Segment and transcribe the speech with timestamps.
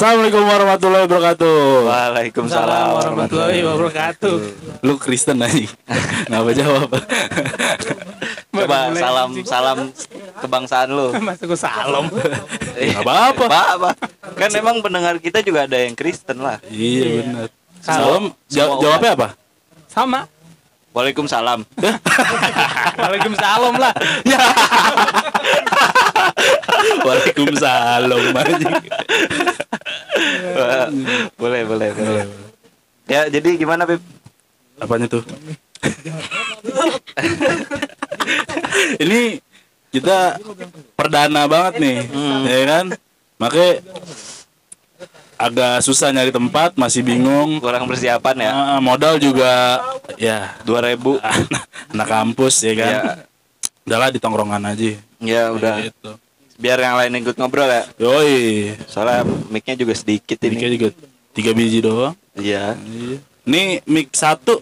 [0.00, 1.60] Assalamualaikum warahmatullahi wabarakatuh.
[1.84, 4.36] Waalaikumsalam warahmatullahi wabarakatuh.
[4.80, 5.68] Lu Kristen aja.
[6.32, 6.88] Ngapa jawab?
[8.48, 9.78] Coba salam salam
[10.40, 11.12] kebangsaan lu.
[11.20, 12.08] Masa gue salam.
[12.08, 13.44] Nggak apa-apa.
[13.44, 13.90] Apa-apa.
[14.40, 16.56] Kan emang pendengar kita juga ada yang Kristen lah.
[16.72, 17.48] Iya benar.
[17.84, 18.32] Salam.
[18.48, 18.80] Salam.
[18.80, 19.28] Jawabnya apa?
[19.84, 20.24] Sama.
[20.90, 21.62] Waalaikumsalam.
[23.00, 23.94] Waalaikumsalam lah.
[27.06, 28.74] Waalaikumsalam anjing.
[31.40, 32.26] boleh, boleh, boleh.
[33.06, 34.02] Ya, jadi gimana, Beb?
[34.82, 35.22] Apanya tuh?
[38.98, 39.38] Ini
[39.94, 40.42] kita
[40.98, 41.98] perdana banget nih,
[42.46, 42.86] ya kan?
[43.38, 43.78] Makanya
[45.40, 47.56] agak susah nyari tempat, masih bingung.
[47.64, 48.50] Kurang persiapan ya?
[48.52, 49.80] Ah, modal juga
[50.20, 51.16] ya 2000.
[51.96, 52.92] anak kampus ya kan.
[52.92, 53.02] Ya,
[53.88, 55.00] Udahlah di tongkrongan aja.
[55.18, 55.80] ya udah.
[55.80, 56.10] Gitu.
[56.60, 57.88] Biar yang lain ikut ngobrol ya.
[57.96, 58.76] Yoi.
[58.84, 60.76] Soalnya mic-nya juga sedikit Mic-nya ini.
[60.76, 60.88] juga
[61.32, 62.12] tiga biji doang.
[62.36, 62.76] Iya.
[63.48, 64.60] Ini mic satu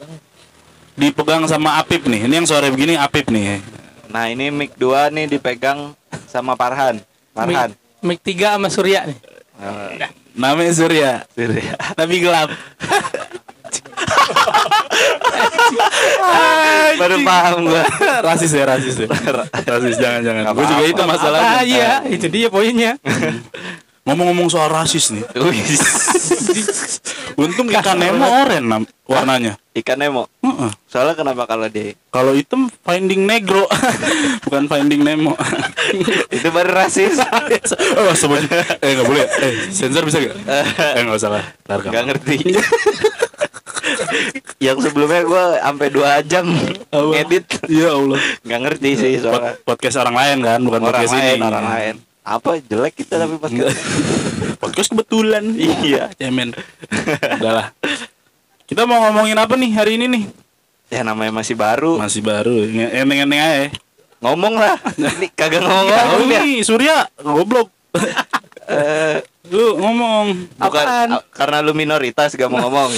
[0.95, 2.31] dipegang sama Apip nih.
[2.31, 3.59] Ini yang sore begini Apip nih.
[4.09, 5.93] Nah, ini mic 2 nih dipegang
[6.31, 7.03] sama Farhan.
[7.35, 7.75] Farhan.
[8.01, 9.19] Mic 3 sama Surya nih.
[9.59, 9.91] Oh,
[10.39, 11.75] Namanya Surya, Surya.
[11.99, 12.55] tapi gelap.
[16.99, 17.83] Baru paham gua.
[18.23, 19.09] rasis ya, rasis ya.
[19.67, 20.43] rasis jangan jangan.
[20.55, 21.51] Gue juga itu masalahnya.
[21.59, 22.99] Ah iya, itu dia poinnya.
[24.07, 25.27] Ngomong-ngomong soal rasis nih.
[27.39, 28.67] Untung ikan Nemo oren
[29.07, 29.55] warnanya.
[29.71, 30.27] Ikan Nemo.
[30.43, 30.71] Heeh.
[30.91, 33.63] Soalnya kenapa kalau di Kalau hitam Finding Negro,
[34.45, 35.39] bukan Finding Nemo.
[36.35, 37.15] itu baru rasis.
[38.03, 38.43] oh, sebut.
[38.83, 39.23] Eh nggak boleh.
[39.39, 40.35] Eh sensor bisa gak?
[40.99, 41.45] Eh nggak usah lah.
[41.63, 42.07] Ntar Gak gampang.
[42.11, 42.37] ngerti.
[44.59, 46.45] Yang sebelumnya gue sampai dua jam
[46.91, 47.15] Apa?
[47.15, 47.47] ngedit.
[47.71, 48.19] Ya Allah.
[48.43, 49.55] Nggak ngerti sih soalnya.
[49.55, 51.47] Pod- podcast orang lain kan, bukan Orang podcast lain, ini.
[51.47, 51.95] orang lain.
[52.29, 53.79] Apa jelek kita tapi podcast.
[54.63, 55.45] podcast kebetulan.
[55.57, 56.13] Iya.
[56.21, 56.53] Ya men.
[57.41, 57.73] Udahlah.
[58.69, 60.25] Kita mau ngomongin apa nih hari ini nih?
[60.93, 61.97] Ya namanya masih baru.
[61.97, 62.69] Masih baru.
[62.69, 63.73] Eneng-eneng aja.
[64.21, 64.77] Ngomong lah.
[65.17, 66.41] Ini kagak Oh ngomong-ngomong ya.
[66.43, 67.73] ini Surya goblok.
[68.69, 70.53] Eh, Lu ngomong.
[70.61, 71.09] bukan Apaan?
[71.33, 72.93] karena lu minoritas gak mau ngomong.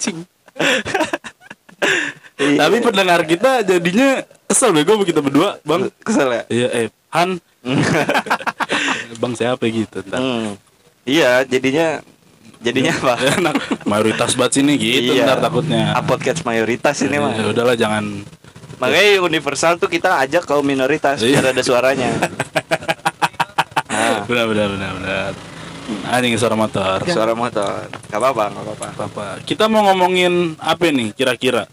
[0.00, 0.24] Cing.
[2.40, 2.56] Iya.
[2.64, 5.92] Tapi pendengar kita jadinya kesel bego kita berdua, Bang.
[6.00, 6.42] kesel ya.
[6.48, 7.36] Iya, eh, Han.
[9.22, 10.18] bang siapa gitu ntar.
[10.18, 10.58] Hmm.
[11.02, 12.02] Iya, jadinya
[12.58, 13.14] jadinya apa?
[13.38, 13.54] Enak.
[13.86, 15.26] Mayoritas banget sini gitu Iya.
[15.26, 15.94] ntar takutnya.
[15.94, 17.34] Ah, podcast mayoritas ini mah.
[17.34, 18.22] Ya udahlah jangan
[18.82, 21.38] Makanya universal tuh kita ajak kaum minoritas Iya.
[21.38, 22.10] biar ada suaranya.
[23.92, 25.30] Nah, benar benar benar benar.
[26.08, 27.04] Anjing suara motor.
[27.06, 27.86] suara motor.
[28.08, 28.88] Gak apa-apa, gak apa-apa.
[28.96, 29.24] Apa?
[29.44, 31.68] Kita mau ngomongin apa nih kira-kira?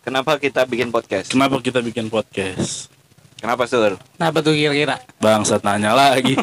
[0.00, 1.28] Kenapa kita bikin podcast?
[1.30, 2.88] Kenapa kita bikin podcast?
[3.36, 4.00] Kenapa Sur?
[4.16, 4.96] Kenapa tuh kira-kira?
[5.20, 6.34] Bangsat nanya lagi.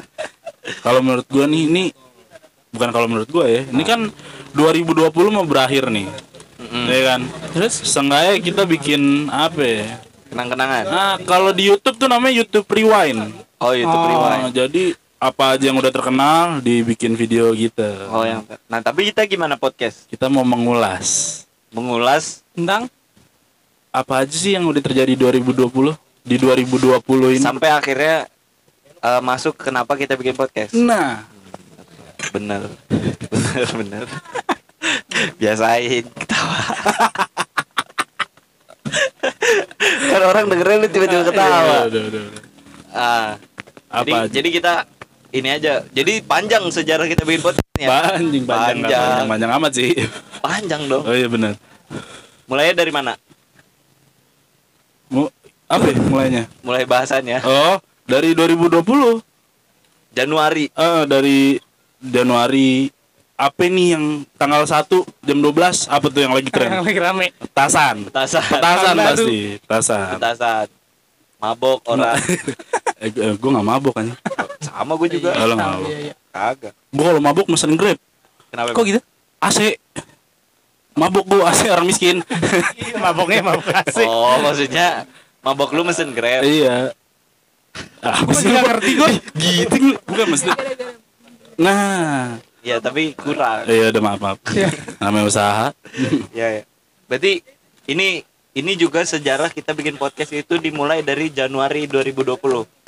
[0.84, 1.84] kalau menurut gua nih ini
[2.70, 3.64] bukan kalau menurut gua ya.
[3.66, 4.12] Ini kan
[4.52, 6.06] 2020 mau berakhir nih.
[6.86, 7.20] Ya kan?
[7.56, 9.86] Terus Seenggaknya kita bikin apa ya?
[10.30, 10.84] Kenang-kenangan.
[10.86, 13.34] Nah, kalau di YouTube tuh namanya YouTube Rewind.
[13.58, 14.08] Oh, YouTube Oh.
[14.14, 14.54] Rewind.
[14.54, 18.06] Jadi apa aja yang udah terkenal dibikin video kita.
[18.08, 20.06] Oh, yang Nah, tapi kita gimana podcast?
[20.06, 22.86] Kita mau mengulas Mengulas tentang
[23.90, 25.66] apa aja sih yang udah terjadi 2020
[26.30, 27.02] di 2020
[27.34, 27.42] ini.
[27.42, 28.30] sampai akhirnya
[28.96, 30.70] eh, masuk kenapa kita bikin podcast.
[30.72, 31.26] Nah,
[32.30, 32.62] Bener.
[33.26, 34.04] Bener, bener.
[35.34, 36.60] Biasain ketawa.
[40.10, 41.58] kan orang dengerin lu tiba-tiba ketawa.
[41.58, 42.42] Iya, udah, udah, udah.
[42.90, 43.28] Ah,
[43.90, 44.72] Apa jadi, jadi kita
[45.32, 45.72] ini aja.
[45.90, 47.88] Jadi panjang sejarah kita bikin podcastnya.
[47.88, 49.02] Panjang, panjang, Panjang.
[49.02, 49.90] panjang, panjang amat sih.
[50.38, 51.02] Panjang dong.
[51.02, 51.54] Oh iya benar.
[52.46, 53.12] Mulainya dari mana?
[55.10, 55.26] Mu
[55.70, 56.42] apa ya mulainya?
[56.60, 57.38] Mulai bahasannya.
[57.46, 59.22] Oh, dari 2020.
[60.10, 60.66] Januari.
[60.66, 61.38] Eh, dari
[61.96, 62.90] Januari
[63.40, 64.04] apa nih yang
[64.36, 64.84] tanggal 1
[65.24, 66.68] jam 12 apa tuh yang lagi yang tren?
[66.82, 67.26] lagi rame.
[67.38, 67.96] Petasan.
[68.10, 68.42] Petasan.
[68.42, 69.06] Petasan Tahun baru.
[69.14, 70.06] pasti, petasan.
[70.18, 70.66] Petasan.
[71.40, 72.18] Mabok orang.
[73.00, 74.12] eh, gue gak mabok kan.
[74.60, 75.32] Sama gue juga.
[75.32, 75.88] Kalau nggak Tahu, mabok.
[75.88, 76.14] iya, iya.
[76.28, 76.74] Kagak.
[76.92, 77.96] Gue kalau mabok mesen Grab.
[78.50, 78.76] Kenapa?
[78.76, 79.00] Kok gitu?
[79.40, 79.58] AC.
[80.92, 82.16] Mabok gue AC orang miskin.
[83.02, 84.04] Maboknya mabok asik.
[84.04, 85.06] Oh, maksudnya
[85.40, 86.44] mabok lu mesen Grab.
[86.44, 86.92] iya.
[88.02, 88.58] Ah, apa sih lu?
[88.58, 89.10] ngerti gue?
[89.38, 90.56] Gitu bukan maksudnya.
[91.60, 93.64] Nah, Ya, tapi kurang.
[93.64, 94.38] iya udah maaf maaf.
[94.52, 94.68] Iya.
[95.00, 95.66] Namanya usaha.
[96.36, 96.62] Ya, ya.
[97.08, 97.40] Berarti
[97.88, 98.20] ini
[98.52, 102.36] ini juga sejarah kita bikin podcast itu dimulai dari Januari 2020.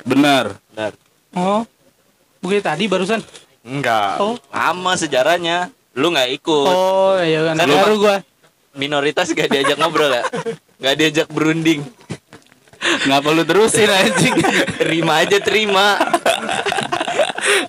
[0.05, 0.61] Benar.
[0.73, 0.91] Benar.
[1.33, 1.65] Oh.
[2.37, 3.23] Bukan tadi barusan.
[3.65, 4.21] Enggak.
[4.21, 4.37] Oh.
[4.53, 5.73] Lama sejarahnya.
[5.97, 6.69] Lu nggak ikut.
[6.69, 7.55] Oh, iya kan.
[7.57, 8.17] Kan Baru gua.
[8.73, 10.25] Minoritas gak diajak ngobrol ya?
[10.81, 11.85] Gak diajak berunding.
[13.03, 14.35] Ngapa lu terusin anjing?
[14.77, 15.97] Terima aja terima.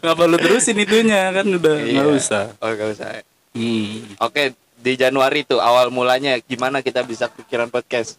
[0.00, 2.14] Ngapa lu terusin itunya kan udah nggak Iya.
[2.14, 2.44] usah.
[2.58, 3.06] Oh, nggak usah.
[3.52, 4.18] Hmm.
[4.18, 8.18] Oke, di Januari itu awal mulanya gimana kita bisa pikiran podcast?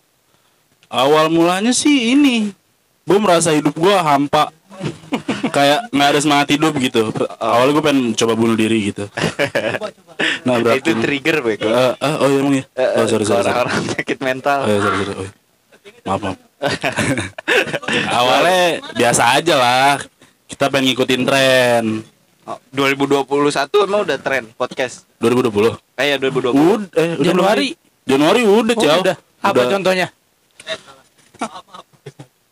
[0.86, 2.54] Awal mulanya sih ini,
[3.02, 4.54] gue merasa hidup gue hampa,
[5.50, 7.10] kayak nggak ada semangat hidup gitu.
[7.36, 9.06] Awalnya gue pengen coba bunuh diri gitu.
[10.46, 11.68] Nah, itu trigger bego.
[11.68, 12.64] Eh, eh, oh iya emang ya.
[12.72, 13.44] Eh, Oh sorry sorry.
[13.44, 13.52] sorry.
[13.52, 14.60] orang-orang sakit mental.
[14.62, 15.12] Oh iya sorry sorry.
[15.12, 15.32] Oh, iya.
[16.06, 16.38] Maaf maaf.
[18.18, 18.64] Awalnya
[18.94, 19.92] biasa aja lah.
[20.46, 21.84] Kita pengen ngikutin tren.
[22.46, 23.26] Oh, 2021
[23.90, 25.10] emang udah tren podcast.
[25.18, 25.78] 2020.
[25.98, 26.54] Eh ya 2020.
[26.54, 27.68] Udah, eh, udah Januari.
[28.06, 29.02] Januari udah, Oh, Ciao.
[29.02, 29.18] udah.
[29.42, 30.08] Apa contohnya?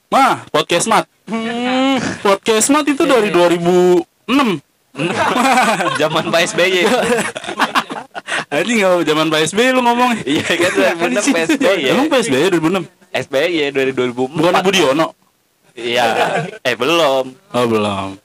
[0.09, 1.05] Mah, podcast mat.
[1.25, 4.61] Hmm, Podcast mat itu dari 2006.
[6.01, 6.85] Zaman Pak SBY.
[8.53, 10.13] Anjing nggak zaman PSBY lu ngomong.
[10.29, 10.71] Iya kan
[11.01, 11.97] 2006 PSBY ya.
[11.97, 12.85] Emang PSBY 2006?
[13.13, 14.33] SBY dari 2004.
[14.33, 15.07] Bukan Budiono.
[15.77, 16.05] Iya.
[16.65, 17.25] Eh belum.
[17.53, 18.17] Oh, belum.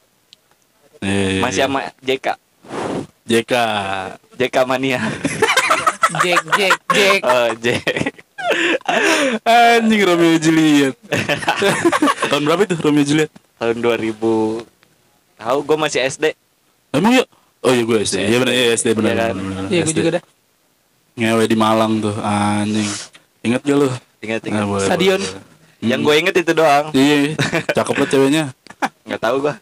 [1.04, 2.34] Eh, Masih sama JK.
[3.28, 3.52] JK.
[4.40, 4.98] JK mania.
[6.24, 7.20] Jack, Jack, Jack.
[7.20, 7.66] Oh, J.
[9.44, 10.96] Anjing Romeo Juliet.
[12.32, 13.28] Tahun berapa itu Romeo Juliet?
[13.60, 14.16] Tahun 2000
[15.38, 16.32] Tahu gue masih SD.
[16.96, 17.24] Emang ya?
[17.60, 18.16] Oh iya gue SD.
[18.24, 19.12] Iya benar, iya SD benar.
[19.12, 19.36] Iya kan?
[19.68, 20.22] Iya, gue juga dah.
[21.18, 22.90] Ngewe di Malang tuh, anjing.
[23.44, 23.88] Ingat gak lu?
[24.18, 24.60] Ingat-ingat.
[24.60, 25.20] Ah, boleh, Stadion.
[25.20, 25.56] boleh, boleh.
[25.80, 26.86] Yang gue inget itu doang.
[26.90, 27.16] Iya,
[27.70, 28.44] cakep banget ceweknya.
[29.06, 29.54] Nggak tahu gue.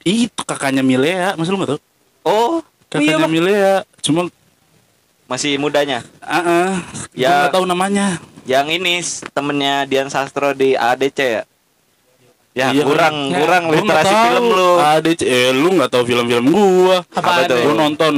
[0.00, 1.80] Itu kakaknya Milea, masa lu gak tau?
[2.22, 2.64] Oh,
[2.96, 3.28] iya, Kakaknya Bang.
[3.30, 4.20] Milea, cuma
[5.26, 6.00] masih mudanya.
[6.18, 6.70] ah uh,
[7.12, 7.28] Ya.
[7.28, 8.16] ya gak tahu namanya.
[8.48, 8.94] Yang ini
[9.30, 11.42] temennya Dian Sastro di ADC ya.
[12.50, 13.36] Ya, Iya, kurang kan?
[13.36, 14.24] kurang Gua nggak literasi tahu.
[14.26, 14.70] film lu.
[14.80, 16.98] ADC, eh lu gak tahu film-film gua.
[17.12, 17.60] Apaan tuh?
[17.60, 18.14] Gua nonton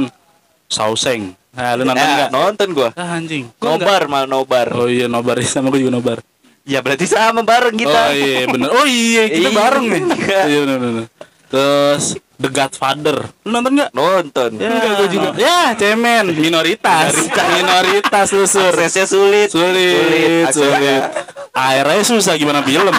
[0.65, 1.35] Sauseng.
[1.53, 2.29] Nah, lu nonton Ya, nggak?
[2.33, 2.89] nonton gua.
[2.97, 3.45] Ah, anjing.
[3.61, 4.73] Nobar mal nobar.
[4.73, 6.17] Oh iya nobar sama gue juga nobar.
[6.65, 7.99] Ya berarti sama bareng kita.
[8.09, 8.69] Oh iya bener.
[8.71, 9.57] Oh iya kita Iya.
[9.57, 10.01] bareng nih.
[10.49, 11.05] Iya bener bener.
[11.47, 13.17] Terus The Godfather.
[13.45, 13.89] Lu nonton nggak?
[13.93, 14.49] Nonton.
[14.57, 14.67] Ya,
[14.97, 15.29] gue juga.
[15.37, 17.13] Ya, cemen, minoritas.
[17.53, 18.73] minoritas lusur.
[18.73, 19.47] Aksesnya sulit.
[19.47, 20.51] Sulit, aksesnya.
[20.51, 21.01] sulit.
[21.53, 22.89] Akhirnya susah gimana film.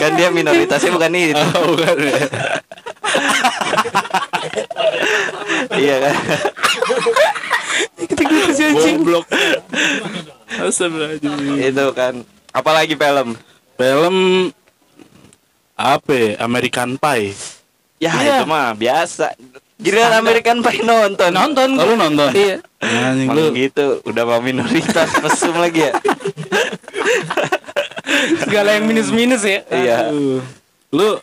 [0.00, 1.36] kan dia minoritasnya bukan itu.
[1.36, 1.96] oh, bukan.
[2.00, 2.24] ya.
[5.74, 6.14] Iya kan.
[8.72, 9.26] Goblok.
[10.52, 11.32] Astagfirullahaladzim.
[11.58, 12.14] itu kan.
[12.50, 13.28] Apalagi film.
[13.74, 14.16] Film
[15.74, 16.36] apa?
[16.38, 17.32] American Pie.
[17.98, 18.34] Ya Iya.
[18.36, 19.32] itu mah biasa.
[19.78, 21.30] Giliran American Pie nonton.
[21.30, 22.30] Nonton Oh, lu nonton?
[22.32, 22.62] Iya.
[22.78, 23.54] Anjing Emang lu.
[23.54, 25.92] gitu, udah mau minoritas mesum lagi ya.
[28.38, 29.62] Segala yang minus-minus ya.
[29.70, 30.10] iya.
[30.90, 31.18] Lu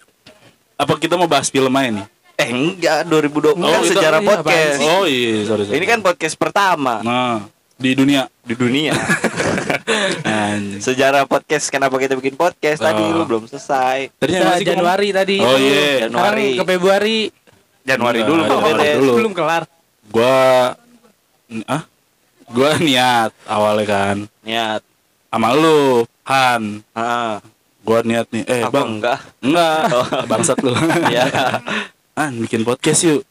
[0.76, 2.08] apa kita mau bahas film aja nih?
[2.40, 4.78] Eh enggak 2020 kan kita- sejarah iya, podcast.
[4.80, 5.76] apaan Oh iya, sorry, sorry.
[5.76, 7.44] Ini kan podcast pertama nah
[7.76, 8.28] di dunia.
[8.42, 8.92] di dunia.
[10.80, 13.14] Sejarah podcast kenapa kita bikin podcast tadi Oh.
[13.14, 14.10] lu belum selesai.
[14.14, 15.38] Tadi masih Januari tadi.
[15.38, 16.08] Oh iya.
[16.08, 16.50] Sekarang Januari.
[16.56, 17.20] ke Februari.
[17.82, 19.14] Januari dulu baru Januari dulu.
[19.16, 19.64] Belum kelar.
[20.06, 20.36] Gua
[21.66, 21.84] ah
[22.48, 24.82] gua niat awalnya kan Niat.
[25.28, 27.34] sama lu Han Heeh.
[27.82, 29.20] gua niat nih eh Apa bang enggak?
[29.40, 29.82] enggak
[30.30, 30.74] bangsat lu
[31.14, 31.62] Iya.
[32.20, 33.24] Han bikin podcast yuk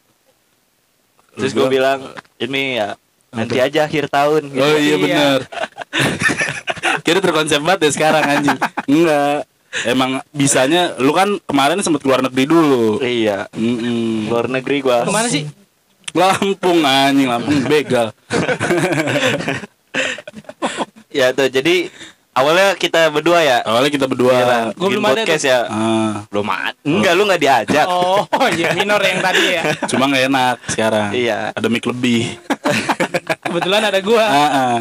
[1.31, 2.97] Terus gue bilang ini ya
[3.29, 4.59] nanti aja akhir tahun gitu.
[4.59, 4.97] oh iya Iya.
[4.97, 5.39] bener
[7.05, 9.45] kira terkonsep banget ya sekarang anjing enggak
[9.85, 13.45] emang bisanya lu kan kemarin sempet keluar negeri dulu Iya.
[13.53, 14.25] Mm-mm.
[14.27, 15.05] Luar negeri gua.
[15.05, 15.45] Ke mana sih?
[16.09, 18.09] Lampung anjing Lampung begal
[21.09, 21.89] Ya tuh jadi
[22.39, 23.57] awalnya kita berdua ya.
[23.61, 25.59] awalnya kita berdua Gua Gua belum ada podcast ya.
[25.65, 26.73] ah, Belum ada.
[26.81, 27.87] Enggak lu nggak diajak.
[28.31, 29.63] Oh, iya minor yang tadi ya.
[29.85, 31.51] cuma nggak enak sekarang Iya.
[31.51, 32.39] ada mic lebih
[33.43, 34.23] Kebetulan ada gua.
[34.23, 34.77] Ah, ah.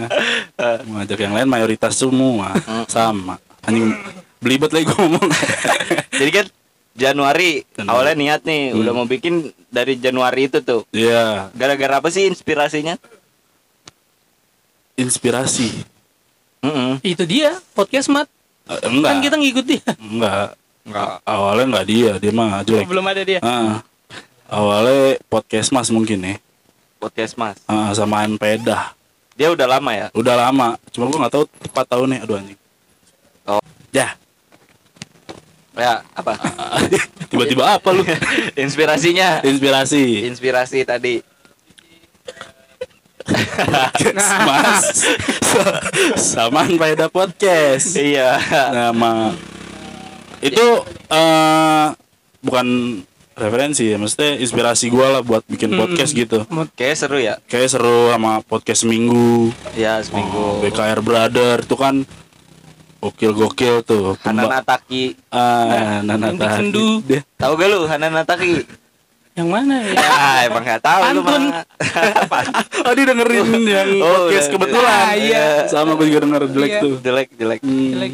[0.86, 2.52] Mau ajak yang lain mayoritas semua
[2.84, 3.40] sama.
[3.64, 3.92] Anjing
[4.38, 5.26] belibet lagi gue ngomong.
[6.12, 6.46] Jadi kan
[6.94, 7.86] Januari Januari.
[7.86, 10.82] awalnya niat nih udah mau bikin dari Januari itu tuh.
[10.90, 12.98] Iya, Gara-gara apa sih inspirasinya?
[14.96, 15.70] inspirasi.
[16.62, 16.92] Heeh.
[17.14, 18.28] Itu dia podcast mat.
[18.68, 19.10] Enggak.
[19.10, 19.82] Kan kita ngikut dia.
[19.98, 20.58] enggak.
[20.84, 21.14] Enggak.
[21.24, 22.86] Awalnya enggak dia, dia mah jelek.
[22.88, 23.40] Belum ada dia.
[23.44, 23.80] Ah.
[24.48, 26.36] awalnya podcast Mas mungkin ya.
[26.98, 27.56] Podcast Mas.
[27.68, 28.92] Ah, samaan peda.
[29.38, 30.06] Dia udah lama ya?
[30.16, 32.26] Udah lama, cuma gue nggak tahu tepat tahunnya.
[32.26, 32.58] Aduh anjing.
[33.46, 33.62] Oh.
[33.94, 34.18] Ya,
[35.78, 36.34] Ya, apa?
[37.30, 38.02] tiba-tiba apa lu?
[38.66, 39.46] Inspirasinya.
[39.46, 40.26] Inspirasi.
[40.26, 41.22] Inspirasi tadi.
[44.44, 44.85] Mas.
[46.16, 47.94] Samaan peda podcast.
[47.94, 48.38] Iya.
[48.70, 49.32] nama
[50.38, 50.66] itu
[51.08, 51.87] eh
[52.38, 52.66] bukan
[53.35, 55.78] referensi ya maksudnya inspirasi gue lah buat bikin Hmm.
[55.80, 57.35] podcast gitu Kayak seru ya?
[57.44, 60.58] kayak seru sama podcast seminggu Ya, seminggu.
[60.61, 62.06] BKR Brother itu kan
[62.99, 64.18] Gokil gokil tuh.
[64.18, 65.14] Pemba- Hanana Taki.
[65.30, 66.54] Ah, Nana Intik Taki.
[66.56, 66.87] sendu.
[67.06, 68.66] Dia Tahu gak lu Hanana Taki?
[69.38, 69.92] Yang mana ya?
[69.95, 70.18] Ya,
[70.50, 71.42] emang gak tahu lu Pantun.
[71.47, 71.64] mah.
[72.87, 74.54] Oh dia dengerin yang Oh, podcast udah.
[74.59, 74.99] kebetulan.
[74.99, 75.47] Ah, iya.
[75.64, 76.80] Sama gue juga denger jelek Iya.
[76.83, 76.95] tuh.
[76.99, 77.61] jelek, jelek.
[77.62, 77.90] Hmm.
[77.95, 78.12] Jelek.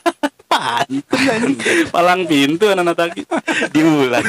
[0.50, 1.86] Pantun anjing.
[1.90, 3.22] Palang pintu anak Nataki.
[3.70, 4.26] Diulang.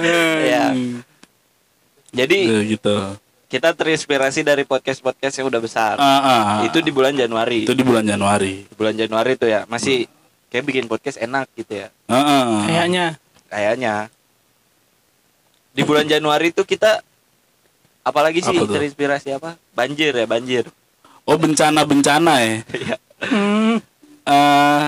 [0.00, 0.64] Iya.
[0.72, 1.04] Hmm.
[2.10, 2.96] Jadi Udah gitu.
[3.46, 5.94] kita terinspirasi dari podcast-podcast yang udah besar.
[5.96, 6.58] Ah, ah.
[6.64, 7.62] Itu di bulan Januari.
[7.62, 8.64] itu di bulan Januari.
[8.64, 10.08] Di bulan Januari tuh ya masih
[10.50, 11.88] kayak bikin podcast enak gitu ya.
[12.06, 12.46] Ah, ah.
[12.66, 13.06] Kayaknya.
[13.46, 13.94] Kayaknya.
[15.70, 17.00] Di bulan Januari tuh kita
[18.02, 18.74] apalagi sih Apa tuh?
[18.76, 19.54] terinspirasi apa?
[19.72, 20.66] Banjir ya, banjir.
[21.24, 22.54] Oh bencana-bencana ya.
[22.74, 22.96] Iya.
[23.20, 23.76] Hmm,
[24.20, 24.86] Eh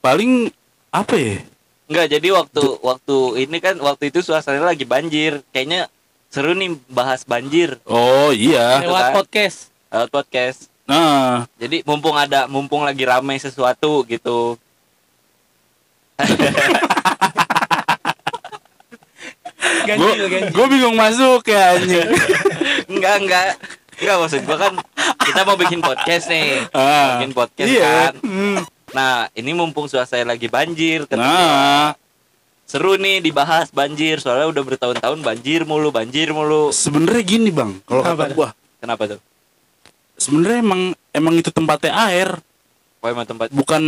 [0.00, 0.50] paling
[0.88, 1.38] apa ya?
[1.86, 5.44] Enggak, jadi waktu waktu ini kan waktu itu suasananya lagi banjir.
[5.52, 5.92] Kayaknya
[6.32, 8.80] seru nih bahas banjir Oh iya.
[8.80, 9.14] lewat kan?
[9.20, 9.58] podcast.
[9.92, 10.71] lewat podcast.
[10.82, 14.54] Nah, Jadi mumpung ada mumpung lagi ramai sesuatu gitu.
[16.18, 16.24] gue
[19.82, 20.50] Ganjil, ganjil.
[20.52, 22.06] gue bingung masuk ya anjing.
[22.92, 23.44] enggak, enggak.
[23.98, 24.72] Enggak maksud gua kan
[25.22, 26.64] kita mau bikin podcast nih.
[26.72, 28.10] Ah, Bikin podcast iya.
[28.10, 28.12] kan.
[28.92, 31.88] Nah, ini mumpung suasana lagi banjir ketika Nah,
[32.62, 36.70] seru nih dibahas banjir soalnya udah bertahun-tahun banjir mulu, banjir mulu.
[36.70, 39.20] sebenarnya gini bang, kalau kata gua, Kenapa tuh?
[40.22, 42.28] Sebenarnya emang emang itu tempatnya air,
[42.98, 43.82] Oh, emang tempat bukan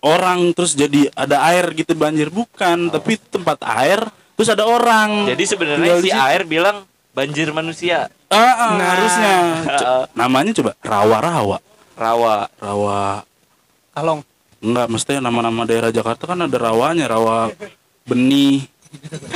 [0.00, 4.00] orang terus jadi ada air gitu banjir bukan, tapi itu tempat air
[4.34, 5.28] terus ada orang.
[5.28, 8.08] Jadi sebenarnya si air bilang banjir manusia.
[8.26, 8.86] Ah, ah, Nah.
[8.88, 9.34] harusnya
[9.80, 11.58] Co- namanya coba rawa-rawa,
[11.92, 12.34] Rawa.
[12.56, 13.00] rawa.
[13.90, 14.20] Kalong.
[14.58, 17.50] Enggak, mestinya nama-nama daerah Jakarta kan ada rawanya, rawa
[18.04, 18.64] benih,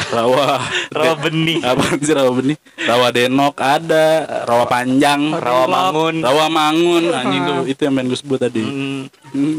[0.08, 1.58] rawa Rawa benih.
[1.68, 2.56] apa sih rawa benih?
[2.78, 4.06] Rawa denok ada,
[4.42, 6.14] rawa panjang, Rawa mangun.
[6.18, 8.60] rawa mangun, anjing tuh itu yang pengen gue sebut tadi.
[8.60, 9.02] Hmm.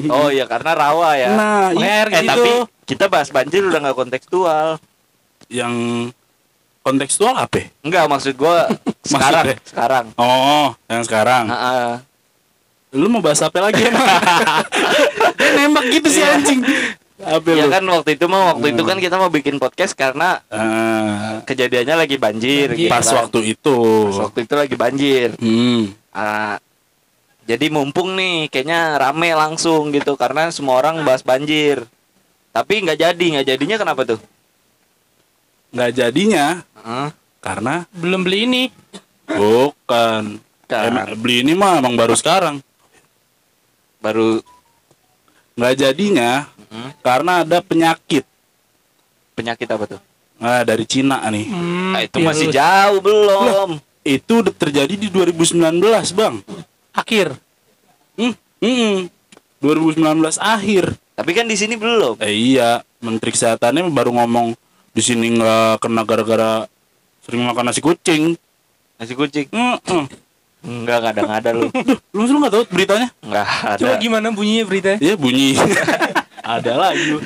[0.07, 1.29] Oh iya karena rawa ya.
[1.31, 2.29] Nah, Pakai i- air eh gitu.
[2.29, 2.49] tapi
[2.85, 4.67] kita bahas banjir udah nggak kontekstual.
[5.47, 5.73] yang
[6.79, 7.57] kontekstual apa?
[7.57, 7.67] ya?
[7.81, 8.67] Enggak maksud gua
[9.05, 9.57] sekarang, Maksudnya?
[9.65, 10.05] sekarang.
[10.15, 11.45] Oh, yang sekarang.
[11.47, 11.89] Heeh.
[12.93, 14.05] Lu mau bahas apa lagi emang?
[15.35, 16.61] Dia nembak gitu sih anjing.
[17.25, 17.71] Apa Ya lu?
[17.71, 22.15] kan waktu itu mah waktu itu kan kita mau bikin podcast karena Ah, kejadiannya lagi
[22.15, 22.67] banjir.
[22.69, 22.79] Banjir.
[22.79, 23.15] gitu pas kan.
[23.21, 23.77] waktu itu.
[24.07, 25.27] Pas waktu itu lagi banjir.
[25.37, 25.91] Hmm.
[26.09, 26.59] Ah,
[27.43, 31.83] jadi mumpung nih kayaknya rame langsung gitu karena semua orang bahas banjir.
[32.49, 34.19] Tapi nggak jadi, nggak jadinya kenapa tuh?
[35.69, 37.07] nggak jadinya Heeh.
[37.39, 38.63] karena Belum beli ini.
[39.25, 40.89] bukan Kan.
[40.89, 42.61] Emang beli ini mah emang baru sekarang
[43.99, 44.37] baru
[45.53, 46.89] nggak jadinya Mm-mm.
[46.99, 48.25] karena ada penyakit
[49.31, 50.01] penyakit apa tuh?
[50.35, 52.55] nah, dari Cina nih Hmm, Ah, itu masih virus.
[52.55, 53.69] jauh belum.
[54.03, 55.61] itu udah terjadi di 2019
[56.11, 56.35] bang
[56.91, 57.37] Akhir.
[58.15, 58.95] hmm, hmm,
[59.59, 60.01] 2019
[60.35, 62.17] akhir Tapi kan di sini belum.
[62.17, 64.57] eh iya menteri kesehatannya baru ngomong
[64.89, 66.65] di sini nggak kena gara-gara
[67.21, 68.33] sering makan nasi kucing
[68.93, 69.49] Nasi kucing.
[69.49, 70.05] Hmm, hmm.
[70.63, 71.67] Enggak, enggak ada, enggak ada lu.
[71.67, 73.77] Duh, lu lu nggak tahu beritanya Enggak ada.
[73.77, 74.91] Coba gimana bunyinya berita?
[74.97, 75.57] Iya bunyi
[76.43, 77.17] ada lagi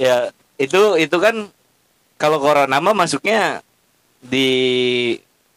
[0.00, 1.52] Ya, itu itu kan
[2.16, 3.60] kalau corona mah masuknya
[4.18, 4.48] di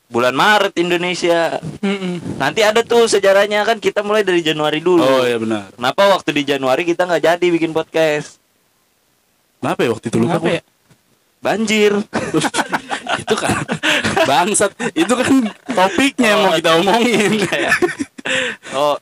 [0.06, 1.58] bulan Maret Indonesia.
[1.82, 2.38] Mm-mm.
[2.38, 5.02] Nanti ada tuh sejarahnya kan kita mulai dari Januari dulu.
[5.02, 8.38] oh iya benar Kenapa waktu di Januari kita nggak jadi bikin podcast?
[9.64, 10.62] kenapa ya waktu itu lupa Kenapa ya?
[11.42, 11.92] Banjir.
[13.26, 13.56] itu kan
[14.28, 15.34] bangsat itu kan
[15.72, 17.32] topiknya yang mau kita omongin
[18.78, 18.96] oh,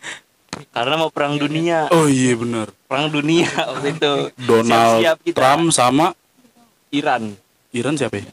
[0.70, 1.88] karena mau perang dunia.
[1.92, 4.14] oh iya benar Perang dunia waktu itu.
[4.46, 5.36] Donald Siap-siap kita.
[5.38, 6.08] Trump sama
[6.94, 7.34] Iran.
[7.74, 8.28] Iran siapa ya?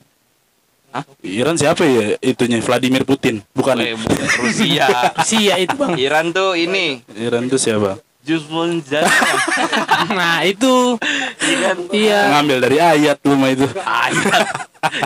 [0.90, 1.04] Hah?
[1.22, 3.92] Iran siapa ya itunya Vladimir Putin bukan ya?
[3.92, 4.88] Eh, bukan Rusia.
[5.28, 5.94] Sia itu bang.
[5.96, 8.84] Iran tuh ini Iran itu siapa Jusmun.
[10.12, 11.00] Nah itu.
[11.40, 11.88] Iran.
[11.88, 12.36] Iya.
[12.36, 14.44] ngambil dari ayat lu mah itu Ayat.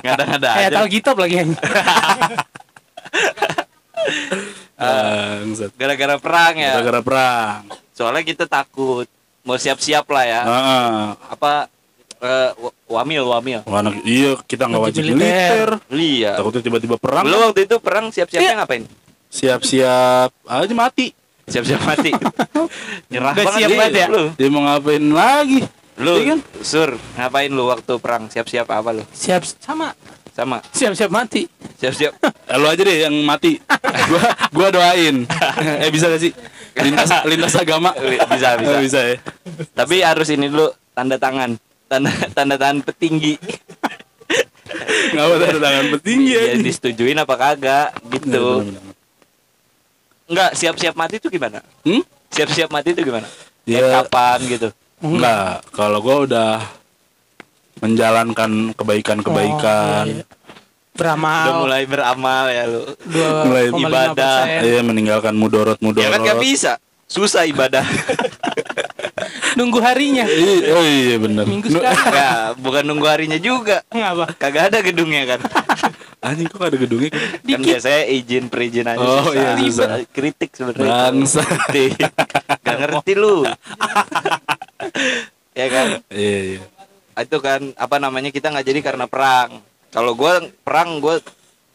[0.03, 0.79] Nggak ada nggak ada Kayak aja.
[0.83, 1.37] Alkitab lagi.
[4.75, 6.73] Bangsat Gara-gara perang ya.
[6.75, 9.07] gara-gara perang Soalnya kita takut.
[9.41, 10.41] Mau siap-siap lah ya.
[10.43, 10.99] Heeh.
[11.31, 11.69] Apa
[12.17, 13.61] eh, wa- wamil wamil.
[13.63, 15.21] Wah, anak- iya kita nggak wajib militer.
[15.21, 16.33] militer Iya.
[16.35, 18.85] takutnya tiba-tiba perang Lu waktu itu perang siap-siapnya ngapain?
[19.29, 21.11] siap-siap aja mati
[21.45, 22.11] Siap-siap mati.
[23.13, 24.07] Nyerah Udah banget siap dia, banget ya?
[24.09, 25.61] Lu, dia mau ngapain lagi
[25.95, 26.39] lu Iya kan?
[26.61, 28.27] Sur, ngapain lu waktu perang?
[28.27, 29.05] Siap-siap apa lu?
[29.07, 29.93] Siap sama.
[30.35, 30.59] Sama.
[30.75, 31.47] Siap-siap mati.
[31.79, 32.13] Siap-siap.
[32.19, 33.55] Eh, lu aja deh yang mati
[34.11, 35.23] gua gua doain
[35.79, 36.35] eh bisa gak sih
[36.75, 38.75] lintas lintas agama bisa, bisa.
[38.75, 39.17] Oh, bisa ya
[39.73, 41.55] Tapi harus ini dulu tanda tangan.
[41.87, 43.39] Tanda tanda tangan petinggi.
[45.15, 48.67] nggak ada tangan petinggi Ya disetujuin apa kagak gitu.
[48.67, 48.83] bener.
[50.25, 51.63] enggak siap-siap mati itu gimana?
[51.87, 52.03] Hmm?
[52.33, 53.29] Siap-siap mati itu gimana?
[53.63, 54.69] Ya, kapan gitu?
[54.99, 56.53] Enggak, kalau gua udah
[57.83, 60.25] menjalankan kebaikan-kebaikan, Oh, iya.
[60.95, 61.47] Udah Beramal.
[61.67, 62.87] mulai beramal ya lu.
[63.03, 64.39] dua mulai ibadah.
[64.63, 66.07] iya meninggalkan mudorot-mudorot.
[66.07, 66.79] Ya kan gak bisa.
[67.11, 67.83] Susah ibadah.
[69.59, 70.27] Nunggu harinya.
[70.27, 71.47] Iya, oh iya benar.
[71.47, 71.95] Minggu sekali.
[72.11, 73.83] ya, bukan nunggu harinya juga.
[73.91, 74.35] Ngapa?
[74.35, 75.41] Kagak ada gedungnya kan.
[76.27, 77.11] Anjing kok ada gedungnya?
[77.15, 79.35] kan biasanya izin perizinan aja Oh, susah.
[79.35, 79.89] iya, susah.
[80.11, 80.91] Kritik sebenarnya.
[80.91, 81.43] Bangsa.
[81.71, 82.11] Kritik.
[82.63, 83.47] Gak ngerti lu.
[85.53, 85.87] ya kan?
[86.11, 86.61] Iya, iya.
[87.17, 89.63] Itu kan apa namanya kita nggak jadi karena perang.
[89.91, 91.23] Kalau gua perang gua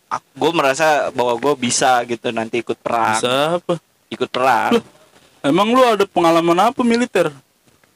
[0.10, 3.78] gue merasa bahwa gue bisa gitu nanti ikut perang, Bisa apa?
[4.10, 4.82] ikut perang.
[5.40, 7.30] Emang lu ada pengalaman apa militer?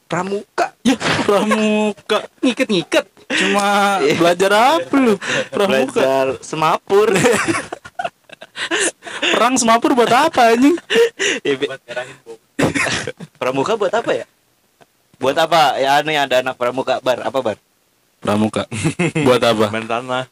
[0.06, 0.78] Pramuka.
[0.86, 0.94] Ya,
[1.26, 2.30] pramuka.
[2.38, 3.10] Ngiket-ngiket.
[3.34, 4.14] Cuma Iya.
[4.14, 5.18] belajar apa lu?
[5.50, 5.98] Pramuka.
[5.98, 7.10] Belajar semapur.
[9.34, 10.78] Perang semapur buat apa anjing?
[11.42, 11.70] Ya, bi-
[13.42, 14.26] pramuka buat apa ya?
[15.24, 15.80] Buat apa?
[15.80, 17.58] Ya aneh ada anak pramuka bar apa bar?
[18.20, 18.68] Pramuka.
[19.28, 19.72] buat apa?
[19.72, 20.24] main tanah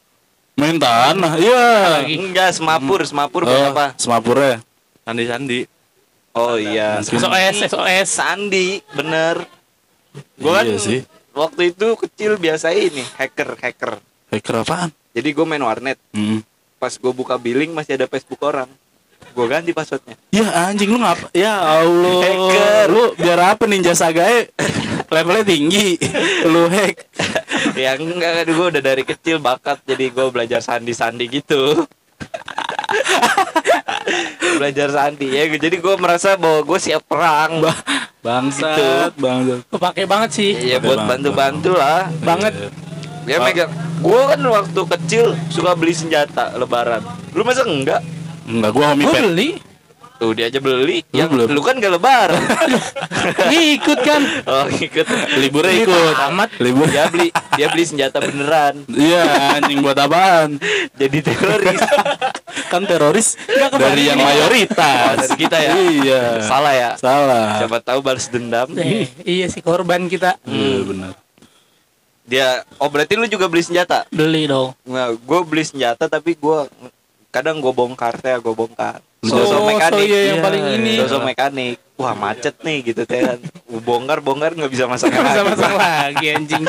[0.52, 1.40] Main tanah.
[1.40, 1.64] Iya.
[2.04, 3.96] Enggak semapur, semapur buat Oh, apa?
[3.96, 4.60] semapurnya.
[5.02, 5.60] sandi sandi
[6.32, 7.00] Oh iya.
[7.00, 7.18] Mungkin.
[7.18, 8.08] SOS, SOS.
[8.08, 9.48] Sandi, bener.
[10.36, 11.00] Gua kan Iya sih.
[11.32, 13.92] waktu itu kecil biasa ini hacker hacker.
[14.28, 14.92] Hacker apaan?
[15.12, 15.96] Jadi gue main warnet.
[16.12, 16.40] Hmm.
[16.76, 18.68] Pas gue buka billing masih ada Facebook orang.
[19.32, 20.18] Gue ganti passwordnya.
[20.34, 21.30] Ya anjing lu ngapa?
[21.32, 22.20] Ya Allah.
[22.20, 22.86] Hacker.
[22.90, 24.50] Lu biar apa ninja sagae
[25.08, 25.96] levelnya tinggi.
[26.52, 26.96] lu hack.
[27.78, 31.86] ya enggak kan gue udah dari kecil bakat jadi gue belajar sandi sandi gitu.
[34.60, 37.64] belajar sandi ya jadi gue merasa bahwa gue siap perang
[38.22, 39.66] Bangsat, bangsat.
[39.66, 40.54] Kepake banget sih.
[40.54, 42.54] Iya buat Bang, bantu-bantu lah Banget.
[43.26, 47.02] Ya megang Gue kan waktu kecil suka beli senjata lebaran
[47.34, 47.98] Lu masa enggak?
[48.52, 49.22] Enggak gua homie pet.
[49.24, 49.50] beli.
[50.22, 51.46] Tuh dia aja beli Lu Yang belum.
[51.50, 52.38] lu kan gak lebaran
[53.50, 54.22] Ngikut kan.
[54.46, 55.02] Oh ikut
[55.34, 56.14] Liburnya ikut.
[56.30, 56.48] Amat.
[56.62, 56.86] Libur.
[56.86, 60.62] Dia beli Dia beli senjata beneran Iya, anjing buat apaan?
[61.00, 61.82] Jadi teroris
[62.70, 63.34] Kan teroris
[63.74, 65.26] dari yang mayoritas.
[65.26, 65.72] Dari kita ya?
[65.74, 66.22] Iya.
[66.40, 67.58] Salah ya Salah.
[67.58, 70.38] Siapa tahu balas dendam Eh, iya sih korban kita.
[70.46, 71.12] Iya benar.
[72.22, 74.06] Dia Oh berarti lu juga beli senjata?
[74.08, 74.70] Beli dong.
[74.86, 76.58] Nah, gue beli senjata tapi gue
[77.32, 80.92] kadang gue bongkar teh gue bongkar sosok Oh, mekanik so iya yang Iya, paling ini.
[80.98, 85.24] sosok mekanik wah macet nih gitu teh kan Gua bongkar bongkar nggak bisa masang Nggak
[85.24, 86.64] bisa masang lagi anjing.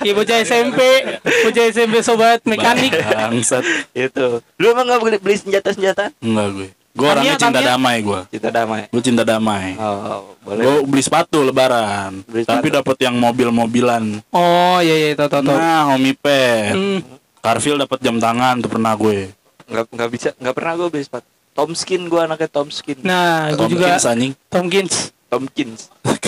[0.00, 0.80] Iya bocah SMP,
[1.20, 2.88] bocah SMP sobat mekanik.
[2.94, 3.60] Bangsat.
[3.92, 4.26] itu
[4.56, 6.68] lu emang nggak beli, beli senjata senjata Enggak gue.
[6.90, 8.20] Gue orangnya cinta damai gue.
[8.30, 9.74] kita damai Gue cinta damai.
[9.76, 12.22] oh boleh Gue beli sepatu lebaran.
[12.24, 12.78] Beli Tapi sepatu.
[12.78, 14.22] dapat yang mobil-mobilan.
[14.30, 15.48] Oh iya iya tahu tahu.
[15.48, 16.72] Nah, homie pet.
[16.72, 17.00] Hmm.
[17.40, 19.32] Carville dapat jam tangan tuh pernah gue.
[19.70, 23.94] Nggak nggak bisa nggak pernah gue beli sepatu Tomskin gue anaknya Tomskin Nah, gue juga
[23.94, 24.32] Tomkins, anjing.
[24.48, 24.94] Tomkins.
[25.26, 25.80] Tomkins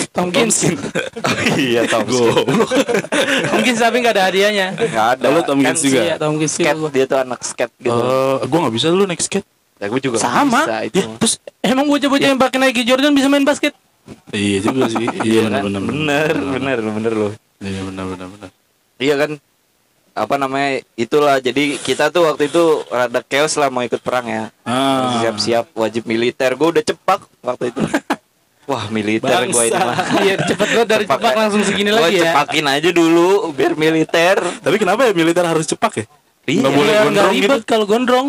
[0.09, 0.57] Tomkins.
[0.63, 2.47] oh iya Tomskin Goblok.
[3.45, 4.67] Tomkins tapi nggak ada hadiahnya.
[4.73, 5.99] nggak ada Lalu Tomkins Kan juga?
[6.01, 6.89] Iya, Tomkins juga skate gua.
[6.89, 9.47] dia tuh anak skate gitu Eh, gue nggak bisa lu naik skate.
[9.75, 10.61] ya gue juga Sama.
[10.61, 13.71] bisa itu Ya, terus Emang bocah-bocah yang pakai Nike Jordan bisa main basket?
[14.29, 15.07] iya juga sih.
[15.21, 15.81] Iya benar benar.
[15.81, 18.49] bener bener bener loh Iya benar benar benar.
[18.97, 19.31] Iya kan
[20.13, 24.43] apa namanya itulah jadi kita tuh waktu itu rada chaos lah mau ikut perang ya
[24.61, 25.19] Ah.
[25.19, 27.81] siap-siap wajib militer gue udah cepak waktu itu
[28.69, 31.37] wah militer gue ini mah Iya, cepet banget dari Cepak cepak ya.
[31.39, 32.29] langsung segini Gua lagi ya.
[32.29, 36.05] cepakin aja dulu biar militer Tapi kenapa ya militer harus cepak ya?
[36.43, 36.59] Iya.
[36.59, 37.47] Nggak boleh gondrong gitu.
[37.47, 38.27] ribet kalau gondrong.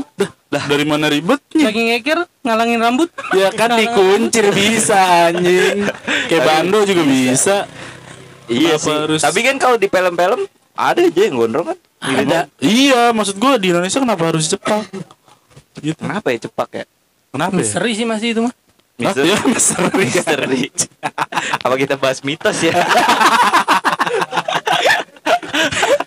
[0.49, 1.66] Lah, dari mana ribetnya?
[1.66, 3.11] Lagi ngeker, ngalangin rambut.
[3.31, 4.94] Ya kan dikuncir bisa
[5.27, 5.83] anjing.
[6.31, 7.57] Kayak bando juga bisa.
[8.47, 12.53] iya Kenapa sih harus- tapi kan kalau di film-film ada aja yang gondrong kan Ada.
[12.59, 14.85] Iya, maksud gua di Indonesia kenapa harus cepak?
[15.77, 15.97] Gitu.
[15.97, 16.85] kenapa ya cepak ya
[17.31, 17.59] Kenapa ya?
[17.61, 18.53] Misteri sih masih itu mah.
[18.53, 18.63] Hah?
[18.95, 20.05] Mister- Ya, misteri.
[20.07, 20.63] misteri
[21.65, 22.75] apa kita bahas mitos ya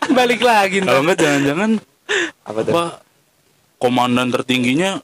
[0.09, 1.71] Balik lagi Kalau enggak jangan-jangan
[2.41, 2.85] apa tuh apa
[3.77, 5.03] komandan tertingginya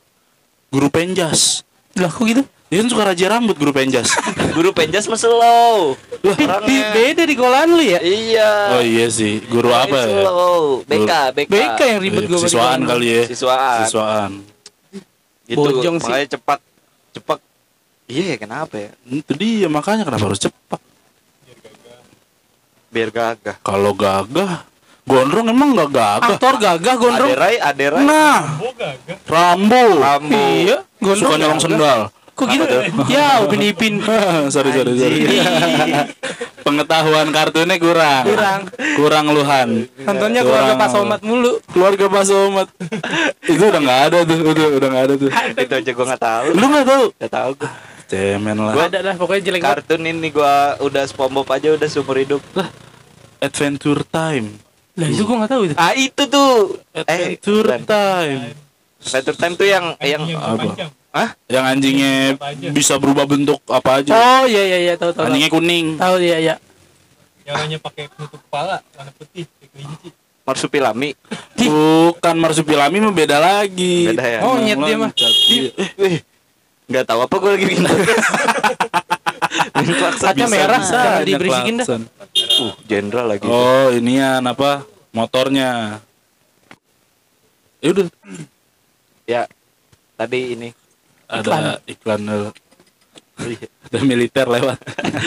[0.69, 1.61] guru penjas.
[1.93, 2.41] Lah kok gitu?
[2.73, 4.09] Dia kan suka raja rambut guru penjas.
[4.57, 5.93] guru penjas mah slow
[6.25, 8.01] Lah, Di, beda di kolan lu ya?
[8.01, 10.25] iya oh iya sih, guru apa ya?
[10.25, 13.23] slow BK BK BK yang ribet gue Siswaan kali ya.
[13.25, 14.31] siswaan Siswaan.
[15.45, 16.07] gitu Bojong sih.
[16.07, 16.59] makanya cepat
[17.11, 17.37] cepat
[18.07, 20.81] iya ya, kenapa ya Itu dia makanya kenapa harus cepak?
[22.89, 24.65] biar gagah Kalau gagah,
[25.03, 26.29] gondrong emang nggak gagah.
[26.31, 27.29] Aktor gagah gondrong.
[27.29, 28.61] aderai aderai Nah,
[29.25, 29.83] Rambo.
[29.97, 31.17] Rambo Iya, gondrong.
[31.19, 31.65] Suka nyolong gagah.
[31.67, 31.99] sendal.
[32.33, 32.65] Kok gitu?
[33.07, 34.01] Ya, Upin Ipin.
[34.53, 35.17] sorry sorry sorry.
[36.59, 38.23] Pengetahuan kartunnya kurang.
[38.25, 38.59] Kurang.
[38.95, 39.69] Kurang luhan.
[39.99, 41.59] Nontonnya keluarga Pak Somat mulu.
[41.69, 42.67] Keluarga Pak Somat.
[43.43, 45.29] Itu udah nggak ada tuh, udah udah nggak ada tuh.
[45.29, 47.03] itu aja gua nggak tahu Lu nggak tahu?
[47.13, 47.71] nggak tahu gua
[48.03, 48.73] Cemen lah.
[48.81, 49.75] Ada dah pokoknya jelek banget.
[49.83, 52.41] kartun ini gua udah SpongeBob aja udah seumur hidup
[53.39, 54.47] Adventure Time.
[54.93, 55.75] Lah itu gua enggak tahu itu.
[55.75, 56.51] ah itu tuh
[56.93, 57.81] eh Adventure bukan.
[57.83, 58.39] Time.
[59.03, 60.73] Adventure Time tuh yang yang Apa?
[61.13, 61.29] Hah?
[61.45, 62.13] Yang anjingnya
[62.73, 64.11] bisa berubah bentuk apa aja.
[64.17, 65.21] Oh iya iya iya tahu tahu.
[65.21, 65.29] tahu.
[65.29, 65.87] Anjingnya kuning.
[66.01, 66.55] Tahu iya iya.
[67.45, 70.09] Yang orangnya pakai penutup kepala warna putih kayak kelinci.
[70.43, 71.15] Marsupilami
[71.55, 74.09] Bukan marsupilami mah beda lagi.
[74.11, 74.39] Beda ya?
[74.43, 75.11] Oh, nyet dia mah.
[75.15, 76.17] Eh, Wih,
[76.89, 77.85] nggak tahu apa gue lagi bikin.
[80.23, 81.87] Kaca merah, bisa diberisikin dah.
[82.59, 83.45] Uh, jenderal lagi.
[83.45, 84.87] Oh, inian apa?
[85.13, 85.99] Motornya.
[87.83, 88.05] Ya udah
[89.23, 89.41] Ya,
[90.19, 90.82] tadi ini.
[91.33, 92.49] Ada iklan dulu.
[93.89, 94.77] Ada militer lewat.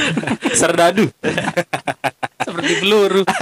[0.60, 1.10] Serdadu.
[2.46, 3.22] Seperti peluru.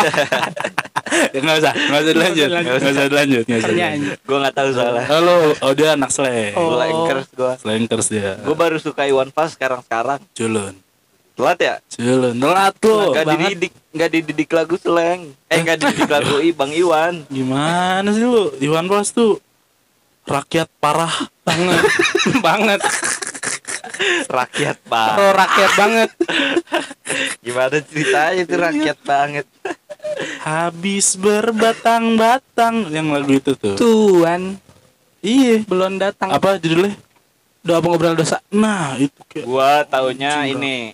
[1.15, 3.75] Nggak usah, nggak usah dilanjut, nggak usah dilanjut, nggak usah.
[4.19, 5.05] Gue nggak tahu soalnya.
[5.07, 6.55] Halo, oh dia anak slang.
[6.59, 6.75] Oh.
[6.75, 7.53] Slankers gue.
[7.63, 8.35] Slankers dia.
[8.43, 10.19] Gue baru suka Iwan Fals sekarang-sekarang.
[10.35, 10.75] Culun.
[11.39, 11.75] Telat ya?
[11.87, 12.35] Culun.
[12.35, 12.99] Telat lu.
[13.15, 15.21] Nggak dididik, nggak dididik lagu slang.
[15.51, 17.15] Eh, nggak dididik lagu I, Bang Iwan.
[17.31, 18.51] Gimana sih lu?
[18.59, 19.39] Iwan Fals tuh
[20.25, 21.15] rakyat parah.
[21.45, 21.83] banget.
[22.47, 22.81] banget.
[24.27, 25.09] Rakyat pak.
[25.15, 26.11] Pro rakyat banget.
[27.45, 29.47] Gimana ceritanya itu rakyat banget.
[30.41, 33.77] Habis berbatang-batang yang lagu itu tuh.
[33.77, 34.57] Tuan
[35.25, 35.65] Iya.
[35.65, 36.29] belum datang.
[36.33, 36.97] Apa judulnya?
[37.65, 38.45] Doa pengobrol dosa.
[38.53, 40.93] Nah, itu kayak Gua taunya ini.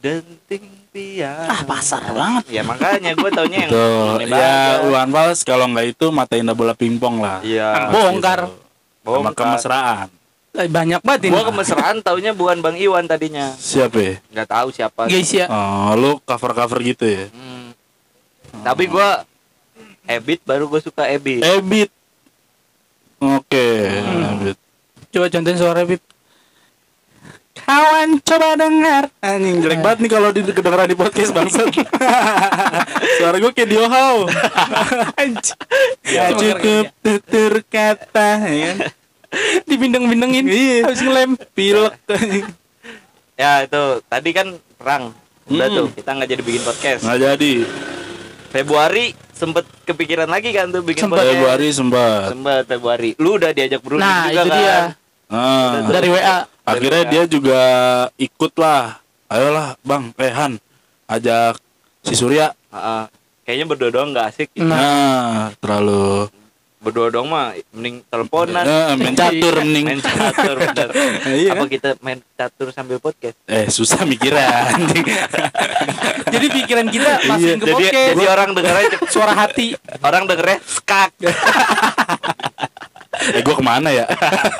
[0.00, 0.64] Denting
[0.96, 1.44] piano.
[1.46, 2.44] Ah, pasar banget.
[2.48, 4.80] Ya makanya gua taunya yang Tuh, ini ya.
[4.82, 7.44] Iwan Fals kalau nggak itu matain bola pingpong lah.
[7.44, 7.92] Iya.
[7.92, 8.48] Bongkar.
[8.48, 9.34] Sama Bongkar.
[9.36, 10.08] kemesraan.
[10.56, 11.32] Eh, Banyak banget ini.
[11.36, 13.52] Gua kemesraan taunya bukan Bang Iwan tadinya.
[13.52, 14.14] Siapa ya?
[14.32, 15.00] Nggak tahu siapa.
[15.06, 15.46] Guys ya.
[15.46, 17.24] Oh, lu cover-cover gitu ya?
[17.28, 17.76] Hmm.
[18.64, 19.28] Tapi gua
[20.06, 21.44] Ebit baru gua suka Ebit.
[21.44, 21.92] Ebit.
[23.16, 23.68] Oke,
[24.00, 24.40] Hmm.
[24.40, 24.56] Ebit.
[25.08, 26.00] Coba contohin suara Bib.
[27.58, 31.66] Kawan coba dengar Anjing jelek banget nih kalau di kedengeran di podcast bangsat
[33.18, 34.28] Suara gue kayak Diohau
[36.02, 38.76] Gak cukup tutur kata ya kan?
[39.64, 40.44] Dibindeng-bindengin.
[40.46, 40.76] Iya.
[40.86, 41.30] Habis ngelem.
[41.50, 41.92] Pilek
[43.34, 45.12] Ya itu tadi kan perang.
[45.46, 45.76] Udah Hmm.
[45.76, 47.00] tuh kita nggak jadi bikin podcast.
[47.04, 47.52] Nggak jadi
[48.48, 51.20] Februari sempet kepikiran lagi kan tuh bikin Sempet.
[51.20, 51.34] podcast.
[51.34, 53.10] Februari sempat Sempet Februari.
[53.16, 54.56] Lu udah diajak berunding Nah, juga itu kan.
[54.56, 54.78] dia.
[55.30, 55.84] Ah.
[55.86, 56.38] Dari WA.
[56.66, 57.60] Akhirnya dia juga
[58.18, 60.58] ikut lah Ayolah bang, eh Han
[61.06, 61.62] Ajak
[62.02, 63.04] si Surya Heeh.
[63.46, 64.50] Kayaknya berdua doang nggak asik.
[64.58, 64.74] Nah.
[64.74, 66.26] Nah, terlalu
[66.76, 68.62] Berdua doang mah mending teleponan.
[68.62, 70.88] Eh, main catur mending Main catur bener.
[71.34, 73.34] Iya Apa kita main catur sambil podcast?
[73.50, 75.02] Eh susah mikirnya anjing.
[76.34, 78.10] Jadi pikiran kita masukin ke Jadi podcast.
[78.14, 79.66] jadi orang dengernya Suara hati.
[80.02, 81.10] orang dengernya skak.
[83.16, 84.04] Eh gue ke mana ya?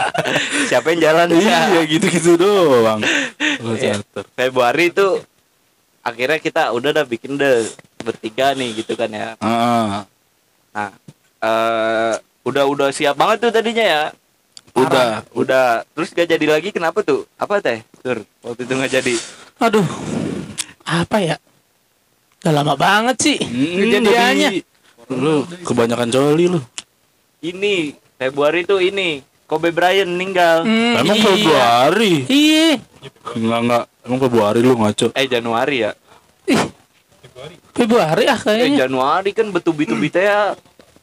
[0.71, 1.27] Siapa yang jalan?
[1.33, 3.01] iya gitu-gitu doang.
[3.61, 4.01] Lu Iya.
[4.33, 5.21] Februari itu
[6.01, 7.67] akhirnya kita udah dah bikin deh
[7.99, 9.35] bertiga nih gitu kan ya.
[9.37, 9.87] Heeh.
[10.73, 10.91] Nah,
[11.39, 14.05] eh udah udah siap banget tuh tadinya ya.
[14.73, 17.25] Udah, Udah, terus gak jadi lagi kenapa tuh?
[17.35, 17.81] Apa teh?
[17.99, 19.15] Tur, waktu itu nggak jadi.
[19.59, 19.89] Aduh.
[20.83, 21.37] Apa ya?
[22.39, 24.51] Udah lama banget sih Hmm, kejadiannya.
[24.53, 24.65] jadi-
[25.09, 26.61] Lu kebanyakan coli lu.
[27.41, 30.65] Ini Februari tuh ini Kobe Bryant meninggal.
[30.65, 31.25] Hmm, Emang iya.
[31.25, 32.15] Februari?
[32.27, 32.69] Iya.
[33.33, 33.85] Enggak enggak.
[34.03, 35.07] Emang Februari lu ngaco.
[35.13, 35.93] Eh Januari ya.
[36.47, 36.63] Ih,
[37.71, 38.79] Februari ah Eh kayaknya.
[38.83, 40.57] Januari kan betul-betul teh ya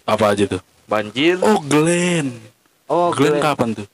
[0.04, 0.62] Apa aja tuh?
[0.84, 1.40] banjir.
[1.40, 2.36] Oh, Glenn.
[2.86, 3.44] Oh, Glenn Glenn.
[3.44, 3.88] kapan tuh?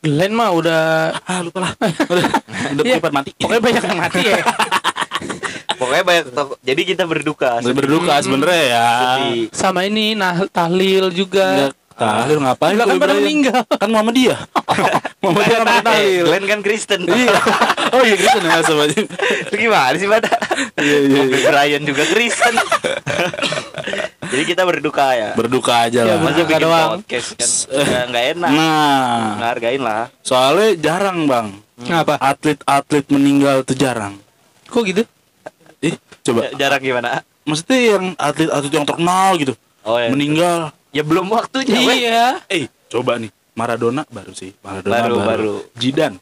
[0.00, 0.82] Glenn mah udah
[1.22, 1.72] Ah, lupa lah.
[2.10, 2.26] Udah,
[2.72, 2.96] udah Iya.
[2.98, 3.30] kipat mati.
[3.36, 4.42] pokoknya banyak yang mati ya.
[5.72, 6.54] Pokoknya banyak toko.
[6.62, 7.58] Jadi kita berduka.
[7.60, 8.88] Berduka sebenarnya ya.
[9.18, 9.44] Sedih.
[9.50, 11.46] Sama ini nah tahlil juga.
[11.68, 12.72] Enggak tahlil ngapain?
[12.72, 13.60] Lah kan Kobe pada meninggal.
[13.66, 14.36] Kan mama dia.
[15.22, 16.24] mama dia kan pernah Eh, tahlil.
[16.26, 17.00] Glenn kan Kristen.
[17.04, 17.36] Iya.
[17.92, 19.04] Oh iya gitu nih sama aja.
[19.50, 20.32] Gimana sih pada?
[20.76, 21.20] Iya iya.
[21.28, 21.38] Iya.
[21.44, 22.54] Bryant juga Kristen.
[24.32, 25.30] Jadi kita berduka ya.
[25.34, 26.24] Berduka aja Ya, lah.
[26.24, 26.90] Masa berduka doang.
[26.96, 27.50] podcast kan
[27.84, 28.50] nggak nggak enak.
[28.50, 30.04] Nah, Ngehargain lah.
[30.20, 31.48] soalnya jarang bang.
[31.82, 32.14] Ngapa?
[32.16, 34.16] Atlet-atlet meninggal tuh jarang.
[34.66, 35.02] Kok gitu?
[35.80, 36.48] Ih, coba.
[36.48, 37.20] Ja- Jarang gimana?
[37.42, 39.52] Maksudnya yang atlet-atlet yang terkenal gitu
[39.82, 40.08] Oh ya.
[40.08, 40.70] meninggal.
[40.92, 41.76] Ya belum waktunya.
[41.78, 42.24] Iya.
[42.46, 43.32] Eh, coba nih.
[43.52, 44.52] Maradona baru sih.
[44.60, 45.24] Maradona Baru, baru.
[45.24, 45.54] baru.
[45.76, 46.16] Jidan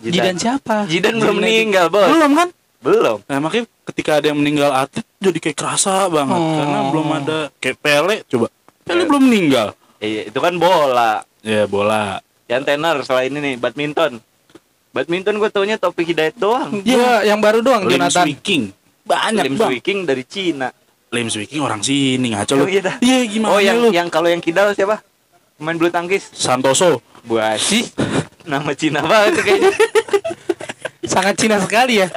[0.00, 0.84] Jidan siapa?
[0.84, 2.08] Jidan belum Jidan meninggal, Bos.
[2.12, 2.48] belum kan?
[2.84, 3.18] Belum.
[3.24, 6.56] Nah, makanya ketika ada yang meninggal atlet jadi kayak kerasa banget Oh.
[6.60, 8.46] karena belum ada kayak Pele coba.
[8.84, 9.72] Pele belum meninggal.
[9.96, 11.24] Iya, itu kan bola.
[11.40, 12.20] Ya bola.
[12.44, 14.20] Yang tenar selain ini badminton.
[14.92, 16.84] Badminton gue taunya Topik Hidayat doang.
[16.84, 18.28] Gua yang baru doang Lim Jonathan.
[18.28, 18.62] Swiking.
[19.02, 19.68] Banyak Lim bang.
[19.72, 20.68] Swiking dari Cina.
[21.14, 22.64] Lim Swiking orang sini ngaco lu.
[22.66, 22.98] Oh, iya.
[22.98, 23.88] Iya gimana oh yang lu?
[23.94, 24.98] yang kalau yang kidal siapa?
[25.54, 26.34] Pemain bulu tangkis.
[26.34, 26.98] Santoso.
[27.22, 27.86] Buasi.
[28.50, 29.72] Nama Cina banget kayaknya.
[31.14, 32.10] Sangat Cina sekali ya.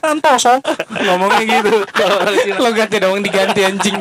[0.00, 0.64] Santoso.
[0.88, 1.84] Ngomongnya gitu.
[2.64, 4.00] Logatnya dong diganti anjing.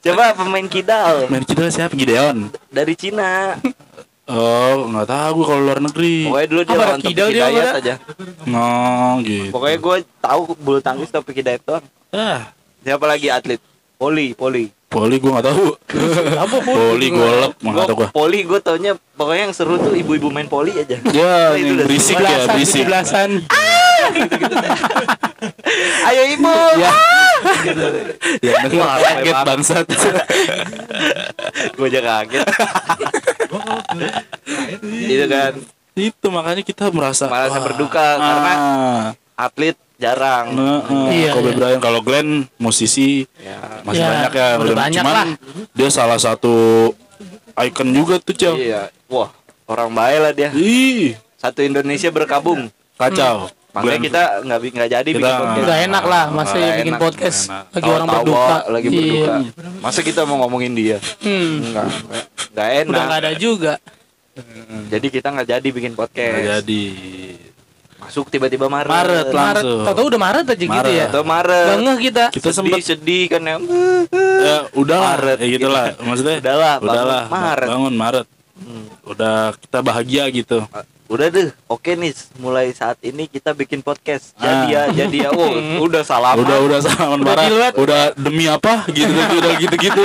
[0.00, 1.92] Coba pemain kidal Main kita siapa?
[1.92, 2.48] Gideon.
[2.72, 3.60] dari Cina.
[4.30, 6.30] Oh, nggak tahu kalau luar negeri.
[6.30, 7.94] Pokoknya dulu dia Apa, lawan kidal dia aja.
[8.46, 9.50] Ngong gitu.
[9.50, 11.84] Pokoknya gue tahu bulu tangkis Topik Hidayat doang.
[12.14, 13.60] Ah, Siapa lagi atlet?
[13.94, 14.64] Poli, poli.
[14.86, 15.66] poli gue nggak tahu.
[16.40, 18.08] Apa Poli golep, nggak tahu Gua, gue.
[18.10, 20.96] poli gue taunya pokoknya yang seru tuh ibu-ibu main poli aja.
[21.06, 22.82] Ya, Itu yang udah berisik ya, berisik.
[22.84, 23.44] Belasan.
[26.02, 26.50] Ayo ibu.
[26.76, 26.92] Ya.
[28.42, 29.86] Ya, denger Wah, kaget bangsat.
[31.70, 32.46] gue aja kaget.
[34.82, 35.52] Itu kan
[35.92, 39.04] Itu makanya kita merasa Merasa berduka karena ah,
[39.38, 40.46] atlet jarang.
[40.50, 41.56] Nah, eh, Iya, Kobe iya.
[41.56, 43.60] Bryant kalau Glenn musisi Ya.
[43.82, 45.26] masih Ya, banyak ya udah banyak cuman lah.
[45.70, 46.54] dia salah satu
[47.60, 48.88] icon juga tuh Cel Iya.
[49.06, 49.28] Wah,
[49.66, 50.48] orang baik lah dia.
[50.50, 52.72] ih Satu Indonesia berkabung.
[52.94, 54.02] kacau Makanya Glenn.
[54.02, 55.64] kita nggak nggak jadi Kita- bikin podcast.
[55.64, 57.64] Gak enak lah masa Nggak bikin enak, podcast enak.
[57.70, 58.56] lagi orang Tawa-tawa, berduka.
[58.68, 58.98] lagi Iya.
[58.98, 59.34] berduka.
[59.78, 60.98] Masa kita mau ngomongin dia?
[61.20, 61.52] Hmm.
[61.62, 61.86] Enggak,
[62.50, 62.90] enggak enak.
[62.90, 63.72] Udah gak ada juga.
[64.32, 66.32] Hmm, Jadi kita nggak jadi bikin podcast.
[66.34, 66.82] Nggak jadi
[68.10, 68.90] Masuk tiba-tiba Maret.
[68.90, 69.44] Maret lah.
[69.46, 69.62] Maret.
[69.62, 69.86] Langsung.
[69.86, 70.92] Tahu udah Maret aja gitu Maret.
[70.92, 71.06] ya.
[71.06, 71.66] Atau Maret.
[71.78, 72.24] Ngeh kita.
[72.28, 73.56] kita sedih sempet sedih kan ya.
[74.40, 77.68] ya udah Maret, ya gitu lah maksudnya Udahlah, bangun udahlah Maret.
[77.70, 78.26] bangun Maret
[78.60, 78.84] Hmm.
[79.06, 80.60] udah kita bahagia gitu
[81.10, 82.14] Udah deh, oke nih.
[82.38, 84.30] Mulai saat ini kita bikin podcast.
[84.36, 85.30] Jadi ya, jadi ya.
[85.30, 85.50] Oh,
[85.86, 86.38] udah salaman.
[86.38, 87.72] udah udah salaman Udah parah diluat.
[87.74, 90.04] udah demi apa gitu udah gitu gitu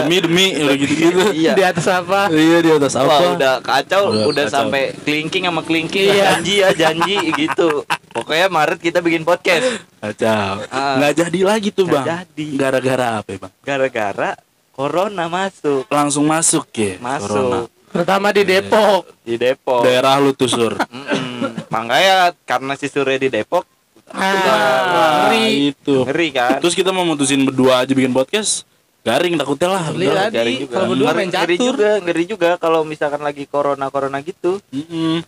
[0.00, 1.52] demi demi udah gitu gitu Iya.
[1.52, 2.32] Di atas apa?
[2.32, 4.56] iya di atas Wah, apa udah kacau, Udah udah, kacau.
[4.56, 6.24] sampai kelingking sama kelingking, Iya.
[6.32, 7.84] janji ya, janji gitu.
[8.08, 9.84] Pokoknya Maret kita bikin podcast.
[9.98, 10.96] kacau Ah.
[10.96, 12.46] nggak jadi lagi tuh bang jadi.
[12.56, 14.30] gara-gara apa ya bang Gara-gara
[14.72, 17.58] corona masuk, langsung masuk ya masuk corona.
[17.96, 19.02] Pertama di Depok.
[19.22, 19.80] di Depok.
[19.82, 21.66] daerah lu tuh sur Mm-mm.
[21.66, 23.64] Makanya karena si Sure di Depok
[24.08, 25.74] Ah, ngeri.
[25.74, 26.58] itu ngeri kan.
[26.58, 28.62] terus kita mau mutusin berdua aja bikin podcast
[29.02, 30.30] garing takutnya lah udah.
[30.30, 30.34] tadi.
[30.34, 30.72] Garing juga.
[30.72, 31.66] Kalau berdua ngeri, main ngeri catur.
[31.72, 34.62] juga, ngeri juga kalau misalkan lagi corona corona gitu.
[34.68, 35.26] Mm-mm.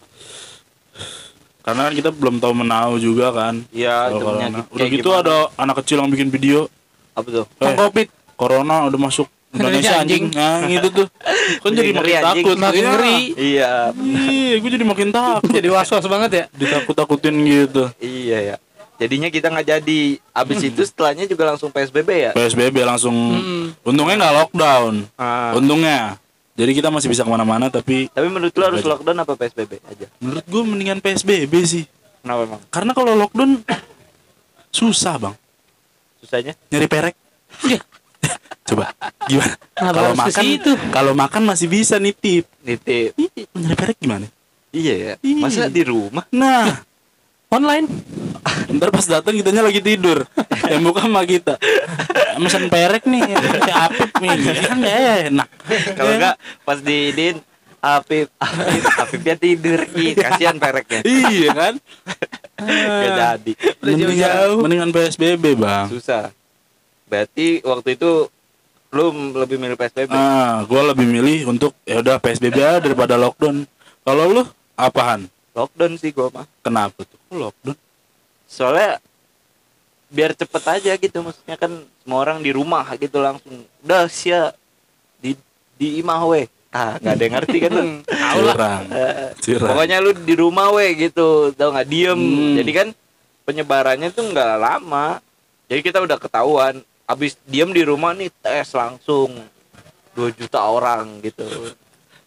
[1.60, 4.64] karena kan kita belum tahu menau juga kan Iya, corona.
[4.64, 5.20] udah kayak gitu gimana.
[5.20, 6.64] ada anak kecil yang bikin video
[7.12, 7.44] apa tuh?
[7.60, 8.06] eh, Covid.
[8.34, 9.28] corona udah masuk
[9.60, 11.06] Indonesia anjing nah gitu tuh
[11.58, 12.24] kan jadi makin anjing.
[12.24, 12.88] takut Makin Iya.
[12.88, 13.18] ngeri.
[13.34, 13.72] Iya,
[14.28, 16.44] iya gue jadi makin takut Jadi was-was banget ya.
[16.52, 18.56] ditakut-takutin gitu iya ya.
[18.96, 20.00] Jadinya kita nggak jadi.
[20.32, 22.30] Abis itu setelahnya juga langsung PSBB ya.
[22.32, 23.78] PSBB langsung Mm-mm.
[23.82, 25.52] untungnya nggak lockdown Ah.
[25.52, 26.18] untungnya
[26.54, 30.06] jadi kita masih bisa ke mana-mana tapi Tapi menurut lu harus lockdown apa PSBB aja?
[30.18, 31.84] menurut gue mendingan PSBB sih
[32.18, 32.60] Kenapa emang?
[32.68, 33.62] karena kalau lockdown
[34.68, 35.34] susah bang
[36.18, 36.52] Susahnya?
[36.66, 37.14] nyari perek
[37.62, 37.78] Iya.
[39.28, 39.54] gimana?
[39.76, 40.70] Kenapa kalau makan situ?
[40.90, 42.44] kalau makan masih bisa nitip.
[42.64, 43.12] Nitip.
[43.54, 44.26] Nyari perek gimana?
[44.72, 45.12] Iya ya.
[45.20, 45.42] Iya.
[45.44, 46.24] Masa di rumah?
[46.32, 46.72] nah.
[47.48, 47.88] Online.
[48.76, 50.28] ntar pas datang kitanya lagi tidur.
[50.72, 51.56] Yang buka sama kita.
[52.36, 54.36] Mesen perek nih si Apip nih.
[54.68, 54.96] Kan gak
[55.32, 55.48] enak.
[55.96, 56.34] Kalau enggak
[56.68, 57.36] pas di Din
[57.80, 59.80] Apip, Apip, Apipnya tidur.
[59.96, 61.00] Ih, kasihan pereknya.
[61.08, 61.74] Iya kan?
[62.60, 63.52] Gak jadi.
[63.80, 65.88] Udah mendingan, mendingan PSBB bang.
[65.88, 66.28] Susah.
[67.08, 68.28] Berarti waktu itu
[68.88, 73.68] Lu lebih milih PSBB ah gue lebih milih untuk ya udah PSBB aja daripada lockdown.
[74.04, 74.42] Kalau lu
[74.78, 75.28] apaan?
[75.52, 76.46] Lockdown sih gua mah.
[76.64, 77.18] Kenapa tuh?
[77.32, 77.76] Lockdown?
[78.48, 79.02] Soalnya
[80.08, 81.68] Biar cepet aja gitu Maksudnya kan
[82.00, 84.56] Semua orang di rumah gitu langsung Udah sia.
[85.20, 85.36] Di,
[85.76, 87.84] di imah we Ah gak ada yang ngerti kan lu?
[88.04, 88.82] Curang.
[88.92, 89.68] Eh, curang.
[89.72, 91.88] Pokoknya lu di rumah we gitu, tau nggak?
[91.88, 92.20] Diem.
[92.20, 92.54] Hmm.
[92.60, 92.88] Jadi kan
[93.48, 95.16] penyebarannya tuh nggak lama.
[95.72, 96.84] Jadi kita udah ketahuan.
[97.08, 99.32] Abis diem di rumah nih tes langsung
[100.12, 101.44] 2 juta orang gitu.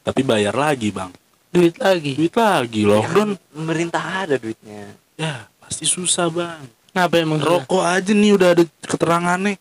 [0.01, 1.09] tapi bayar lagi bang
[1.47, 2.15] Duit lagi.
[2.15, 4.91] duit lagi lockdown Pemerintah ada duitnya.
[5.13, 7.37] ya pasti susah bang Kenapa emang?
[7.37, 9.55] rokok aja nih udah ada keterangannya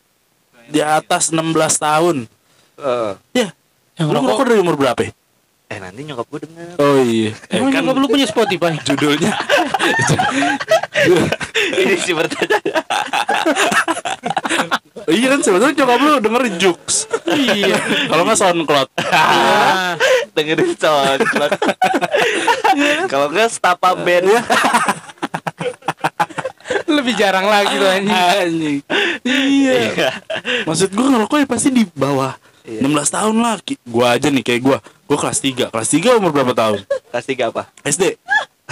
[0.67, 1.45] di atas 16
[1.77, 2.17] tahun
[2.77, 3.49] Eh, ya
[3.95, 4.23] Yang lu rokok.
[4.25, 5.11] ngerokok dari umur berapa ya?
[5.69, 6.67] eh nanti nyokap gue denger.
[6.79, 8.73] oh iya eh, Emang kan nyokap lu punya Spotify?
[8.89, 9.31] judulnya
[11.73, 12.57] Ini sih bertanya.
[15.11, 17.77] iya kan sebetulnya nyokap lu denger Jux iya.
[18.07, 19.95] kalau nggak SoundCloud Ah,
[20.35, 21.53] Dengerin SoundCloud.
[23.07, 24.31] Kalau nggak Stapa Band.
[26.87, 28.15] lebih jarang lagi tuh anjing.
[28.15, 28.79] anjing
[29.25, 30.11] iya
[30.63, 32.85] maksud gua ngerokok ya pasti di bawah Iya.
[32.85, 36.31] 16 tahun lah Ki- gua aja nih kayak gua gua kelas 3 kelas 3 umur
[36.31, 37.67] berapa tahun Kelas tiga apa?
[37.83, 38.15] SD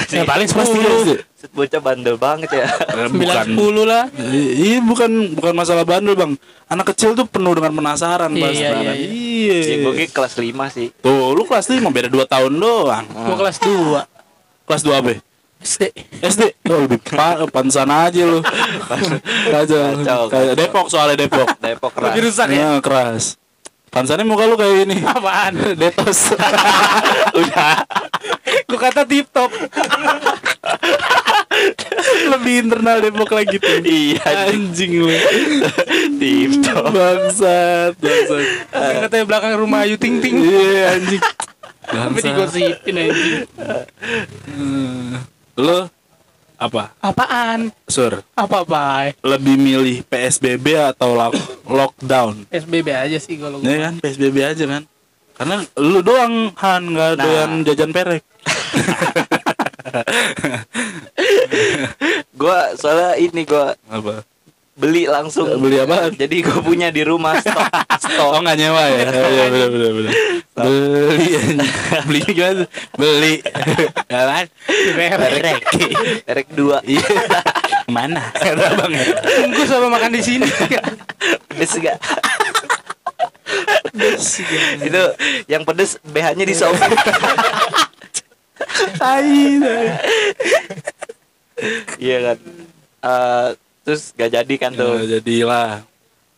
[0.08, 1.10] Ya paling Kelas tiga 10 SD.
[1.34, 2.66] Set bocah bandel banget ya.
[2.66, 4.04] Eh, 9 bukan 10 lah.
[4.34, 6.32] Iya bukan bukan masalah bandel bang.
[6.66, 8.84] Anak kecil tuh penuh dengan penasaran Iya, pas iya, sekarang.
[8.84, 8.94] iya.
[8.94, 9.58] Iya.
[9.58, 10.86] Ya, gue kelas 5 sih.
[10.98, 13.04] Tuh lu kelas 5 beda 2 tahun doang.
[13.06, 14.02] Gua kelas 2
[14.68, 15.10] Kelas 2 apa?
[15.58, 15.82] SD.
[16.22, 16.42] SD.
[16.70, 18.38] Oh lebih pa pansan aja lu.
[18.86, 19.18] Kacau.
[19.50, 20.54] Kacau, Kayak.
[20.54, 21.48] Depok soalnya Depok.
[21.58, 22.06] Depok keras.
[22.14, 22.54] Lebih rusak ya.
[22.54, 23.34] Iya keras.
[23.88, 25.00] Pansannya muka lu kayak ini.
[25.00, 25.56] Apaan?
[25.74, 26.36] Detos.
[27.40, 27.80] Udah.
[28.68, 29.48] Gua kata tip top.
[32.28, 33.80] lebih internal Depok lagi tuh.
[33.80, 35.08] Iya, Anjing lu.
[36.14, 36.92] Tim top.
[36.92, 38.44] Bangsat, bangsat.
[38.68, 40.36] Katanya belakang rumah Ayu Ting Ting.
[40.38, 41.22] Iya anjing.
[41.80, 42.24] Tapi Bangsat.
[42.28, 43.36] digosipin anjing.
[44.46, 45.24] Hmm.
[45.56, 45.88] Lu
[46.54, 46.92] apa?
[47.00, 47.72] Apaan?
[47.88, 49.16] Sur, Apa bay?
[49.24, 52.44] lebih milih PSBB atau lock- lockdown?
[52.52, 54.84] SBB aja sih kalau Ya kan, PSBB aja kan.
[55.32, 57.24] Karena lu doang Han nggak Nah.
[57.24, 58.20] doyan jajan perek.
[62.38, 64.22] Gua soalnya ini gua Apa?
[64.78, 65.50] beli langsung.
[65.58, 66.14] Beli apaan?
[66.14, 67.66] Jadi gua punya di rumah stok.
[67.98, 68.30] stok.
[68.30, 69.10] Oh nggak nyewa ya?
[69.10, 70.12] Oh, iya bener bener bener.
[70.54, 71.26] Beli.
[72.06, 72.64] Beli gimana?
[72.94, 73.34] Beli.
[74.06, 74.44] Ya kan?
[74.94, 75.60] Perek.
[76.30, 76.86] Erek 2.
[76.86, 77.10] Iya.
[77.90, 78.22] Mana?
[78.36, 79.04] Kata bang ya.
[79.42, 80.46] Bungkus sama makan di sini.
[81.48, 81.98] Pedes gak?
[84.78, 85.02] itu
[85.50, 86.86] yang pedes BH-nya disobek.
[86.86, 86.94] Tai.
[88.96, 89.58] tai.
[91.98, 92.36] Iya kan.
[92.98, 93.48] Eh,
[93.82, 95.70] terus gak jadi kan Ya, tuh jadilah.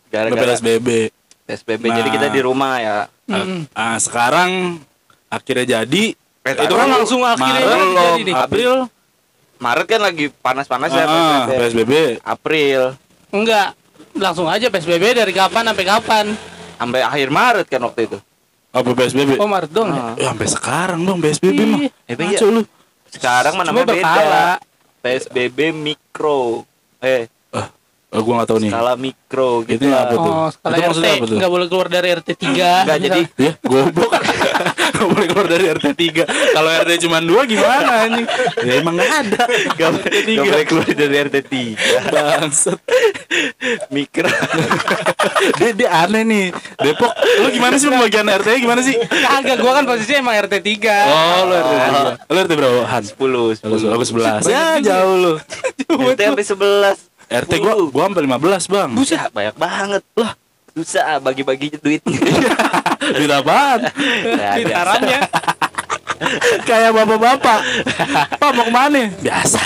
[0.09, 1.13] gara-gara PSBB.
[1.45, 1.85] PSBB.
[1.85, 1.97] Nah.
[1.99, 2.99] Jadi kita di rumah ya.
[3.27, 3.71] Mm.
[3.71, 4.81] Ah, sekarang
[5.27, 6.05] akhirnya jadi.
[6.41, 8.35] Eh, itu kan langsung akhirnya Maret jadi jadi nih.
[8.35, 8.73] April.
[9.61, 11.53] Maret kan lagi panas-panas ya Ah, PSBB.
[11.55, 11.93] PSBB.
[12.23, 12.81] April
[13.31, 13.69] Enggak.
[14.11, 16.27] Langsung aja PSBB dari kapan sampai kapan?
[16.75, 18.17] sampai akhir Maret kan waktu itu.
[18.71, 19.35] Apa PSBB?
[19.43, 19.99] Oh Maret dong ya.
[19.99, 20.15] Ah.
[20.15, 21.67] Ya, sampai sekarang dong PSBB Iya.
[21.67, 21.81] mah.
[22.07, 22.39] Eh, iya.
[22.47, 22.63] Lu.
[23.11, 24.63] Sekarang mana Cuma beda.
[25.03, 26.63] PSBB mikro.
[27.03, 27.27] Eh,
[28.11, 28.71] Oh, gua nggak tahu nih.
[28.71, 29.87] skala mikro Itu gitu.
[29.87, 30.11] apa lah.
[30.11, 30.33] tuh?
[30.35, 31.37] Oh, skala Itu RT maksudnya apa tuh?
[31.39, 34.13] nggak boleh keluar dari RT 3 Enggak jadi Ya, goblok.
[34.91, 38.27] Gak boleh keluar dari RT 3 Kalau RT cuma 2 gimana anjing?
[38.61, 39.43] Ya emang gak ada
[39.73, 42.79] Gak boleh, gak boleh keluar dari RT 3 Bangsat
[43.89, 44.29] Mikro
[45.57, 46.47] dia, dia aneh nih
[46.77, 48.93] Depok Lu gimana sih pembagian RT gimana sih?
[49.01, 52.79] Kagak, gua kan posisinya emang RT 3 Oh lu RT 3 Lu RT berapa?
[52.85, 53.03] Han?
[53.07, 53.17] 10
[53.57, 55.33] 10 Aku 11 Ya jauh lu
[55.89, 60.35] RT sampai 11 RT gua gua sampai 15 bang Buset banyak banget lah
[60.75, 62.19] Susah bagi-bagi duitnya
[63.19, 63.87] Duit apaan?
[63.87, 65.21] Nah, taramnya
[66.69, 67.59] Kayak bapak-bapak
[68.35, 69.03] Pak mau ke mana?
[69.23, 69.63] Biasa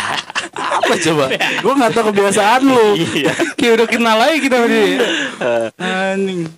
[0.55, 1.25] Apa coba?
[1.65, 4.85] Gua gak tau kebiasaan lu Iya Kayak udah kenal aja kita dia
[5.81, 6.53] Anjing.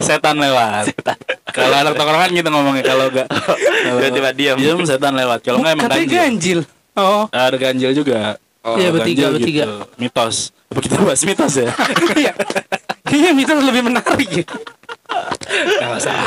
[0.00, 0.96] setan lewat.
[1.52, 4.56] Kalau anak tongkrongan gitu ngomongnya kalau enggak Tiba-tiba diam.
[4.58, 5.44] Diam setan lewat.
[5.44, 6.60] Kalau enggak emang Katanya ganjil.
[6.64, 8.34] ganjil Oh Ada ganjil juga.
[8.60, 9.64] Oh, Iya, bertiga, ganjil bertiga.
[9.64, 9.74] gitu.
[9.96, 10.36] Mitos.
[10.66, 11.70] Apa kita bahas mitos ya?
[12.20, 12.32] Iya
[13.02, 14.44] Kayaknya mitos lebih menarik ya
[15.10, 16.18] Enggak usah.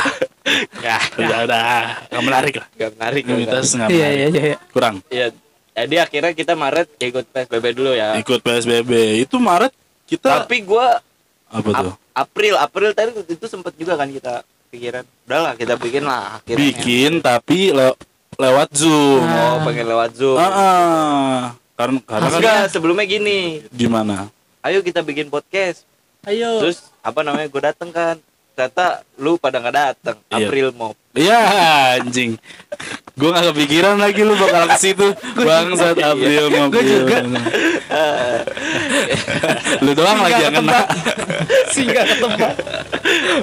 [0.78, 1.62] Ya Udah, udah.
[2.06, 2.66] Enggak menarik lah.
[2.74, 3.94] Gak menarik Mitos Iya menarik.
[3.94, 4.56] iya iya iya.
[4.68, 4.94] Kurang.
[5.08, 5.26] Iya
[5.74, 8.90] Jadi akhirnya kita Maret ikut PSBB dulu ya Ikut PSBB.
[9.20, 9.72] Itu Maret
[10.04, 11.00] kita Tapi gua
[11.46, 11.94] apa tuh?
[11.94, 16.58] Ap- April April tadi itu sempet juga kan kita pikiran udahlah kita bikin lah akhirnya
[16.60, 17.94] Bikin tapi le-
[18.36, 19.22] lewat Zoom.
[19.22, 21.38] oh pengen lewat zoom Ah, ah.
[21.74, 24.30] Karena karena kan enggak sebelumnya gini gimana?
[24.60, 25.82] ayo kita bikin podcast
[26.22, 28.16] Ayo terus apa namanya gue dateng kan
[28.54, 30.36] ternyata lu pada nggak dateng Iya.
[30.40, 31.40] April mau Iya
[31.96, 32.34] anjing.
[33.14, 35.14] Gue gak kepikiran lagi lu bakal ke situ.
[35.36, 37.22] Bangsat April mau Gua juga.
[39.78, 40.80] lu doang lagi yang kena.
[41.70, 42.54] Singgah ke tempat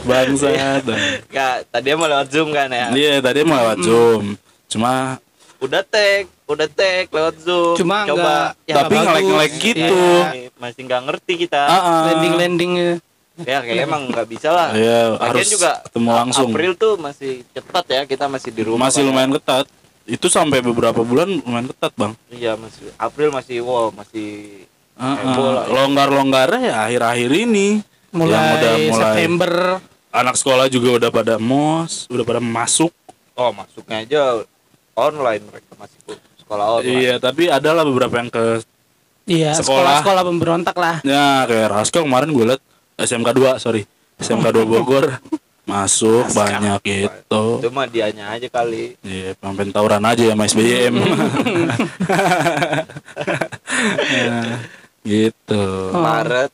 [0.03, 0.83] Bangsat.
[1.29, 4.35] nggak tadi mau lewat zoom kan ya Iya tadi mau lewat Zoom.
[4.71, 5.19] Cuma
[5.59, 9.05] udah tag udah tag lewat zoom Cuma coba Ya, tapi bagus.
[9.05, 10.01] ngelek-ngelek gitu.
[10.31, 12.01] Iya, masih nggak ngerti kita Ah, ah.
[12.09, 12.73] Landing-landing
[13.41, 16.49] ya kayak emang nggak bisa lah Iya, Lagian harus juga ketemu langsung.
[16.49, 19.09] April tuh masih cepat ya kita masih di rumah masih kan ya.
[19.09, 19.65] lumayan ketat.
[20.03, 22.13] Itu sampai beberapa bulan lumayan ketat, Bang.
[22.27, 24.29] iya masih April masih wow masih
[24.93, 25.51] Ah, Heboh ah.
[25.51, 25.71] lah ya.
[25.73, 27.67] Longgar-longgarnya ya akhir-akhir ini.
[28.11, 29.51] Mulai, Yang udah mulai September
[30.11, 32.91] anak sekolah juga udah pada mos, udah pada masuk.
[33.31, 34.21] oh masuknya aja
[34.93, 35.99] online mereka masih
[36.37, 36.97] sekolah online.
[36.97, 38.61] Iya, tapi adalah beberapa yang ke
[39.23, 40.01] Iya Sekolah.
[40.01, 40.95] sekolah-sekolah pemberontak lah.
[41.01, 42.61] Ya kayak Raska kemarin gue liat
[42.97, 43.85] SMK 2 sorry.
[44.17, 45.05] SMK 2 Bogor.
[45.61, 47.61] Masuk banyak gitu.
[47.61, 48.97] Itu mah dianya aja kali.
[48.99, 50.93] Iya pengen tawuran aja ya sama SBM
[54.11, 54.57] Nah,
[55.01, 55.63] gitu.
[55.91, 56.01] Oh.
[56.01, 56.51] Maret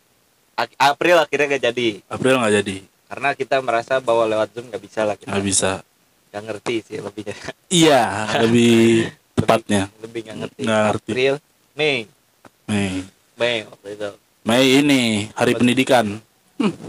[0.54, 1.90] Ak- April akhirnya gak jadi.
[2.06, 2.78] April nggak jadi.
[3.08, 5.30] Karena kita merasa bahwa lewat zoom nggak bisa lah kita.
[5.30, 5.72] Nggak bisa
[6.28, 7.36] nggak ngerti sih lebihnya
[7.68, 8.02] Iya,
[8.44, 9.88] lebih tepatnya.
[10.00, 11.10] lebih nggak ngerti Nggak ngerti.
[11.10, 11.34] April
[11.74, 11.98] Mei
[12.66, 12.92] Mei.
[13.36, 14.10] Mei waktu itu
[14.44, 15.02] Mei ini
[15.32, 16.08] hari pendidikan.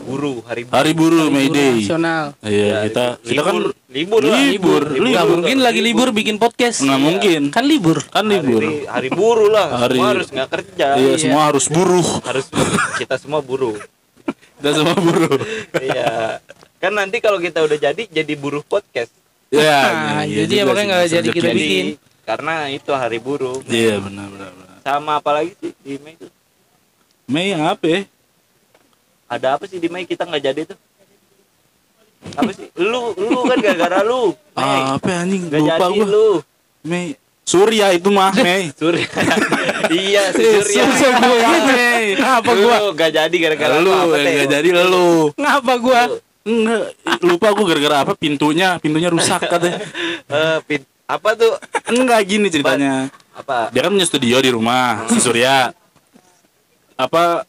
[0.08, 1.76] buru hari Hari buruh May Libur Day.
[1.84, 2.24] nasional.
[2.40, 3.56] Iya, kita kita kan
[3.88, 5.28] libur lah libur, Nggak libur.
[5.36, 6.80] mungkin lagi libur bikin podcast.
[6.80, 7.40] Nggak mungkin.
[7.52, 8.00] Kan libur.
[8.08, 8.62] Kan hari, libur.
[8.88, 12.08] hari buru lah Hari- semua harus nggak kerja Iya, semua harus buruh.
[12.24, 12.46] harus
[12.96, 13.76] kita semua buru
[14.56, 15.36] Kita semua buruh.
[15.78, 16.40] iya
[16.78, 19.12] kan nanti kalau kita udah jadi jadi buruh podcast
[19.50, 21.58] Iya, Nah, iya jadi juga makanya nggak jadi kita rezeki.
[21.58, 21.86] bikin.
[22.22, 24.76] karena itu hari buruh Iya, benar benar benar.
[24.80, 26.28] sama apa lagi sih di Mei itu
[27.26, 28.00] Mei apa ya?
[29.26, 30.78] ada apa sih di Mei kita nggak jadi tuh
[32.30, 35.42] apa sih lu lu kan gara-gara lu Mei Apa ya, anjing?
[35.46, 36.06] nggak Lupa jadi gua.
[36.06, 36.28] lu
[36.82, 37.06] Mei.
[37.42, 38.68] Surya itu mah, Mei.
[38.70, 39.08] Surya
[39.88, 42.04] iya si Eh, Surya Surya gua, Mei.
[42.14, 42.76] Ngapa gua?
[42.78, 45.32] lu nggak jadi gara-gara Lu apa nggak jadi lu.
[45.32, 46.02] Ngapa gua?
[46.48, 49.84] Enggak, lupa gua gara-gara apa pintunya, pintunya rusak katanya.
[50.28, 53.08] Eh, pin- apa tuh Enggak gini ceritanya.
[53.32, 55.72] apa Dia kan punya studio di rumah, si Surya.
[56.94, 57.44] Apa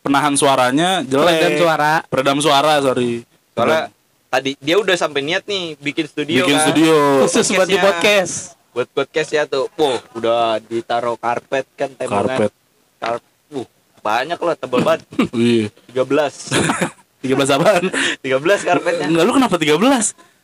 [0.00, 1.28] penahan suaranya jelek.
[1.30, 1.92] Peredam suara.
[2.04, 3.24] Peredam suara, sorry.
[3.50, 3.92] soalnya
[4.26, 6.64] tadi dia udah sampai niat nih bikin studio bikin kan.
[6.64, 6.94] studio.
[7.24, 8.34] Khusus buat di podcast.
[8.70, 12.52] buat podcast ya tuh wow udah ditaruh karpet kan tembakan Karpet.
[12.96, 13.66] Karp- uh,
[13.98, 15.02] banyak lah tebel banget
[15.36, 17.84] Wih, 13 13 apaan?
[18.20, 18.32] 13
[18.64, 19.78] karpetnya Enggak lu kenapa 13?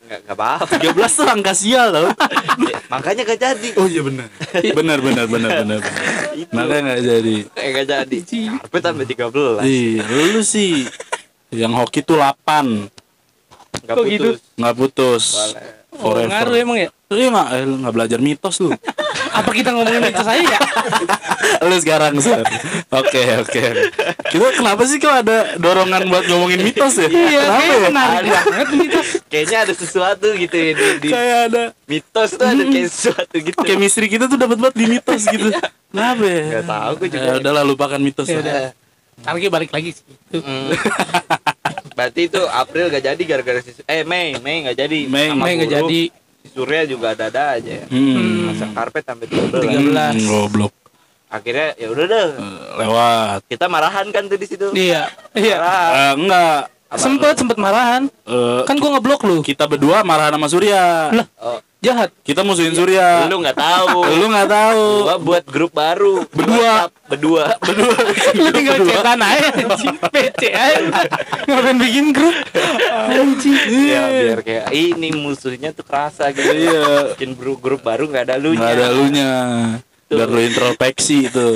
[0.07, 2.07] nggak nggak apa-apa 13 tuh angka sial tau.
[2.87, 4.31] makanya gak jadi Oh iya benar.
[4.71, 5.79] Benar benar benar benar.
[6.47, 7.35] Makanya nggak jadi.
[7.51, 8.17] kayak gak jadi
[8.55, 9.99] karpet sampai 13 Ih,
[10.31, 10.87] lu sih
[11.51, 12.87] yang hoki tuh 8
[13.83, 14.29] nggak Kok gitu?
[14.31, 15.23] putus nggak putus.
[15.97, 16.29] Oh, Forever.
[16.29, 16.89] ngaruh emang ya?
[17.07, 18.69] Iya nggak, eh, nggak belajar mitos lu.
[19.37, 20.59] Apa kita ngomongin itu saya ya?
[21.69, 22.41] lu sekarang Sar.
[22.89, 23.61] Oke oke.
[24.27, 27.05] Kita kenapa sih kok ada dorongan buat ngomongin mitos ya?
[27.07, 27.77] Iya, Kenapa ya?
[27.89, 28.99] menarik banget gitu.
[29.27, 33.57] kayaknya ada sesuatu gitu ya di, di Kayak ada mitos tuh ada kayak sesuatu gitu
[33.61, 35.49] chemistry kita tuh dapat banget di mitos gitu.
[35.93, 36.41] Kenapa ya?
[36.43, 37.25] Nggak tahu, gua juga.
[37.25, 38.27] Ya udahlah lupakan mitos.
[38.27, 38.71] Ya udah.
[39.17, 40.05] Kita balik lagi sih.
[40.33, 40.41] Itu.
[41.97, 45.27] Berarti itu April gak jadi gara-gara si eh Mei Mei gak jadi Mei.
[45.27, 46.01] Sama Mei buruh, jadi.
[46.37, 48.47] si Surya juga ada-ada aja ya Hmm.
[48.47, 50.13] masang karpet sampai 13 13.
[50.15, 50.73] Hmm, goblok.
[51.27, 53.39] akhirnya ya udah deh Eh, lewat.
[53.49, 55.09] kita marahan kan tuh di situ Iya.
[55.33, 55.57] Iya.
[55.59, 56.71] Eh, enggak.
[56.89, 58.07] Sempet sempet marahan.
[58.23, 59.43] Eh, Kan gua ngeblok lu.
[59.43, 61.11] kita berdua marah sama Surya.
[61.11, 62.09] Lah, oh, jahat.
[62.19, 63.25] Kita musuhin Surya.
[63.25, 64.83] lu nggak tahu Lu nggak tahu.
[65.03, 66.89] gua buat grup baru Berdua.
[67.05, 67.93] Berdua Berdua.
[68.37, 69.49] Lu tinggal cetan aja.
[70.09, 71.01] PC aja.
[71.43, 72.35] Ngapain bikin grup?
[73.07, 73.55] Anjing.
[73.85, 77.13] ya biar kayak ini musuhnya tuh kerasa gitu Iya.
[77.13, 79.31] bikin grup, grup baru nggak ada lu Nggak ada lunya.
[80.07, 81.47] Biar lu introspeksi itu.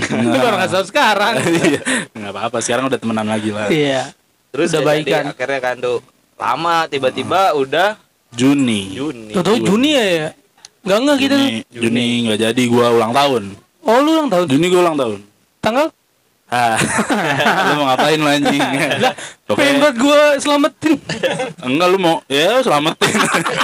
[0.00, 1.34] Itu baru nggak tahu sekarang.
[1.42, 1.80] Iya.
[2.10, 2.58] Nggak apa-apa.
[2.58, 3.68] Sekarang udah temenan lagi lah.
[3.68, 4.10] Iya.
[4.48, 5.24] terus Udah ya baikan.
[5.28, 5.98] akhirnya kan tuh
[6.34, 8.00] lama tiba-tiba udah
[8.34, 8.80] Juni.
[8.96, 10.28] Juni Tuh Juni ya ya.
[10.86, 11.36] Enggak enggak kita.
[11.38, 13.42] Juni, Juni nggak jadi gua ulang tahun.
[13.86, 14.46] Oh lu ulang tahun.
[14.50, 15.18] Juni gua ulang tahun.
[15.62, 15.86] Tanggal?
[16.46, 16.78] Ah,
[17.66, 18.62] lu mau ngapain lu anjing?
[18.62, 19.10] Pengen
[19.50, 20.94] Pokoknya buat gue selamatin.
[21.58, 23.14] enggak lu mau ya selamatin.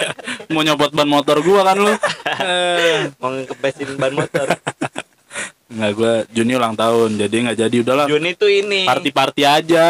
[0.50, 1.94] mau nyopot ban motor gua kan lu.
[2.42, 4.50] Eh, mau ngepesin ban motor
[5.70, 8.06] Enggak gua Juni ulang tahun jadi nggak jadi udahlah.
[8.10, 9.86] Juni tuh ini Party-party aja.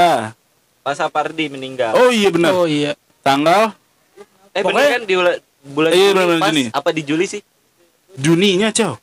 [0.82, 2.52] pas Sapardi meninggal Oh iya benar.
[2.52, 2.92] Oh iya.
[3.24, 3.72] Tanggal
[4.52, 6.62] eh pokoknya- kan di bulan bulan Iya, Juni pas Juni.
[6.70, 7.42] apa di Juli sih
[8.12, 9.00] Juninya, Cow.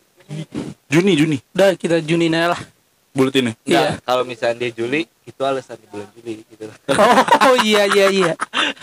[0.86, 1.38] Juni, Juni.
[1.58, 2.62] Udah kita Juni lah.
[3.10, 3.58] Buletinnya.
[3.66, 3.98] Iya.
[4.06, 7.18] Kalau misalnya dia Juli itu alasan di bulan Juli gitu Oh,
[7.50, 8.34] oh iya iya iya.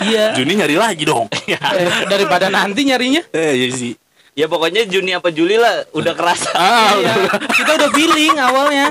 [0.02, 0.24] Iya.
[0.34, 1.30] Juni nyari lagi dong.
[1.46, 3.22] Eh, daripada nanti nyarinya.
[3.30, 3.94] eh, iya sih.
[4.36, 7.08] Ya pokoknya Juni apa Juli lah udah kerasa Ah, Iya.
[7.16, 7.16] udah.
[7.50, 8.86] Kita udah feeling awalnya.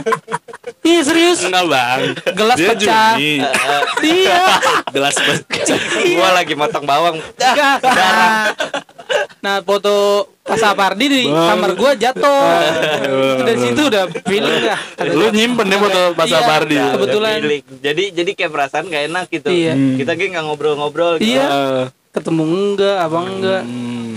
[0.82, 1.40] Iya serius.
[1.40, 2.02] Enggak, Bang.
[2.34, 3.14] Gelas Dia pecah.
[3.14, 3.34] Juni.
[4.04, 4.44] Iya.
[4.90, 5.78] Gelas pecah.
[6.12, 7.78] gua lagi motong bawang Enggak.
[7.80, 8.44] Nah,
[9.40, 9.94] nah foto
[10.42, 11.56] pas Sapardi di Bang.
[11.56, 12.42] kamar gua jatuh.
[13.32, 14.80] Itu dari situ udah feeling dah.
[15.08, 16.74] Lu nyimpen deh foto Pak Iya, Sapardi.
[16.76, 16.86] iya.
[16.92, 17.38] Kebetulan.
[17.40, 17.64] Feeling.
[17.80, 19.74] jadi jadi kayak perasaan gak enak gitu Iya.
[19.96, 21.30] kita kayak nggak ngobrol-ngobrol gitu.
[21.32, 21.46] Iya.
[21.46, 23.62] Eh, Ketemu enggak, apa enggak?
[23.64, 24.14] hmm.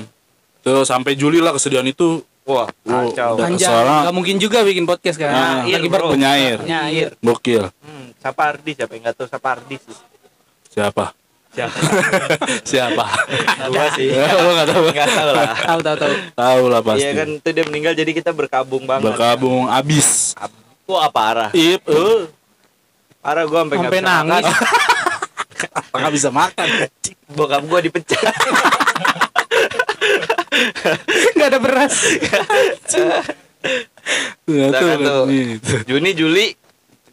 [0.60, 2.20] Tuh sampai Juli lah kesedihan itu.
[2.42, 3.44] wah kacau udah.
[3.44, 3.68] Panjang.
[3.68, 5.28] soalnya- Nggak mungkin juga bikin podcast kan.
[5.28, 6.08] Nah, Lagi bro.
[6.08, 6.58] Penyair.
[6.62, 7.68] nyair Gokil.
[7.76, 9.96] hmm, Sapardi siapa yang nggak tahu Sapardi sih
[10.70, 11.12] Siapa?
[11.48, 11.74] siapa
[12.70, 13.04] Siapa?
[13.66, 14.82] gua sih Lu nggak tahu.
[14.86, 16.12] nggak tahu lah tahu tahu tahu.
[16.32, 17.02] Tahu lah pasti.
[17.02, 19.04] Iya kan itu dia meninggal jadi kita berkabung banget.
[19.04, 20.32] Berkabung abis.
[20.84, 21.52] Wah parah.
[21.52, 22.32] Ip, Uh.
[23.18, 24.44] Parah gua sampai nggak Sampai bisa nangis.
[24.44, 24.56] makan.
[25.74, 26.66] apa nggak bisa makan?
[27.28, 28.24] Bokap gua dipecat.
[31.34, 31.94] Enggak ada beras.
[34.48, 34.98] Nggak kan.
[35.02, 35.22] tuh.
[35.28, 35.72] Gitu.
[35.84, 36.46] Juni Juli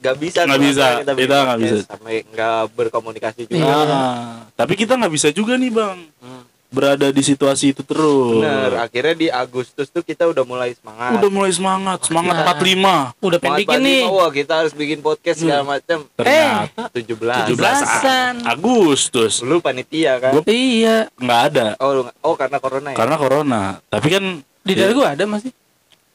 [0.05, 0.85] nggak bisa Nggak bisa.
[1.01, 1.75] Kita nggak bisa.
[1.89, 3.65] sampai nggak berkomunikasi juga.
[3.65, 3.75] Iya.
[3.89, 5.97] Ah, tapi kita nggak bisa juga nih bang.
[6.21, 6.43] Hmm.
[6.67, 8.39] Berada di situasi itu terus.
[8.39, 11.11] Bener, akhirnya di Agustus tuh kita udah mulai semangat.
[11.15, 12.43] Udah mulai semangat, semangat Nah.
[12.45, 12.93] 45.
[13.19, 14.01] Udah pengen bikin nih.
[14.05, 16.03] Wah, kita harus bikin podcast segala macam.
[16.11, 17.47] Ternyata 17.
[17.49, 18.33] 17-an.
[18.43, 19.39] Agustus.
[19.39, 20.31] Lu panitia kan?
[20.33, 21.07] Gua- Iya.
[21.15, 22.95] nggak ada Oh, lu oh karena corona ya.
[22.95, 23.61] karena corona.
[23.85, 24.23] Tapi kan
[24.59, 25.51] Di daerah gua ada masih.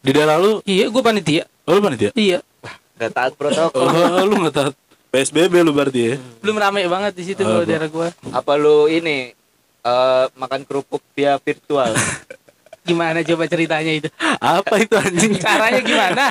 [0.00, 1.44] di daerah lu, Iya, gua panitia.
[1.64, 2.10] oh, lu panitia?
[2.12, 2.40] Iya.
[2.96, 3.80] Gak taat protokol.
[3.80, 4.70] Oh, lu nggak tahu
[5.10, 6.14] PSBB lu berarti ya?
[6.38, 8.12] Belum rame banget di situ gua- daerah gua.
[8.30, 9.32] Apa lu ini
[9.82, 11.92] eh, makan kerupuk via virtual?
[12.80, 14.08] Gimana coba ceritanya itu?
[14.40, 15.36] Apa itu anjing?
[15.36, 16.24] Caranya gimana?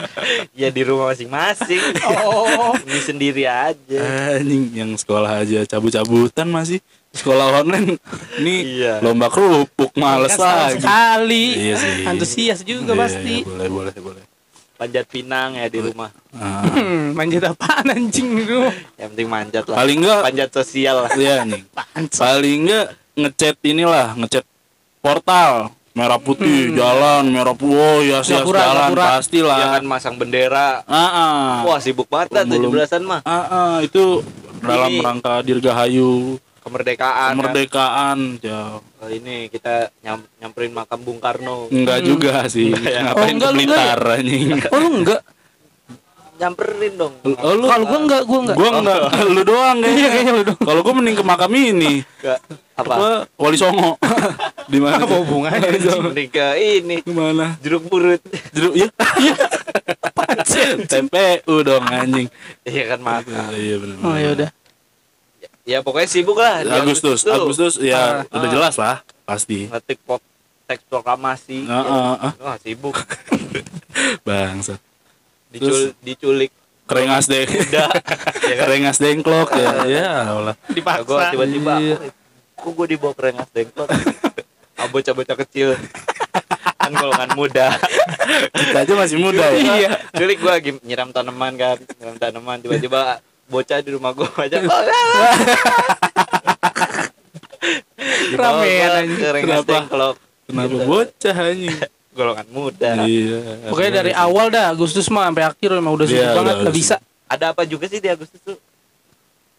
[0.52, 1.80] ya di rumah masing-masing.
[2.04, 2.74] Oh.
[2.84, 4.02] Ini sendiri aja.
[4.36, 6.82] Anjing yang sekolah aja cabut-cabutan masih
[7.12, 8.02] sekolah online.
[8.42, 8.94] Ini Iya.
[9.00, 10.82] lomba kerupuk males Kan lagi.
[10.82, 11.46] Sekali.
[11.54, 11.94] Iya sih.
[12.04, 13.36] Antusias juga Iya, pasti.
[13.46, 14.24] Boleh, boleh, boleh.
[14.74, 16.10] Panjat pinang ya di rumah.
[16.34, 18.66] Ah, Hmm, manjat apaan anjing lu?
[18.98, 19.78] Yang penting manjat lah.
[19.78, 21.12] paling enggak Panjat sosial lah.
[21.14, 21.62] ya nih.
[22.10, 22.88] Paling enggak
[23.22, 24.46] ngechat inilah, ngechat
[25.00, 29.06] portal merah putih jalan merah putih oh ya siap Gapura, jalan gapura.
[29.14, 29.58] pastilah.
[29.58, 30.70] Ya kan masang bendera.
[30.86, 31.50] Ah, ah.
[31.64, 32.72] Wah, sibuk banget lah Belum.
[32.72, 33.20] 17-an mah.
[33.22, 34.24] Ah, ah, itu
[34.60, 37.32] dalam Ini- rangka dirgahayu Kemerdekaan.
[37.32, 37.34] kan.
[37.34, 41.68] kemerdekaan ya Oh, ini kita nyam, nyamperin makam Bung Karno.
[41.70, 43.00] enggak juga sih ya.
[43.02, 45.22] ngapain Oh, enggak, enggak Blitar anjing Oh lu enggak?
[46.38, 47.14] Nyamperin dong.
[47.24, 48.56] oh lu Kalau gua enggak, gua enggak.
[48.56, 49.02] gua enggak
[49.34, 50.60] lu doang Iya, kayaknya kayaknya lu doang.
[50.62, 52.34] kalau gua mending ke makam ini Ke
[52.80, 52.94] apa?
[52.94, 53.96] apa Wali Songo
[54.72, 55.62] di mana Apa hubungannya?
[55.62, 56.10] Wali Songo.
[56.10, 57.58] Mending ke ini Ke mana?
[57.60, 58.22] jeruk purut.
[58.52, 58.88] Jeruk ya?
[59.16, 59.36] Iya.
[60.86, 62.28] TPU dong anjing.
[62.64, 63.50] Iya kan makam.
[63.52, 63.98] Iya benar.
[64.02, 64.50] Oh ya udah.
[65.64, 66.66] Ya pokoknya sibuk lah.
[66.66, 67.34] di Agustus, tuh.
[67.36, 68.38] Agustus ya Ah.
[68.38, 69.70] udah jelas lah pasti.
[69.70, 70.22] Ngetik pop
[70.66, 71.66] teks proklamasi.
[71.66, 72.34] Ah, ah, ah.
[72.40, 72.94] Wah, sibuk.
[74.26, 74.82] Bangsat.
[75.50, 76.50] Dicul, diculik.
[76.86, 77.46] Kerengas deh.
[77.46, 77.90] Udah.
[78.50, 78.66] ya kan?
[78.66, 79.70] Kerengas dengklok ya.
[79.86, 80.56] Ya Allah.
[80.68, 81.06] Dipaksa.
[81.06, 81.74] Gue tiba-tiba.
[81.78, 81.98] Iya.
[82.60, 83.90] Kok gue dibawa ke rengas dengklok?
[84.80, 85.76] Ah, bocah-bocah kecil.
[86.80, 87.68] kan golongan muda.
[88.50, 89.60] Kita aja masih muda ya.
[89.76, 89.90] Iya.
[90.16, 91.76] Culik gue lagi nyiram tanaman kan.
[92.00, 92.64] Nyiram tanaman.
[92.64, 93.20] Tiba-tiba
[93.52, 94.64] bocah di rumah gue aja.
[94.64, 94.72] Oh,
[98.64, 99.68] rengas Kenapa?
[99.68, 100.16] dengklok.
[100.48, 101.76] Kenapa bocah anjing?
[102.18, 102.90] Golongan muda.
[103.04, 103.68] Iya.
[103.68, 106.72] Pokoknya dari awal dah Agustus mah sampai akhir emang udah sibuk Iya, banget udah- nggak
[106.72, 106.96] udah bisa.
[107.28, 108.56] Ada apa juga sih di Agustus tuh?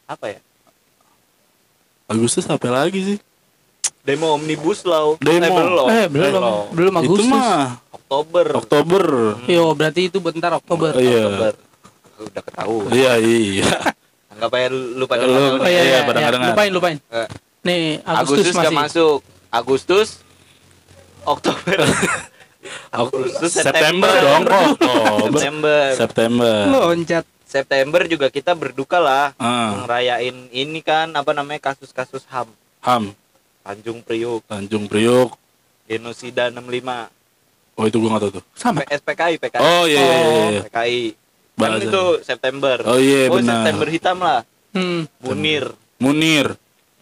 [0.04, 0.40] Apa ya?
[2.10, 3.18] Agustus apa lagi sih?
[4.02, 5.14] Demo Omnibus Law.
[5.16, 5.38] Demo.
[5.38, 5.86] Eh, belum.
[5.86, 6.42] Eh belum
[6.72, 7.30] belum Itu Agustus.
[7.30, 8.46] mah Oktober.
[8.56, 9.04] Oktober.
[9.46, 10.90] Yo berarti itu bentar Oktober.
[10.92, 11.24] Iya.
[11.24, 11.52] Oktober.
[12.20, 12.90] Udah ketahuan.
[12.90, 13.70] Iya, iya.
[14.30, 15.52] Anggap aja lu pada Lu- kenal.
[15.56, 16.28] Oh iya, Iya, iya, iya.
[16.28, 16.32] dengar.
[16.50, 16.96] lupain lupain.
[17.06, 17.28] Eh,
[17.60, 18.76] Nih Agustus, Agustus, masih.
[18.76, 19.18] masuk.
[19.50, 20.08] Agustus
[21.22, 21.78] Oktober.
[22.92, 24.62] Agustus September dong kok.
[24.74, 25.30] Oktober.
[25.30, 25.82] September.
[25.94, 26.56] September.
[26.66, 27.24] Loncat.
[27.50, 32.46] September juga kita berduka lah Ah, ngerayain ini kan apa namanya kasus-kasus HAM
[32.80, 33.10] Ham,
[33.60, 35.34] Tanjung Priuk Tanjung Priok.
[35.84, 37.10] genosida 65
[37.74, 38.44] Oh itu gua nggak tahu tuh.
[38.52, 38.84] Sama.
[38.84, 40.60] SPKI PKI Oh iya iya iya.
[40.62, 41.02] PKI
[41.56, 41.82] kan Bahasa.
[41.82, 43.52] itu September Oh iya oh benar.
[43.58, 44.40] September hitam lah
[44.70, 45.02] Hmm.
[45.18, 46.54] Munir Munir.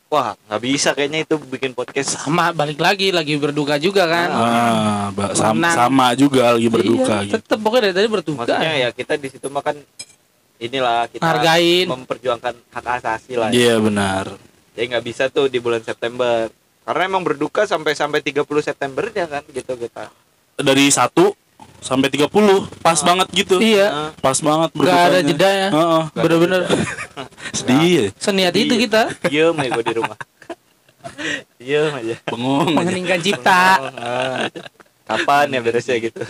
[0.09, 4.29] wah nggak bisa kayaknya itu bikin podcast Sama balik lagi lagi berduka juga kan.
[4.31, 5.77] Ah, ba- sam- Menang.
[5.77, 7.35] sama juga lagi berduka Iya, gitu.
[7.37, 8.41] tetep pokoknya dari tadi berduka.
[8.41, 9.77] maksudnya ya kita di situ makan
[10.59, 11.87] inilah kita Hargain.
[11.87, 13.55] memperjuangkan hak asasi lah ya.
[13.55, 14.25] Iya benar.
[14.73, 16.47] jadi nggak bisa tuh di bulan September
[16.83, 20.07] karena emang berduka sampai sampai 30 September ya kan gitu kita
[20.55, 21.15] Dari 1
[21.79, 22.27] sampai 30
[22.79, 23.59] pas banget gitu.
[23.59, 23.87] Iya.
[23.89, 25.69] Nah, Pas banget Gak ada jeda ya.
[25.71, 26.03] Heeh.
[26.13, 26.61] Bener-bener
[27.57, 28.05] Sedih ya.
[28.17, 28.83] seniat itu Iya.
[28.85, 30.19] kita diem aja gue di rumah
[31.59, 32.75] diem aja Bengong aja.
[32.75, 33.63] mengeningkan cipta.
[33.95, 34.47] Ah,
[35.05, 36.23] kapan ya beresnya gitu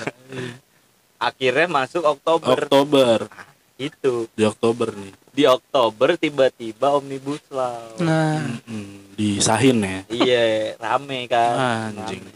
[1.19, 3.19] akhirnya masuk Oktober Oktober.
[3.79, 5.15] Itu Di Oktober nih.
[5.31, 10.01] di Oktober tiba-tiba omnibus law Nah, Hmm, disahin ya.
[10.09, 11.55] iya rame kan
[11.95, 12.27] Anjing.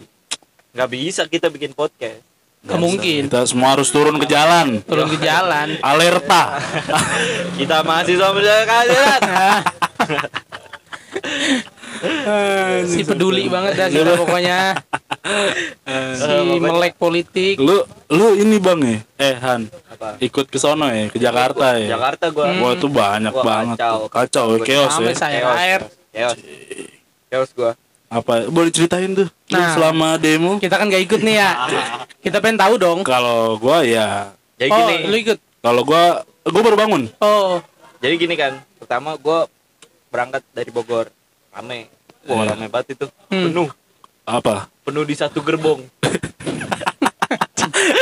[0.71, 2.23] Nggak bisa kita bikin podcast
[2.63, 4.79] nggak mungkin Kita semua harus turun ke jalan.
[4.83, 5.83] turun ke jalan.
[5.83, 6.63] Alerta.
[7.59, 9.21] kita masih sama kalian
[12.85, 14.59] Si peduli banget dah kita pokoknya.
[16.13, 17.57] Si melek politik.
[17.57, 18.99] Lu lu ini Bang ya?
[19.17, 21.95] Eh Han, apa ikut ke sono ya, ke Jakarta ya.
[21.95, 23.77] Jakarta gua Wah itu banyak Wah, banget.
[23.79, 23.97] kacau.
[23.99, 24.09] tuh.
[24.11, 25.13] Kacau, ya, chaos ya.
[25.15, 25.81] saya Chaos, air.
[26.11, 26.37] chaos
[27.29, 27.73] chaos gua
[28.09, 29.29] Apa boleh ceritain tuh?
[29.49, 29.73] Nah.
[29.73, 30.59] selama demo?
[30.59, 31.51] Kita kan gak ikut nih ya.
[32.25, 32.99] Kita pengen tahu dong.
[33.03, 35.39] Kalau gua ya, jadi Oh, gini lu ikut.
[35.61, 37.03] kalau gua gua baru bangun.
[37.19, 37.63] Oh,
[37.99, 39.49] jadi gini kan pertama gua
[40.13, 41.09] berangkat dari Bogor
[41.49, 41.89] rame
[42.23, 42.53] wah Iya.
[42.53, 43.49] rame banget itu Hmm.
[43.49, 43.69] penuh
[44.23, 44.69] Apa?
[44.83, 45.81] penuh di satu gerbong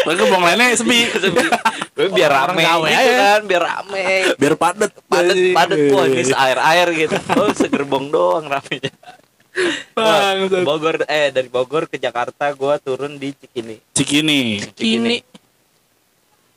[0.01, 1.07] Mereka bong lainnya sepi.
[2.17, 3.15] Biar rame gawe gitu aja.
[3.31, 4.05] kan biar rame
[4.35, 4.91] Biar padet.
[5.05, 5.55] padet anjing.
[5.55, 8.89] padet wah ini air air gitu oh segerbong doang ramenya
[9.93, 10.63] Wah, Bangsat.
[10.63, 13.77] Bogor eh dari Bogor ke Jakarta gua turun di Cikini.
[13.93, 14.41] Cikini.
[14.79, 15.17] Ini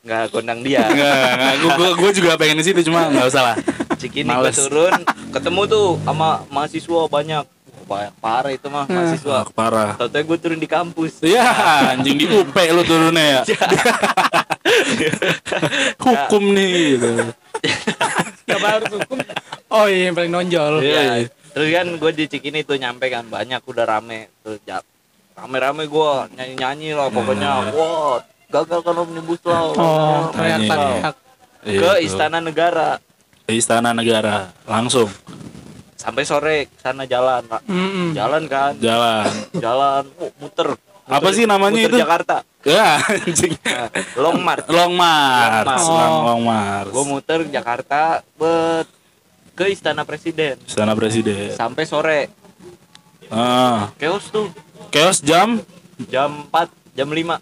[0.00, 0.84] Nggak gondang dia.
[0.84, 1.54] Enggak, enggak.
[1.58, 3.56] Gua, gua, gua juga pengen di situ cuma nggak usah lah.
[3.94, 4.56] Cikini Males.
[4.56, 4.94] turun,
[5.30, 7.44] ketemu tuh sama mahasiswa banyak.
[7.84, 8.96] Banyak parah itu mah Hmm.
[8.96, 9.44] mahasiswa.
[9.44, 9.90] Wah, parah.
[10.00, 11.20] Tau-tau gue turun di kampus.
[11.20, 11.44] Ya,
[11.92, 13.40] anjing di UP lu turunnya ya.
[16.00, 17.08] Hukum nih gitu.
[18.44, 19.18] Gak harus hukum.
[19.68, 20.80] Oh iya yang paling nonjol.
[20.80, 21.14] Iya, iya.
[21.20, 24.58] Ya, terus kan gue di Cikini tuh nyampe kan banyak udah rame terus
[25.34, 31.14] rame-rame gue nyanyi-nyanyi lah pokoknya wah gagal kan omnibus law Oh, teriak-teriak.
[31.64, 31.90] Iya, ke.
[32.02, 33.02] Istana Negara
[33.46, 35.08] Istana Negara langsung
[35.94, 37.64] sampai sore sana jalan Pak.
[37.64, 38.12] Mm-mm.
[38.12, 39.28] jalan kan jalan.
[39.54, 41.98] jalan oh, muter Apa sih namanya muter itu?
[41.98, 43.52] Jakarta Ya, anjing.
[43.60, 45.84] Nah, Long March Long March, Long March.
[45.84, 46.22] Long, Oh.
[46.26, 46.90] Long March.
[46.90, 48.00] gue muter Jakarta
[48.34, 48.88] bet
[49.52, 51.52] ke Istana Presiden Istana Presiden.
[51.52, 52.20] sampai sore
[53.28, 54.48] Ah, chaos tuh
[54.88, 55.60] chaos jam
[56.06, 57.40] jam 4 jam 5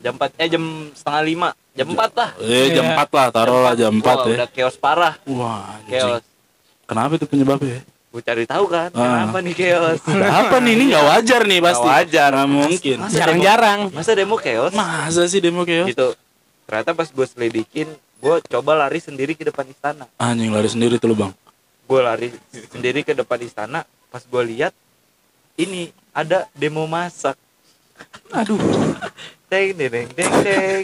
[0.00, 2.96] jam 4 eh jam setengah 5 jam 4 lah eh jam Iya.
[2.98, 4.34] 4 lah, taruhlah jam 4 Wah, ya.
[4.34, 6.24] udah chaos parah Wah, chaos
[6.84, 7.80] Kenapa itu penyebabnya?
[8.06, 9.28] gue cari tahu kan Ah.
[9.28, 10.00] kenapa nih chaos
[10.40, 11.84] Apa nih ini nggak wajar nih pasti.
[11.84, 12.30] Nggak wajar.
[12.32, 12.96] Nggak mungkin.
[12.98, 13.80] Masa Jarang-jarang.
[13.90, 15.86] masa demo chaos Masa sih demo chaos?
[15.86, 16.08] gitu
[16.64, 21.06] ternyata pas gue selidikin gue coba lari sendiri ke depan istana Anjing lari sendiri tuh
[21.06, 21.30] lu, Bang.
[21.84, 22.32] gue lari
[22.66, 24.72] sendiri ke depan istana pas gue lihat
[25.54, 27.36] ini ada demo masak
[28.30, 28.58] Aduh.
[29.46, 30.82] teng deng deng deng deng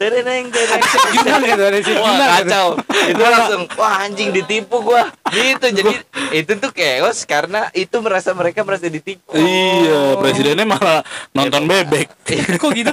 [0.00, 0.80] deng deng deng
[1.12, 1.94] Gimana gitu ada sih?
[1.94, 2.66] Wah kacau
[3.04, 5.92] Itu langsung Wah anjing ditipu gua Gitu jadi
[6.32, 12.08] Itu tuh chaos Karena itu merasa mereka merasa ditipu Iya, presidennya malah nonton bebek.
[12.56, 12.92] Kok gitu?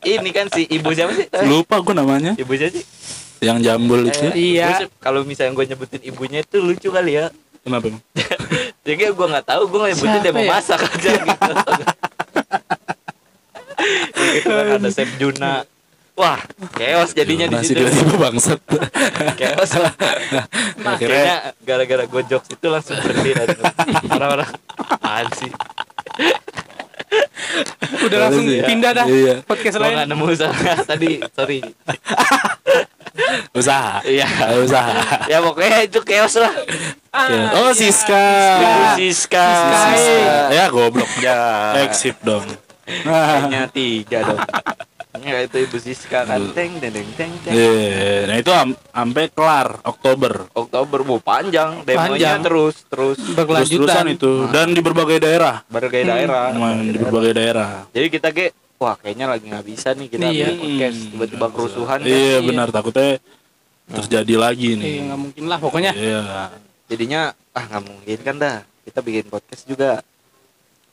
[0.00, 1.26] Ini kan si ibu siapa sih?
[1.44, 2.34] Lupa gua namanya.
[2.34, 2.84] Ibu siapa sih?
[3.38, 4.18] Yang jambul itu.
[4.26, 4.66] Eh, Iya.
[4.82, 7.30] gua Kalau misalnya gue nyebutin ibunya itu lucu kali ya
[7.62, 7.94] Kenapa?
[8.82, 10.50] Jadi gue nggak tahu gue nyebutin Siapa dia mau ya?
[10.50, 11.52] masak aja gitu
[14.34, 15.62] gitu kan ada Chef Juna
[16.18, 16.40] Wah,
[16.74, 17.78] chaos jadinya di situ.
[17.78, 18.58] tiba-tiba bangsat.
[19.36, 19.70] Chaos.
[19.70, 23.30] Akhirnya Kayaknya gara-gara gue jokes itu langsung berhenti
[24.08, 25.50] orang-orang apaan sih?
[28.02, 28.64] Udah langsung Iya.
[28.66, 29.06] pindah dah.
[29.06, 29.34] Iya.
[29.42, 29.94] Podcast Gue lain.
[29.94, 30.52] nggak nemu usaha
[30.90, 31.58] tadi, sorry.
[33.54, 34.02] usaha.
[34.02, 34.26] Iya.
[34.58, 34.92] usaha.
[35.32, 36.50] Ya pokoknya itu chaos lah.
[37.30, 37.42] Ya.
[37.56, 38.26] Oh, Siska.
[38.58, 39.46] Ibu Siska.
[39.86, 40.34] Siska.
[40.50, 41.08] Ya goblok.
[41.18, 41.38] Ya.
[41.86, 42.42] Exit dong.
[43.04, 44.40] Nah, Kayaknya tiga dong.
[45.20, 47.32] Ya itu Ibu Siska kan teng teng teng teng.
[47.40, 47.52] teng.
[47.52, 50.46] Iya, nah itu am- sampai kelar Oktober.
[50.52, 52.40] Oktober mau panjang, demonya Panjang.
[52.42, 53.86] terus terus Berkelanjutan.
[53.86, 55.62] Terus-terusan itu dan di berbagai daerah.
[55.66, 56.52] berbagai daerah.
[56.52, 57.70] Main di berbagai daerah.
[57.90, 60.46] Jadi kita kayak wah kayaknya lagi nggak bisa nih kita Iya.
[60.46, 62.06] bikin podcast tiba-tiba kerusuhan kan.
[62.06, 62.38] Iya Iya.
[62.44, 63.10] benar takutnya
[63.88, 64.84] terjadi lagi nih.
[64.84, 65.92] Iya, nggak mungkin lah pokoknya.
[65.92, 66.20] Iya.
[66.86, 70.04] Jadinya ah nggak mungkin kan dah kita bikin podcast juga.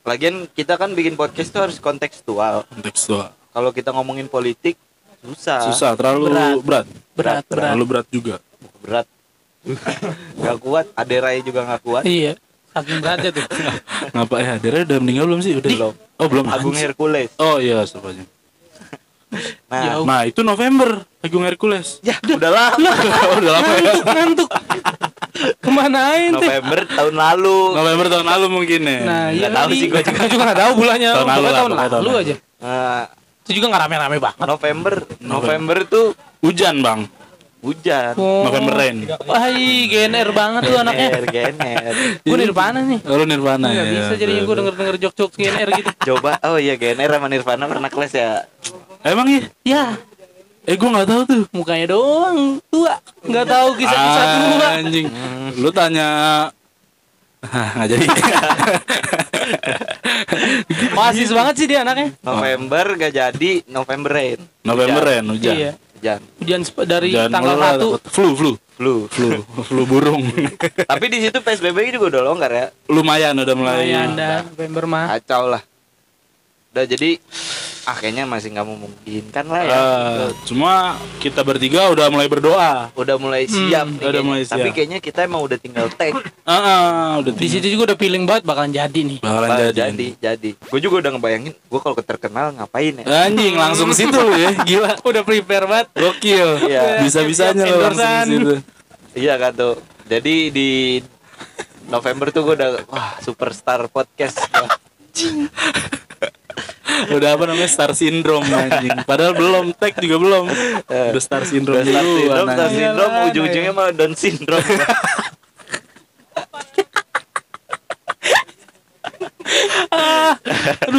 [0.02, 2.62] Lagian kita kan bikin podcast tuh harus kontekstual.
[2.68, 3.35] Kontekstual.
[3.56, 4.76] Kalau kita ngomongin politik
[5.24, 5.64] susah.
[5.72, 6.60] Susah, terlalu Berat.
[6.60, 6.60] berat.
[6.60, 6.84] Berat,
[7.16, 7.44] berat.
[7.48, 8.36] Terlalu berat juga.
[8.84, 9.06] Berat.
[10.44, 10.84] gak kuat.
[10.92, 12.04] Aderai juga nggak kuat.
[12.04, 12.36] Iya.
[12.76, 13.44] Saking beratnya tuh.
[14.14, 14.52] Ngapa ya?
[14.60, 15.56] Dere udah meninggal belum sih?
[15.56, 15.72] Udah.
[15.72, 15.94] Belum.
[16.20, 16.44] Oh, belum.
[16.52, 16.76] Agung.
[16.76, 17.32] Hercules.
[17.40, 18.28] Oh iya, astagfirullah.
[19.66, 20.04] Nah, Jauh.
[20.06, 21.98] Nah, itu November Agung Hercules.
[22.00, 22.90] ya udah lama.
[23.42, 23.80] udah lama ya.
[23.82, 24.50] Ngantuk, ngantuk.
[25.58, 26.30] Ke mana teh?
[26.30, 27.58] November tahun lalu.
[27.74, 29.00] November tahun lalu mungkin ya.
[29.02, 29.50] Nah, iya.
[29.50, 30.14] Nggak tahu sih gua juga.
[30.14, 31.10] Gua juga nggak tahu bulannya.
[31.10, 32.10] Tahun lalu tahun lalu lalu.
[32.22, 32.34] aja.
[33.46, 34.42] Itu juga nggak rame-rame banget.
[34.42, 36.06] November, November tuh
[36.40, 37.06] Hujan, Bang.
[37.56, 38.14] hujan.
[38.14, 38.46] Oh.
[38.46, 39.10] November rain.
[39.22, 41.18] Wah, ih, GNR banget tuh anaknya.
[41.18, 41.92] Gener, gener.
[42.20, 43.02] Gue Nirvana nih.
[43.02, 43.92] Oh, lu Nirvana Nggak ya.
[43.92, 45.90] bisa jadinya gue denger-denger jok-jok GNR gitu.
[46.08, 48.46] Coba, oh iya Gener sama Nirvana pernah kelas ya.
[49.02, 49.42] Emang iya?
[49.62, 49.84] Ya,
[50.62, 51.42] Eh, gua nggak tahu tuh.
[51.50, 52.98] mukanya doang tua.
[53.22, 54.66] Nggak tahu kisah-kisah tua.
[54.76, 55.06] Anjing.
[55.56, 56.06] Lu tanya
[57.76, 58.06] Nggak jadi.
[60.96, 62.12] Oasis banget sih dia anaknya.
[62.20, 64.40] November gak jadi, November rain.
[64.64, 65.08] November Hujan.
[65.08, 65.54] rain hujan.
[65.54, 65.72] Iya.
[65.96, 68.50] Hujan, Hujan dari Hujan tanggal mulu lah, 1 dapet Flu, flu.
[68.76, 68.92] flu.
[69.08, 69.28] Flu,
[69.64, 70.20] flu burung.
[70.84, 72.66] Tapi di situ PSBB juga udah longgar ya.
[72.92, 73.88] Lumayan udah mulai.
[73.88, 75.04] lumayan dah November mah.
[75.16, 75.62] Kacau lah.
[76.76, 77.16] Udah jadi
[77.88, 79.78] ah kayaknya masih nggak memungkinkan lah ya.
[79.80, 82.92] Eh, cuma kita bertiga udah mulai berdoa.
[82.92, 84.20] udah mulai siap udah nih kayaknya.
[84.28, 84.74] mulai Tapi siap.
[84.76, 86.12] kayaknya kita emang udah tinggal tag.
[86.44, 89.24] Ah, udah Di situ juga udah feeling banget bakalan jadi nih.
[89.24, 89.72] bakalan Bah, jadi.
[89.88, 90.50] jadi, jadi.
[90.68, 93.04] Gue juga udah ngebayangin, gue kalau terkenal ngapain ya?
[93.24, 94.92] Anjing langsung situ ya, gila.
[95.08, 95.86] Udah prepare banget.
[95.96, 96.48] Gokil.
[96.68, 97.00] Iya.
[97.00, 98.54] Bisa-bisanya Siap-siap lo langsung situ.
[99.16, 99.80] Iya kan tuh.
[100.04, 100.70] Jadi di
[101.88, 104.44] November tuh gue udah wah superstar podcast.
[107.16, 108.92] Udah apa namanya star syndrome anjing.
[109.04, 110.44] Padahal belum tag juga belum.
[110.88, 114.64] Udah star syndrome Udah star dulu, syndrome, star syndrome, ujung-ujungnya malah Down syndrome.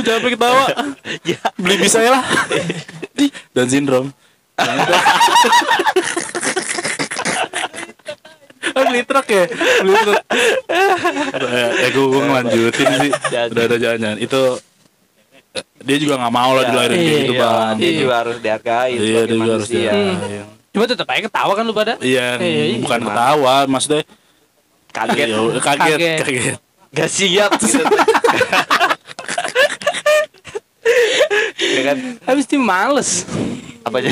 [0.07, 0.65] capek ketawa.
[1.27, 1.39] Ya.
[1.59, 2.23] Beli bisa ya lah.
[3.51, 4.15] Dan sindrom.
[8.77, 9.43] Oh, beli truk ya?
[9.83, 10.21] Beli truk.
[10.71, 13.11] eh, eh gue, gue ngelanjutin sih.
[13.31, 13.49] Jangan.
[13.51, 14.17] Udah, udah jangan-jangan.
[14.23, 14.55] Itu eh,
[15.79, 17.75] dia juga nggak mau lah Ya, dilahirin kayak gitu, iya, Bang.
[17.75, 19.91] Dia juga harus dihargai Iya, sebagai dia juga harus manusia.
[19.91, 20.45] dihargai.
[20.69, 21.93] Cuma tetap aja ketawa kan lu pada.
[21.99, 22.77] Iya, Iya, iya.
[22.79, 23.09] bukan Gimana?
[23.09, 24.01] ketawa, maksudnya
[24.89, 25.27] Kaget.
[25.27, 26.17] ya udah, kaget, Kaget.
[26.19, 26.57] kaget.
[26.89, 27.77] Gak siap gitu.
[31.59, 33.09] ya kan Habis itu males.
[33.83, 34.11] apa aja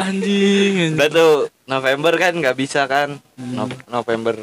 [0.00, 0.96] Anjing.
[0.96, 1.32] udah tuh
[1.64, 4.34] November kan nggak bisa kan No- November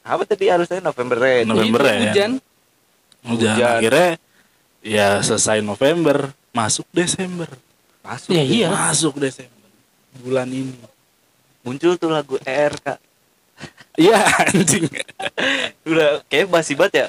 [0.00, 2.10] apa tadi harusnya November Red November ya.
[2.10, 2.30] Hujan.
[3.22, 3.54] Hujan.
[3.54, 3.76] Hujan.
[3.76, 4.08] Akhirnya
[4.80, 7.48] ya selesai November, masuk Desember.
[8.00, 8.68] masuk Ya iya.
[8.68, 9.56] Masuk Desember.
[10.18, 10.74] Bulan ini.
[11.60, 12.96] muncul tuh lagu ERK
[13.94, 14.88] Iya, anjing.
[15.84, 17.06] udah kayak basi banget ya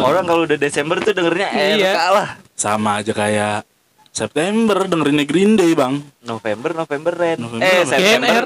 [0.00, 1.92] orang kalau udah Desember tuh dengernya ERK Iya.
[2.10, 3.62] lah Sama aja kayak
[4.10, 6.02] September dengerinnya Green Day, Bang.
[6.20, 7.86] November November Red November, eh November.
[7.86, 8.44] September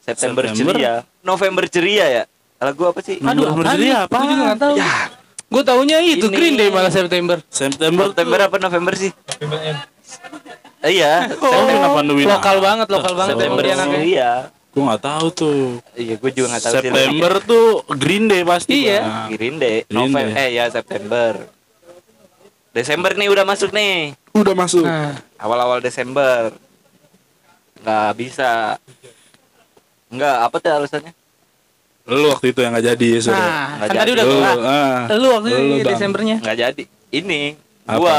[0.00, 0.74] September September.
[0.74, 2.22] ceria November ceria ya
[2.58, 3.92] lagu apa sih Aduh, November nih?
[3.94, 4.08] apa?
[4.10, 4.74] Gua juga gak tahu.
[4.74, 4.92] ya
[5.50, 6.32] Gue taunya itu Ini.
[6.32, 7.42] Green Day malah September.
[7.50, 9.58] September September apa November sih November.
[10.80, 13.98] Eh, iya Oh, September lokal banget, lokal banget September dia anaknya.
[13.98, 14.32] ceria
[14.70, 15.62] Gue gak tahu tuh.
[15.92, 18.86] iya gue juga nggak tahu sih September tuh Green Day pasti.
[18.86, 19.02] Iya.
[19.02, 19.28] Bang.
[19.34, 20.38] Green Day, Green November, Day.
[20.40, 21.32] eh ya September.
[22.70, 24.86] Desember nih udah masuk nih, Udah masuk.
[24.86, 26.54] Nah, awal-awal Desember.
[27.82, 28.78] Nggak bisa.
[30.06, 31.12] Nggak, apa tuh alasannya?
[32.10, 33.38] Lu waktu itu yang gak jadi, ya, Saudara.
[33.38, 34.10] nah Nggak kan tadi jadi.
[34.12, 34.98] udah Lu, ah.
[35.12, 35.86] Lu waktu Lu, itu.
[35.86, 36.36] Desembernya.
[36.38, 36.84] Nggak jadi.
[37.12, 37.42] Ini,
[37.84, 37.96] Apa?
[37.96, 38.18] gua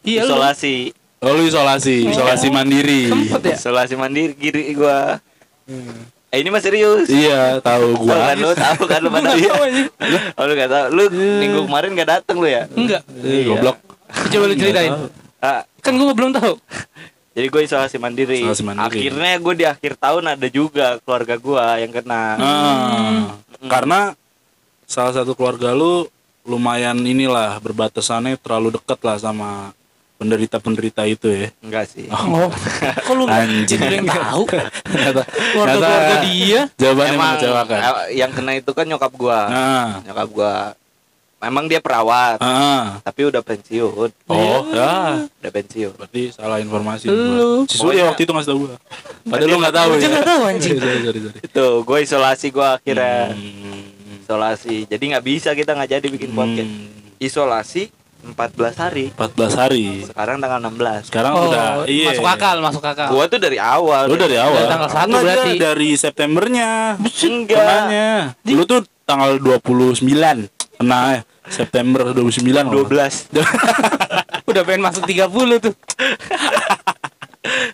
[0.00, 0.28] Iya, lu.
[0.30, 0.76] isolasi.
[1.18, 3.02] Oh, lu isolasi, isolasi mandiri.
[3.06, 3.54] Sempet ya?
[3.54, 5.18] Isolasi mandiri kiri gua.
[6.28, 7.04] Eh ini mah serius.
[7.06, 8.16] Iya, tahu Tahu gua.
[8.24, 9.82] kan lu tahu kan lu pada Nggak tahu aja.
[10.34, 10.86] Oh lu nggak tahu.
[10.90, 12.62] Lu minggu kemarin nggak dateng lu ya?
[12.70, 13.02] Enggak.
[13.18, 13.76] Eh, goblok.
[14.08, 14.92] Coba lu ceritain.
[15.38, 16.54] Ah, Kan gue belum tahu.
[17.38, 18.42] Jadi gue isolasi mandiri.
[18.42, 18.82] Isolasi mandiri.
[19.06, 22.24] Akhirnya gue di akhir tahun ada juga keluarga gua yang kena.
[22.34, 24.18] Ah, karena
[24.84, 26.10] salah satu keluarga lu
[26.42, 29.70] lumayan inilah berbatasannya terlalu dekat lah sama
[30.18, 31.46] penderita-penderita itu ya.
[31.62, 32.10] Enggak sih.
[32.10, 32.50] Oh,
[32.98, 33.78] kok lu Anjing.
[33.78, 34.50] yang tahu?
[34.82, 35.22] Ternyata
[35.54, 36.60] Keluarga-keluarga dia.
[36.74, 37.78] jawabannya Emang mengecewakan.
[37.78, 39.40] eh, yang kena itu kan nyokap gua.
[39.46, 40.54] Nah, Nyokap gua.
[41.38, 44.10] Memang dia perawat, ah, tapi udah pensiun.
[44.26, 45.94] oh, ya, Udah pensiun.
[45.94, 47.06] berarti salah informasi.
[47.06, 47.62] Lu.
[47.64, 48.74] Si Surya Pokoknya- waktu itu ngasih tau gua.
[49.22, 50.08] Padahal lu nggak tahu ya.
[50.08, 50.76] nggak tahu anjing.
[50.76, 51.38] Sorry, sorry, sorry.
[51.40, 53.30] Itu gue isolasi gua akhirnya.
[53.30, 53.82] Hmm.
[54.18, 54.76] Isolasi.
[54.84, 56.66] Jadi nggak bisa kita nggak jadi bikin podcast.
[56.66, 56.90] Hmm.
[57.18, 57.82] Isolasi
[58.18, 59.06] 14 hari.
[59.14, 59.84] 14 hari.
[60.04, 61.06] Sekarang tanggal 16.
[61.06, 62.10] Sekarang Oh, udah iya.
[62.10, 63.08] masuk akal, masuk akal.
[63.08, 64.10] Gua tuh dari awal.
[64.10, 64.58] Lu dari awal.
[64.58, 65.48] Dari tanggal satu Enggak, berarti.
[65.48, 66.70] dia dari Septembernya.
[66.98, 67.62] Enggak.
[67.62, 68.10] Kenanya.
[68.42, 70.50] Lu tuh tanggal 29.
[70.78, 71.22] Ya.
[71.48, 72.44] September 29.
[72.52, 73.32] kalau 12.
[74.48, 75.74] Udah pengen masuk 30 tuh.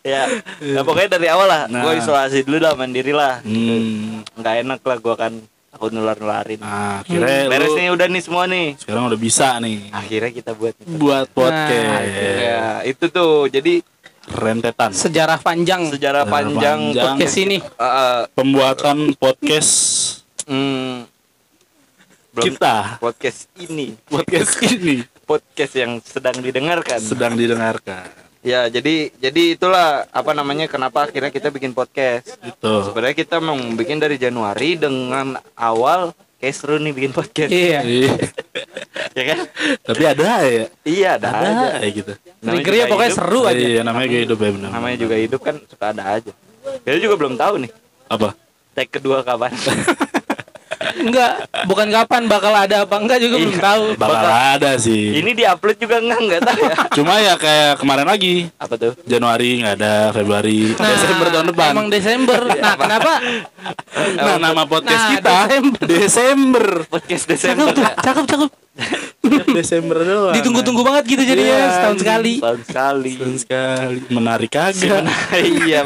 [0.07, 0.25] ya.
[0.63, 1.63] Nah, pokoknya dari awal lah.
[1.67, 1.83] Nah.
[1.83, 3.43] Gua isolasi dulu lah, mandiri lah.
[3.43, 4.23] Hmm.
[4.39, 5.33] Nggak enak lah gua kan
[5.75, 6.63] takut nular-nularin.
[6.63, 8.79] Nah, akhirnya Beres lu nih udah nih semua nih.
[8.79, 10.87] sekarang udah bisa nih Akhirnya kita buat nih.
[10.95, 12.07] buat podcast.
[12.39, 13.51] Ya, itu tuh.
[13.51, 13.83] Jadi
[14.25, 14.89] Rentetan.
[14.95, 17.05] Sejarah panjang sejarah Sejarah panjang, panjang.
[17.05, 17.59] podcast ini.
[17.61, 19.73] Eh, Pembuatan podcast
[20.49, 21.05] hmm,
[22.35, 22.99] belum kita.
[22.99, 28.11] podcast ini Podcast ini podcast yang sedang didengarkan sedang didengarkan.
[28.41, 32.85] ya jadi jadi itulah apa namanya kenapa akhirnya kita bikin podcast Itu.
[32.85, 37.81] sebenarnya kita mau bikin dari Januari dengan awal kayak seru nih bikin podcast Iya.
[37.89, 38.15] Iya.
[39.15, 39.39] ya kan
[39.85, 40.67] Tapi ada ya.
[40.85, 42.13] iya ada, aja Ada ya gitu.
[42.13, 43.19] Namanya Triggernya juga pokoknya hidup.
[43.23, 43.65] seru aja.
[43.65, 44.71] Iya, namanya kayak hidup ya benar.
[44.71, 46.33] namanya juga hidup kan suka ada aja
[46.83, 47.71] kita juga belum tahu nih
[48.07, 48.29] apa?
[48.75, 49.55] tag kedua kapan
[50.97, 51.33] Enggak,
[51.65, 53.85] bukan kapan bakal ada apa enggak juga belum tahu.
[53.97, 54.25] Bakal
[54.55, 55.17] ada sih.
[55.17, 58.49] ini diupload juga enggak enggak tahu ya Cuma ya kayak kemarin lagi.
[58.55, 61.71] apa tuh Januari nggak ada, Februari, Nah, Desember tahun depan.
[61.71, 62.41] Emang Desember.
[62.65, 63.13] Nah, kenapa?
[64.17, 65.85] Nah, nama podcast Nah, kita Desember.
[65.87, 66.67] Desember.
[66.87, 68.64] podcast Cakep Desember tuh, cakep cakep.
[69.51, 70.35] Desember doang.
[70.37, 72.33] Ditunggu-tunggu banget gitu jadinya Iya, setahun sekali.
[72.39, 73.99] tahun sekali Setahun sekali.
[74.11, 75.03] Menarik kagak.
[75.65, 75.81] iya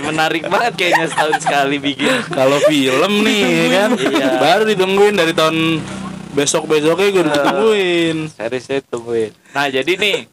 [0.00, 4.28] menarik banget kayaknya setahun sekali bikin Kalau film nih ya kan, Iya.
[4.38, 5.84] baru ditungguin dari tahun
[6.32, 8.16] besok besoknya gue udah ditungguin.
[8.28, 10.26] seriusnya tungguin nah jadi nih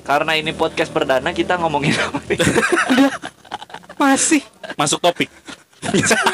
[0.00, 2.38] karena ini podcast perdana kita ngomongin apa nih
[3.96, 4.40] Masih.
[4.76, 5.28] Masuk topik.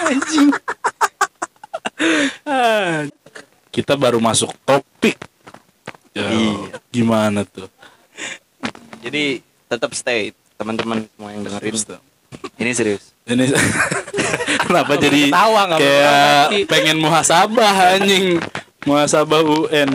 [0.04, 0.54] Anjing.
[3.76, 5.20] Kita baru masuk topik.
[6.16, 6.80] Ya, Iya.
[6.88, 7.68] Gimana tuh?
[9.06, 9.38] jadi
[9.70, 12.00] tetap stay teman-teman semua yang dengerin tuh.
[12.58, 13.54] ini serius Ini
[14.66, 18.42] kenapa jadi Ketawa kayak pengen muhasabah anjing.
[18.82, 19.94] Muhasabah UN.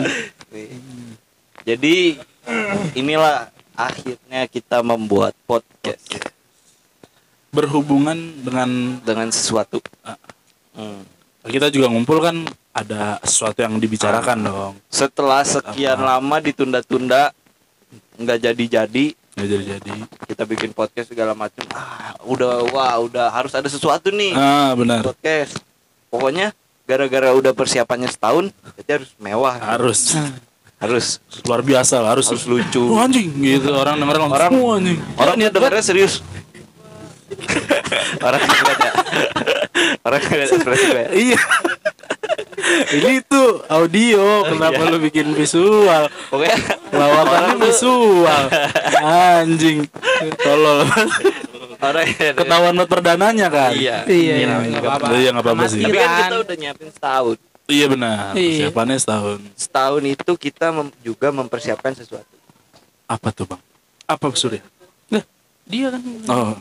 [1.68, 2.16] jadi
[2.96, 6.00] inilah akhirnya kita membuat podcast
[7.52, 9.76] Berhubungan dengan dengan sesuatu.
[10.00, 10.16] Ah.
[10.72, 11.04] Hmm.
[11.44, 14.72] kita juga ngumpul kan ada sesuatu yang dibicarakan dong.
[14.88, 16.16] Setelah sekian Apa?
[16.16, 17.36] lama ditunda-tunda
[18.14, 19.90] nggak jadi-jadi Nggak jadi-jadi.
[20.26, 21.64] kita bikin podcast segala macam.
[21.70, 25.00] Ah, udah wah udah harus ada sesuatu nih Ah, benar.
[25.02, 25.60] podcast.
[26.08, 26.52] Pokoknya
[26.82, 29.56] gara-gara udah persiapannya setahun, jadi harus mewah.
[29.58, 30.00] Harus
[30.82, 32.82] Harus luar biasa lah, harus harus lucu.
[32.90, 34.98] Wah, anjing gitu orang dengerin langsung Orang- "Wah, anjing.
[35.14, 36.14] Orang dia dengernya serius.
[38.20, 38.92] Orang ngeliat ya.
[40.02, 41.04] Orang ngeliat ekspresi gue.
[41.14, 41.38] Iya.
[42.96, 44.90] Ini tuh audio, kenapa iya.
[44.92, 46.08] lu bikin visual?
[46.28, 46.58] Pokoknya
[46.90, 48.44] Lawakannya visual.
[49.00, 49.88] Anjing.
[50.36, 50.84] Tolol.
[51.82, 53.72] orang yang- Ketahuan buat perdananya kan?
[53.74, 54.04] Iya.
[54.04, 55.06] Iya, Ini iya, nggak juga apa-apa.
[55.16, 55.80] Iya, apa-apa sih.
[55.80, 57.36] Tapi kan kita udah nyiapin setahun.
[57.66, 58.16] Iya benar.
[58.34, 58.68] Iya.
[58.68, 59.38] Persiapannya setahun.
[59.56, 62.34] Setahun itu kita mem- juga mempersiapkan sesuatu.
[63.06, 63.62] Apa tuh, Bang?
[64.04, 64.60] Apa Surya?
[65.08, 65.24] Lah,
[65.64, 66.52] dia kan Oh,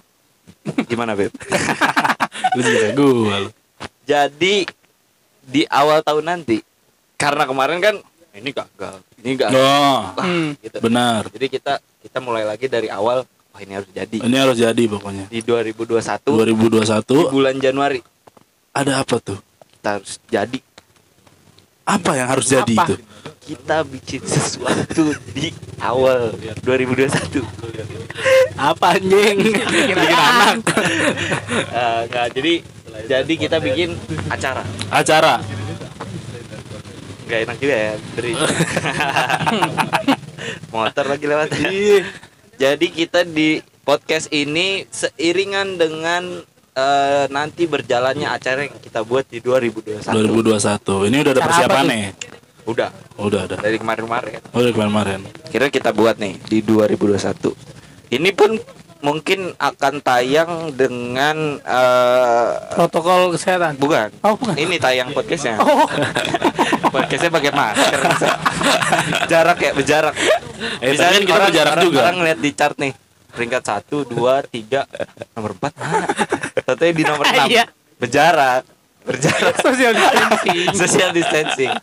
[0.86, 1.34] Gimana, Beb?
[2.56, 3.50] lu juga lu.
[4.04, 4.66] Jadi
[5.44, 6.62] di awal tahun nanti
[7.16, 7.96] karena kemarin kan
[8.32, 9.60] ini gagal, ini gagal.
[9.60, 10.56] Oh, Wah, Hmm.
[10.58, 10.78] gitu.
[10.80, 11.28] benar.
[11.28, 13.28] Jadi kita kita mulai lagi dari awal.
[13.52, 14.18] Wah, ini harus jadi.
[14.24, 15.28] Ini harus jadi pokoknya.
[15.28, 16.40] Di 2021 di
[16.72, 18.00] 2021 bulan Januari
[18.72, 19.40] ada apa tuh?
[19.76, 20.60] kita harus jadi
[21.82, 22.86] Apa yang harus jadi Apa?
[22.88, 22.96] itu?
[23.42, 26.32] kita bikin sesuatu di awal
[26.64, 27.42] 2021
[28.56, 29.38] apa anjing?
[29.74, 30.62] Bikin anak.
[31.68, 32.54] Eh, nggak jadi
[33.04, 33.90] jadi kita bikin
[34.28, 35.34] acara Acara.
[37.24, 38.32] nggak enak juga ya beri
[40.74, 42.04] motor lagi lewat Iya.
[42.58, 49.40] jadi kita di podcast ini seiringan dengan eh, nanti berjalannya acara yang kita buat di
[49.40, 51.08] 2021 2021.
[51.08, 52.00] Ini udah ada Acara apa persiapannya.
[52.64, 53.56] udah Oh, udah ada.
[53.58, 55.20] dari kemarin-kemarin Oh, udah kemarin-kemarin.
[55.50, 57.52] kira kita buat nih di 2021
[58.12, 58.56] ini pun
[59.02, 63.76] mungkin akan tayang dengan eh, Protokol kesehatan.
[63.76, 64.56] bukan Oh, bukan.
[64.56, 65.86] ini tayang podcastnya Oh,
[66.94, 68.00] podcastnya pakai masker
[69.32, 70.14] jarak ya berjarak
[70.78, 72.00] Eh, tapi kan kita berjarak orang, juga.
[72.00, 72.94] orang ngeliat di chart nih
[73.32, 74.86] peringkat satu dua tiga
[75.32, 76.06] nomor empat mana
[76.62, 77.66] Katanya di nomor enam Iya.
[77.98, 78.62] berjarak
[79.02, 80.68] berjarak social distancing.
[80.72, 81.74] social distancing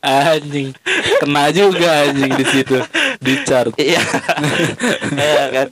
[0.00, 0.72] Anjing.
[1.18, 2.76] Kena juga anjing di situ.
[3.18, 3.74] Di chart.
[3.76, 4.00] iya
[5.10, 5.66] Iya kan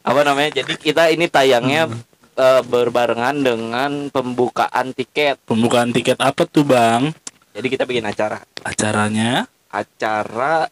[0.00, 1.90] apa namanya jadi kita ini tayangnya
[2.32, 7.10] eh, berbarengan dengan pembukaan tiket Pembukaan tiket apa tuh, Bang?
[7.50, 9.48] jadi kita bikin acara Acaranya?
[9.66, 10.68] acara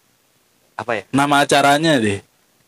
[0.75, 2.21] apa ya Nama acaranya deh.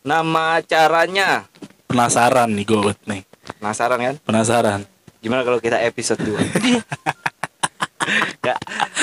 [0.02, 1.44] nama acaranya
[1.86, 3.22] Penasaran nih gue nih.
[3.56, 4.80] penasaran kan Penasaran.
[5.18, 6.34] gimana kalau kita episode 2
[8.42, 8.54] ya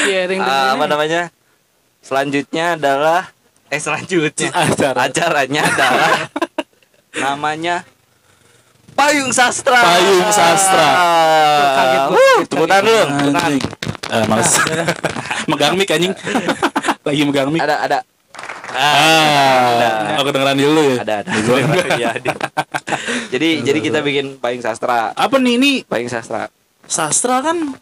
[0.04, 1.32] Iya, ring Ah, apa namanya?
[2.04, 3.32] Selanjutnya adalah
[3.72, 4.52] eh selanjutnya.
[4.54, 4.98] Acara.
[5.08, 6.18] acaranya adalah
[7.18, 7.76] namanya
[8.94, 9.80] Payung Sastra.
[9.82, 10.88] Payung Sastra.
[12.46, 13.04] Tepuk tangan dulu.
[14.14, 14.52] Eh, males.
[15.50, 16.14] megang mic anjing.
[17.08, 17.62] Lagi megang mic.
[17.66, 18.00] ada ada.
[18.74, 21.06] Ah, oh kedengeran dulu ya.
[21.06, 21.30] ada ada.
[22.18, 22.34] Ada.
[23.30, 25.14] jadi jadi kita bikin Payung Sastra.
[25.14, 25.72] Apa nih ini?
[25.86, 26.50] Payung Sastra.
[26.90, 27.78] Sastra kan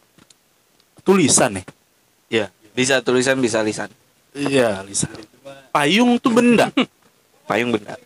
[1.01, 1.65] tulisan nih.
[2.29, 3.91] Iya bisa tulisan bisa lisan
[4.31, 5.11] Iya, lisan.
[5.69, 6.71] Payung tuh benda.
[7.49, 7.99] Payung benda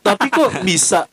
[0.00, 1.10] Tapi kok bisa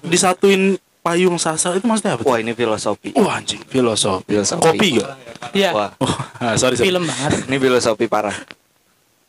[0.00, 2.22] disatuin payung sastra itu maksudnya apa?
[2.22, 2.30] tuh?
[2.30, 4.24] wah ini filosofi Wah anjing, filosofi.
[4.30, 4.62] Filosofi.
[4.62, 5.10] Kopi gak?
[5.50, 6.88] Iya, wah Oh, ah, sorry, sorry.
[6.88, 7.44] film banget.
[7.44, 8.36] ini filosofi parah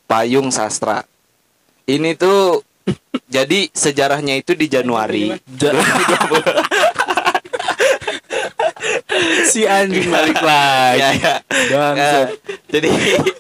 [0.06, 1.02] payung sastra
[1.84, 2.62] ini tuh
[3.26, 5.74] jadi sejarahnya itu di Januari Ja-
[9.52, 11.00] si anjing balik lagi.
[11.00, 11.34] ya, ya.
[11.70, 12.28] Bangsat.
[12.28, 12.28] Eh,
[12.70, 12.90] jadi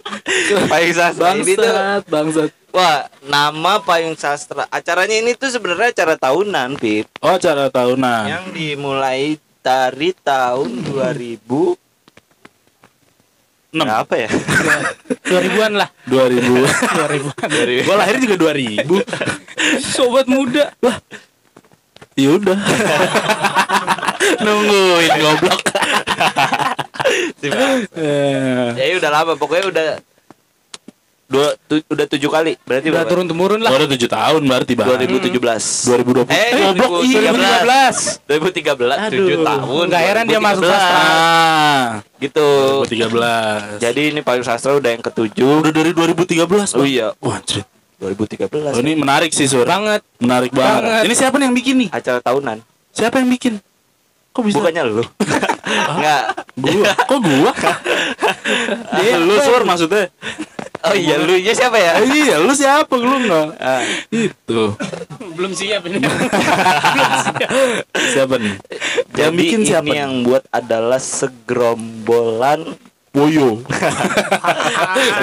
[0.72, 2.50] payung sastra ini tuh Bangsat, bangsat.
[2.70, 8.24] wah nama payung sastra acaranya ini tuh sebenarnya acara tahunan Pip Oh, cara tahunan.
[8.26, 11.44] yang dimulai dari tahun 2000
[13.76, 14.30] 6 berapa ya
[15.36, 15.90] 2000-an lah.
[16.08, 16.38] 2000.
[16.38, 17.50] 2000-an.
[17.84, 18.88] Gua lahir juga 2000.
[19.84, 20.72] Sobat muda.
[20.80, 20.96] Lah.
[22.16, 22.56] Ya udah.
[24.42, 25.60] Nungguin goblok.
[27.94, 29.88] Eh, ya udah lama pokoknya udah
[31.26, 33.74] dua tu- udah tujuh kali berarti Udah turun temurun lah.
[33.74, 34.88] udah 7 tahun berarti, Bang.
[34.88, 35.42] 2017
[35.90, 36.30] 2020.
[36.30, 37.02] Eh, goblok.
[37.02, 40.70] iya, 2013 2013 7 tahun Nggak heran dia masuk 2013.
[40.72, 41.02] sastra.
[41.02, 41.86] Ah,
[42.16, 42.48] gitu
[42.86, 43.82] 2013.
[43.82, 46.46] jadi ini payung sastra udah yang ketujuh udah dari 2013.
[46.72, 46.88] oh Bang.
[46.88, 47.66] iya Wah, anjir.
[47.98, 49.64] 2013 Oh, ini menarik sih, Sur.
[49.64, 50.02] Banget.
[50.20, 50.82] Menarik banget.
[50.84, 51.04] Banget.
[51.08, 51.90] Ini siapa nih yang bikin nih?
[51.90, 52.58] acara tahunan
[52.92, 53.54] Siapa yang bikin?
[54.32, 54.60] Kok bisa?
[54.60, 55.04] bukannya lu
[55.96, 56.24] enggak
[56.56, 56.92] Gua.
[57.08, 57.52] Kok gua?
[59.00, 60.12] Dia lu Sur maksudnya.
[60.86, 61.98] Oh iya, lu nya siapa ya?
[61.98, 62.94] Eh, iya, lu siapa?
[62.94, 63.58] Lu enggak.
[63.58, 63.82] Ah,
[64.12, 64.78] Itu.
[65.34, 65.98] Belum siap ini.
[68.14, 68.56] Siapa nih?
[69.18, 69.90] Yang bikin ini siapa?
[69.90, 72.78] yang buat adalah segerombolan
[73.16, 73.64] Boyo.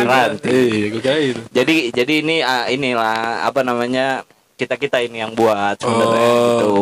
[0.02, 0.88] Ranti.
[0.88, 1.40] Itu.
[1.52, 4.24] Jadi jadi ini ah, inilah apa namanya
[4.56, 6.40] kita kita ini yang buat sebenarnya Oh.
[6.48, 6.72] gitu.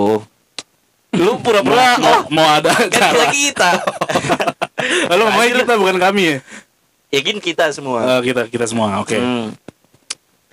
[1.18, 3.26] Lu pura-pura mau, oh mau ada kan kita acara.
[3.28, 3.70] kita.
[5.10, 6.36] Lalu mau kita bukan kami ya?
[7.10, 7.98] Yakin kita semua.
[8.06, 9.02] Eh, kita kita semua.
[9.02, 9.18] Oke.
[9.18, 9.50] Hmm.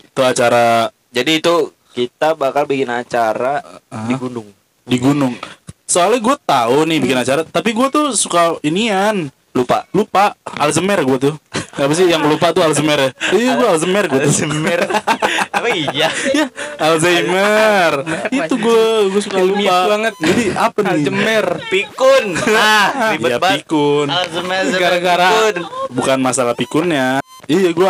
[0.01, 1.55] Itu acara Jadi itu
[1.93, 4.10] kita bakal bikin acara Ah.
[4.10, 4.49] di gunung.
[4.82, 5.38] di gunung.
[5.84, 9.30] Soalnya gue tahu nih bikin acara, tapi gue tuh suka inian.
[9.58, 9.89] Lupa.
[9.89, 11.34] Lupa Alzheimer gue tuh.
[11.74, 13.10] Apa sih yang lupa tuh Alzheimer ya?
[13.34, 14.30] Iya gue Alzheimer gue tuh.
[14.30, 14.82] Alzheimer.
[15.58, 16.10] Apa iya?
[16.30, 16.45] Ya,
[16.78, 18.05] Alzheimer.
[18.30, 19.97] Itu gue gue suka lupa.
[19.97, 20.14] banget.
[20.22, 20.91] Jadi apa nih?
[20.93, 21.45] Aljemer.
[21.74, 22.26] Pikun.
[22.53, 24.08] Ah, ribet Ya pikun.
[24.14, 25.58] Alzheimer Gara-gara-.
[25.89, 27.18] Bukan masalah pikunnya.
[27.49, 27.88] Iya gue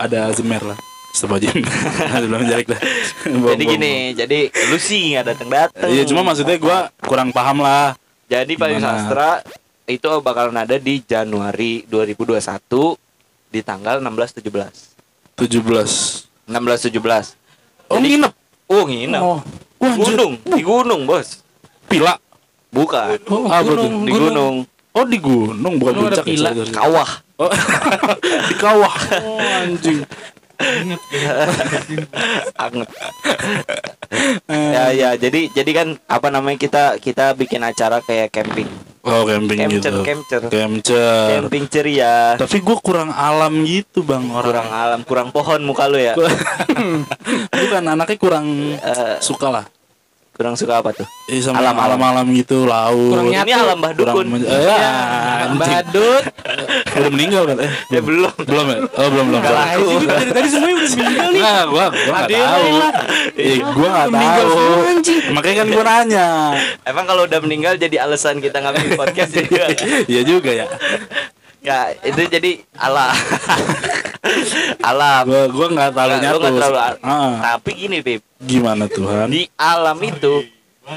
[0.00, 0.78] ada Alzheimer lah.
[1.12, 1.60] Sebagian.
[3.28, 3.52] Belum.
[3.52, 5.88] Jadi gini, jadi lu sih nggak datang datang.
[5.92, 7.92] Iya cuma maksudnya gue kurang paham lah.
[8.32, 8.80] Jadi Gimana?
[8.80, 9.30] sastra
[9.86, 12.38] itu bakalan ada di Januari 2021
[13.50, 15.38] di tanggal 16 17.
[15.38, 17.36] 17 16 17.
[17.90, 18.32] Oh Jadi- nginep
[18.72, 19.20] Oh, nginep.
[19.22, 19.38] Oh
[19.82, 19.94] Wah.
[19.98, 21.42] Gunung, di gunung, Bos.
[21.90, 22.14] Pila
[22.72, 23.20] Bukan.
[23.28, 23.76] Oh, tuh?
[23.76, 24.54] gunung, Di gunung.
[24.92, 26.52] Oh di gunung bukan puncak ya.
[26.72, 27.10] Kawah.
[27.40, 27.48] Oh,
[28.48, 28.94] di kawah.
[29.24, 30.04] Oh anjing.
[32.56, 32.90] Anget.
[34.52, 38.68] ya ya, jadi jadi kan apa namanya kita kita bikin acara kayak camping.
[39.02, 40.00] Oh camping Camcer, gitu.
[40.06, 40.40] camcer.
[40.46, 41.42] Camcer.
[41.42, 42.38] Camping ceria.
[42.38, 44.68] Tapi gue kurang alam gitu bang Kurang orang.
[44.70, 46.14] alam, kurang pohon muka lu ya.
[47.58, 48.46] Bukan anaknya kurang
[48.78, 49.64] Eh, suka lah.
[50.32, 51.04] Kurang suka apa tuh?
[51.26, 52.00] Eh, sama Alam, alam.
[52.00, 53.12] alam-alam gitu laut.
[53.12, 54.26] Kurang Ini alam Mbah Kurang Dukun.
[54.32, 54.92] men- eh, ya,
[55.44, 55.60] anjing.
[55.60, 56.22] Badut.
[56.92, 57.56] Udah meninggal kan?
[57.58, 58.32] Eh, Ya belum.
[58.38, 58.78] belum ya?
[58.92, 59.40] Oh belum belum.
[59.40, 59.54] Sorry.
[59.54, 59.88] laku.
[60.02, 61.38] Dari tadi semuanya udah meninggal nih.
[61.38, 62.66] Enggak, gua gua enggak tahu.
[63.34, 64.58] Eh, gua enggak tahu.
[65.30, 66.26] Makanya kan gua nanya.
[66.82, 69.68] Emang kalau udah meninggal jadi alasan kita ngambil podcast juga.
[70.06, 70.66] Iya juga ya.
[71.62, 73.14] Ya, itu jadi alam.
[74.90, 75.24] alam.
[75.24, 76.38] Gua gua enggak terlalu Nggak, lu nyatu.
[76.38, 78.20] nggak terlalu al- Ah, Tapi gini, Pip.
[78.38, 79.26] gimana Tuhan?
[79.28, 80.42] Di alam itu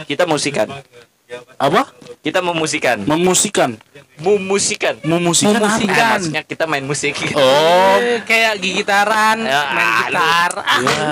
[0.06, 0.68] kita musikan.
[1.58, 1.90] Apa?
[2.22, 3.02] Kita memusikan.
[3.02, 3.78] Memusikan.
[4.18, 4.96] Memusikan.
[5.02, 5.68] Memusikan apa?
[5.68, 5.98] Memusikan.
[5.98, 7.14] Eh, maksudnya kita main musik.
[7.34, 7.98] Oh.
[7.98, 10.52] Eh, kayak gigitaran, Ya, main gitar.
[10.56, 11.06] Ah, Ya,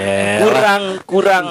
[0.00, 1.46] eh, kurang kurang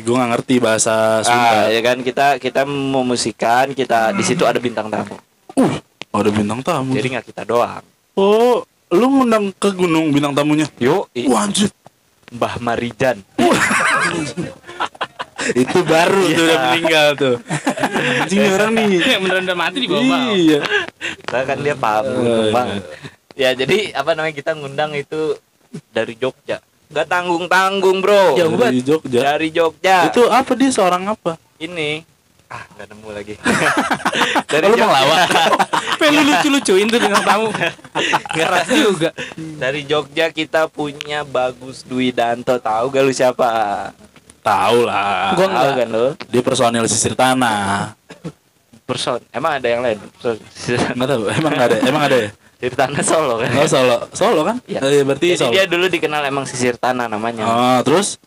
[0.00, 1.68] gue nggak ngerti bahasa ah, Sunda.
[1.68, 5.12] ya kan kita kita memusikan kita di situ ada bintang tamu.
[5.52, 5.76] Uh,
[6.10, 6.92] ada bintang tamu.
[6.98, 7.84] Jadi nggak kita doang.
[8.18, 10.66] Oh, lu ngundang ke gunung bintang tamunya?
[10.82, 11.70] Yuk, Wah, anjir.
[12.30, 13.22] Mbah Marijan.
[15.56, 17.36] Itu baru tuh udah meninggal tuh.
[18.22, 19.00] Anjing nih orang nih.
[19.18, 20.20] beneran udah mati di bawah.
[20.36, 20.60] Iya.
[21.32, 22.52] Nah, kan dia paham Oh, gunung iya.
[22.52, 22.82] banget.
[23.34, 25.38] Ya jadi apa namanya kita ngundang itu
[25.90, 26.60] dari Jogja.
[26.90, 28.36] Gak tanggung tanggung bro.
[28.36, 28.52] Jauh.
[28.58, 29.20] Dari Jogja.
[29.24, 29.96] Dari Jogja.
[30.12, 31.40] Itu apa dia seorang apa?
[31.60, 32.02] ini.
[32.50, 33.34] Ah nggak nemu lagi.
[34.50, 35.30] Oh, lu ngelawak?
[36.02, 37.48] Pengen lu lucu-lucuin tuh dengan tamu.
[38.36, 39.14] Keras juga.
[39.38, 42.58] Dari Jogja kita punya Bagus Dwi Danto.
[42.58, 43.48] Tahu gak lu siapa?
[44.42, 45.32] Tahu lah.
[45.38, 46.06] Gua Tahu kan lu?
[46.28, 47.94] Dia personil sisir tanah.
[48.84, 49.22] Person.
[49.30, 50.02] Emang ada yang lain?
[50.98, 51.22] Enggak tahu.
[51.30, 51.78] Emang nggak ada.
[51.86, 52.30] Emang ada ya?
[52.58, 53.50] Sisir tanah Solo kan?
[53.54, 53.96] Oh, Solo.
[54.10, 54.56] Solo kan?
[54.66, 54.80] Iya.
[54.82, 55.52] Eh, berarti Jadi Solo.
[55.54, 57.46] dia dulu dikenal emang sisir tanah namanya.
[57.46, 58.18] Oh, terus?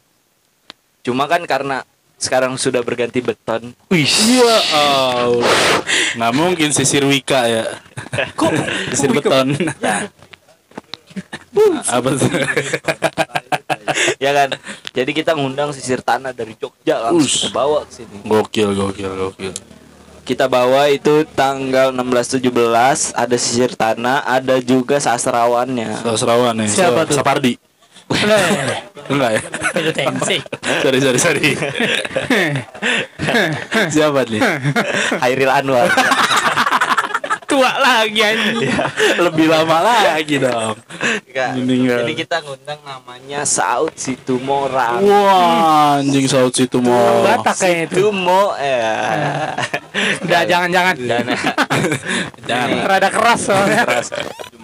[1.04, 1.84] Cuma kan karena
[2.24, 3.76] sekarang sudah berganti beton.
[3.92, 4.08] Wih.
[4.08, 5.44] Iya, oh.
[6.16, 7.68] Nggak mungkin sisir Wika ya.
[8.40, 8.52] Kok
[8.96, 9.52] sisir beton?
[11.94, 12.32] Apa tuh?
[14.24, 14.50] ya kan.
[14.96, 17.36] Jadi kita ngundang sisir tanah dari Jogja langsung Ush.
[17.46, 18.18] kita bawa ke sini.
[18.26, 19.54] gokil, gokil, gokil.
[20.24, 26.00] Kita bawa itu tanggal 16 17 ada sisir tanah, ada juga sastrawannya.
[26.00, 26.72] Sasrawan nih.
[26.72, 27.20] Siapa tuh?
[27.20, 27.60] Sapardi.
[29.09, 29.41] Enggak ya?
[29.91, 30.38] Tensi.
[30.82, 31.49] Sorry, sorry, sorry.
[33.93, 34.41] Siapa nih?
[35.20, 35.89] Hairil Anwar.
[37.54, 38.66] Tua lagi anjing.
[39.30, 40.74] Lebih lama lagi dong.
[41.30, 41.54] Enggak.
[42.01, 45.06] Jadi kita ngundang namanya Saud Situmorang.
[45.06, 47.22] Wah, anjing saut situ mau.
[47.22, 48.10] Batak kayaknya itu.
[48.10, 48.89] Situmo ya.
[50.26, 50.95] Udah jangan-jangan.
[50.97, 51.26] Dan
[52.49, 52.89] Jangan.
[52.89, 53.86] Rada keras soalnya.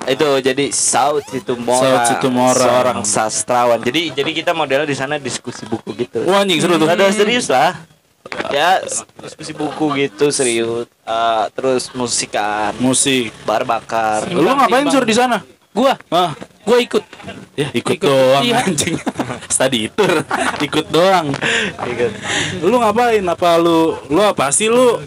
[0.10, 1.86] itu jadi Saud Situmorang.
[1.86, 2.58] Saud Situmorang.
[2.58, 3.80] Seorang sastrawan.
[3.86, 6.26] Jadi jadi kita modelnya di sana diskusi buku gitu.
[6.26, 6.90] Wah, anjing seru tuh.
[6.90, 7.99] Ada serius lah.
[8.50, 8.82] Ya
[9.20, 10.86] diskusi buku gitu serius.
[11.02, 13.34] Eh, terus musikan, Musik.
[13.44, 14.26] bar bakar.
[14.28, 15.42] Lu ngapain sur di sana?
[15.70, 16.34] Gua, Ah,
[16.66, 17.06] gua ikut.
[17.54, 18.66] ya ikut, Ikut, doang iya.
[18.66, 18.98] anjing.
[19.54, 20.26] Study tour,
[20.60, 21.30] ikut doang.
[21.86, 22.12] Ikut.
[22.60, 23.22] Lu ngapain?
[23.24, 24.98] Apa lu lu apa sih lu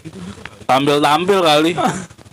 [0.64, 1.72] tampil-tampil kali?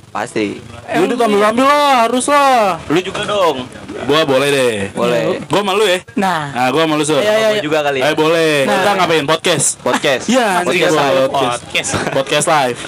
[0.10, 0.58] Pasti.
[0.98, 2.82] Lu udah tampil-tampil lah, harus lah.
[2.90, 3.70] Lu juga dong.
[4.10, 4.78] Gua boleh deh.
[4.90, 5.38] Boleh.
[5.46, 6.02] Gua malu ya.
[6.18, 7.22] Nah, Nah, gua malu sur.
[7.22, 8.18] Iya, iya, Gua juga kali Eh ya.
[8.18, 8.54] boleh.
[8.66, 8.74] Nah.
[8.74, 9.66] Kita ngapain podcast?
[9.80, 10.26] Podcast.
[10.26, 11.30] Iya, Podcast podcast.
[11.30, 11.90] podcast.
[12.10, 12.80] Podcast live.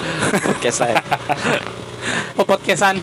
[0.42, 0.98] Podcast live.
[2.34, 2.94] Oh, podcastan.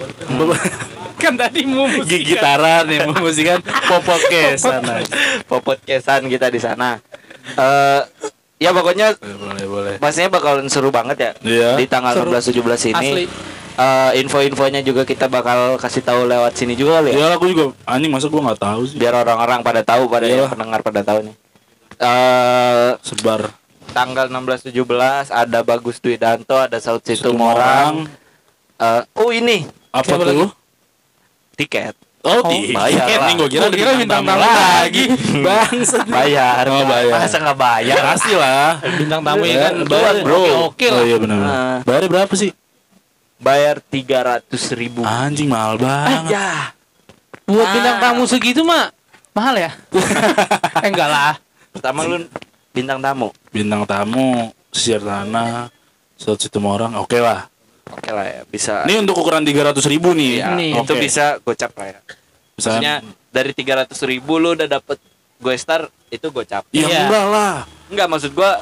[1.24, 5.04] kan tadi mau gitaran nih musikan pop podcast sana.
[5.46, 7.00] Podcastan kita di sana.
[7.56, 8.02] Eh
[8.60, 9.94] ya pokoknya Boleh, boleh.
[10.00, 11.32] pastinya bakalan seru banget ya.
[11.40, 11.70] Iya.
[11.76, 12.32] Di tanggal Seru.
[12.32, 13.00] 16 17 ini.
[13.00, 13.26] Asli.
[13.80, 17.18] Eh, info-infonya juga kita bakal kasih tahu lewat sini juga kali ya.
[17.18, 19.00] Ya aku juga anjing masa gua nggak tahu sih.
[19.00, 20.44] Biar orang-orang pada tahu pada Iya.
[20.44, 21.36] yang pendengar pada tahu nih.
[21.98, 23.56] Eh Sebar.
[23.90, 28.06] tanggal 16 17 ada Bagus Dwi Danto, ada Saud Situ Morang.
[28.78, 30.52] Eh, oh ini Apa Siapa tuh?
[31.56, 31.96] tiket.
[32.20, 33.26] Oh, Oh, di bayar lah.
[33.26, 35.08] Nih gua kira, kira bintang tamu lagi.
[35.48, 36.04] Bangsat.
[36.06, 36.68] Bayar.
[36.68, 37.16] Oh, bayar.
[37.16, 37.96] Masa nggak bayar?
[37.96, 38.76] Ya pasti lah.
[38.94, 39.74] bintang tamu ya kan.
[39.88, 40.68] Bayar, bro.
[40.68, 41.04] Oke Oh lah.
[41.06, 41.40] iya benar.
[41.40, 41.78] Nah.
[41.82, 42.52] Bayarnya berapa sih?
[43.40, 44.44] Bayar 300
[44.76, 45.02] ribu.
[45.02, 46.28] Anjing mahal banget.
[46.30, 46.76] Ya.
[47.48, 47.74] Buat Ah.
[47.74, 48.92] bintang tamu segitu mah
[49.32, 49.72] mahal ya?
[50.86, 51.34] eh enggak lah.
[51.72, 52.28] Pertama lu
[52.70, 53.32] bintang tamu.
[53.50, 55.72] Bintang tamu, sisir tanah,
[56.14, 57.48] satu situ orang, oke lah.
[57.90, 58.86] Oke lah ya, bisa.
[58.86, 60.46] Ini untuk ukuran 300 ribu nih.
[60.46, 60.78] Ya, Nih.
[60.78, 61.02] itu Oke.
[61.02, 62.00] bisa gocap lah ya.
[62.54, 62.94] Maksudnya
[63.32, 65.00] dari 300 ribu lu udah dapet
[65.40, 66.68] gue star itu gocap.
[66.70, 67.00] Ya Iya.
[67.08, 67.56] enggak lah.
[67.90, 68.62] Enggak maksud gua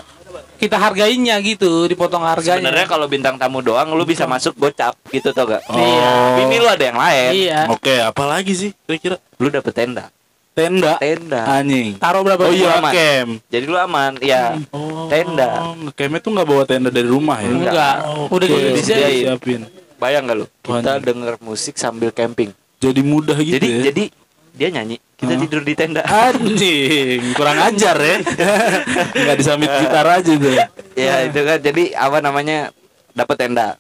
[0.57, 2.57] Kita hargainnya gitu, dipotong harganya.
[2.59, 5.61] sebenarnya kalau bintang tamu doang lu bisa masuk gocap gitu tau gak?
[5.69, 6.41] Oh.
[6.41, 7.29] Ini lu ada yang lain.
[7.45, 7.59] Iya.
[7.69, 8.71] Oke, apa lagi sih?
[8.83, 10.09] Kira-kira Lu dapet tenda.
[10.51, 10.97] tenda.
[10.97, 11.45] Tenda.
[11.45, 12.01] Anjing.
[12.01, 12.41] Taruh berapa?
[12.41, 12.89] Oh iya, aman.
[12.89, 13.29] camp.
[13.45, 14.57] Jadi lu aman, ya.
[14.73, 15.77] Oh, Tenda.
[15.93, 17.53] Campnya tuh nggak bawa tenda dari rumah ya?
[17.53, 17.95] Enggak.
[18.33, 19.23] Udah Oke, gitu disediain.
[19.29, 19.61] siapin.
[19.97, 20.45] Bayang gak lu?
[20.59, 21.05] Kita Anjing.
[21.05, 22.49] denger musik sambil camping.
[22.77, 23.81] Jadi mudah gitu jadi ya.
[23.89, 24.03] jadi
[24.57, 25.39] dia nyanyi, kita Hah?
[25.39, 26.01] tidur di tenda.
[26.01, 28.17] Anjing, kurang ajar ya.
[29.17, 30.57] Enggak disambit gitar aja tuh.
[30.93, 32.73] ya itu kan jadi apa namanya
[33.13, 33.77] dapat tenda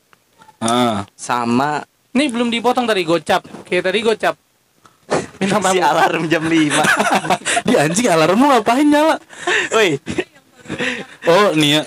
[0.57, 1.05] Ah.
[1.13, 3.45] sama Nih belum dipotong tadi gocap.
[3.65, 4.35] Kayak tadi gocap.
[5.37, 5.69] Tamu.
[5.73, 9.21] si alarm jam 5 Di anjing alarm lu ngapain nyala?
[9.69, 10.01] Woi,
[11.29, 11.81] Oh, nih ya.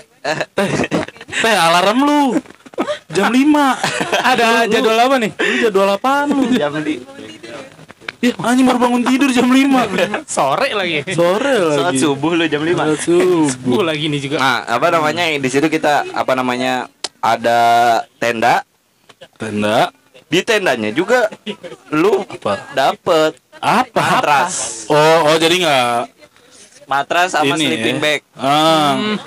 [0.55, 0.69] Teh,
[1.27, 2.21] teh alarm lu.
[3.11, 4.23] Jam 5.
[4.23, 5.31] Ada jadwal apa nih?
[5.35, 6.47] Lu jadwal apaan lu?
[6.55, 7.03] jam di
[8.21, 9.65] Ya, anjing baru bangun tidur jam 5.
[10.29, 11.01] Sore lagi.
[11.09, 11.97] Sore lagi.
[11.97, 13.45] subuh lu jam 5 Sholat subuh.
[13.57, 14.37] Subuh lagi nih juga.
[14.37, 16.85] Nah, apa namanya di situ kita apa namanya
[17.17, 17.59] ada
[18.15, 18.61] tenda.
[19.35, 19.89] Tenda
[20.25, 21.27] Di tendanya juga
[21.91, 22.61] lu apa?
[22.71, 24.21] dapet Apa?
[24.21, 25.93] matras, Oh, oh jadi nggak
[26.87, 28.01] matras sama ini sleeping ya.
[28.01, 28.19] bag.
[28.33, 29.17] Ah, Hmm,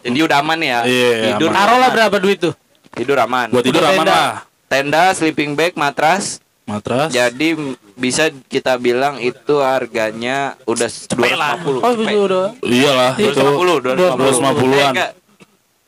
[0.00, 0.78] Jadi udah aman ya.
[0.82, 1.56] Iya, tidur aman.
[1.58, 2.54] taruhlah berapa duit tuh?
[2.90, 3.48] tidur aman.
[3.48, 4.16] buat tidur Udah aman tenda.
[4.16, 4.32] lah.
[4.66, 6.40] Tenda, sleeping bag, matras.
[6.68, 7.08] Matras.
[7.08, 7.56] Jadi
[7.96, 11.80] bisa kita bilang itu harganya udah 250.
[11.80, 12.04] Oh, Cepet.
[12.04, 12.46] itu udah.
[12.60, 14.20] Iyalah itu 250, 250.
[14.20, 14.76] 250-an.
[14.76, 15.10] Eh, enggak.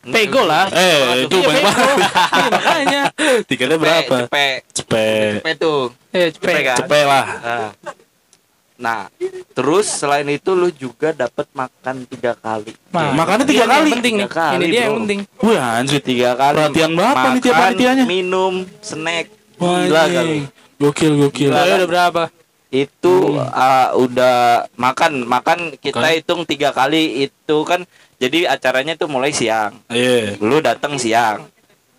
[0.00, 0.64] Pego lah.
[0.72, 1.96] Eh, itu Iya, banyak banget.
[2.00, 3.02] Iya, makanya.
[3.48, 4.14] Tiketnya berapa?
[4.24, 4.60] cepet.
[4.72, 5.32] Cepet.
[5.38, 5.82] Cepet tuh.
[6.10, 6.48] Eh, cepet.
[6.48, 6.76] Cepet kan?
[6.80, 7.24] Cepet lah.
[7.28, 7.70] Nah.
[8.80, 9.12] Nah,
[9.52, 12.72] terus selain itu lu juga dapat makan tiga kali.
[12.88, 13.90] Nah, Makannya ini tiga yang kali.
[13.92, 14.24] penting nih.
[14.24, 15.18] Tiga kali, Ini dia yang penting.
[15.36, 16.00] Wih anjir.
[16.00, 16.56] Tiga kali.
[16.56, 18.04] Perhatian banget panitia Makan, panitianya.
[18.08, 19.26] Minum, snack.
[19.60, 20.38] Wah, Gila kali.
[20.80, 21.52] Gokil gokil.
[21.52, 22.22] Udah, udah berapa?
[22.70, 26.16] Itu uh, udah makan, makan kita Makan.
[26.16, 27.84] hitung tiga kali itu kan.
[28.16, 29.76] Jadi acaranya tuh mulai siang.
[29.86, 30.40] Iya.
[30.40, 31.44] Lu datang siang.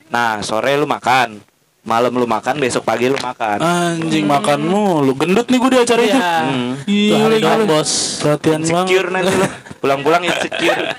[0.10, 1.38] Nah, sore lu makan.
[1.82, 3.58] Malam lu makan, besok pagi lu makan.
[3.58, 5.18] Anjing makan mulu.
[5.18, 6.14] Gendut nih gue di acara itu.
[6.14, 6.34] Iya.
[6.46, 6.72] Hmm.
[6.86, 8.22] Gila, bos.
[8.22, 8.70] Perhatian banget.
[8.70, 10.94] insecure nanti lu pulang-pulang insecure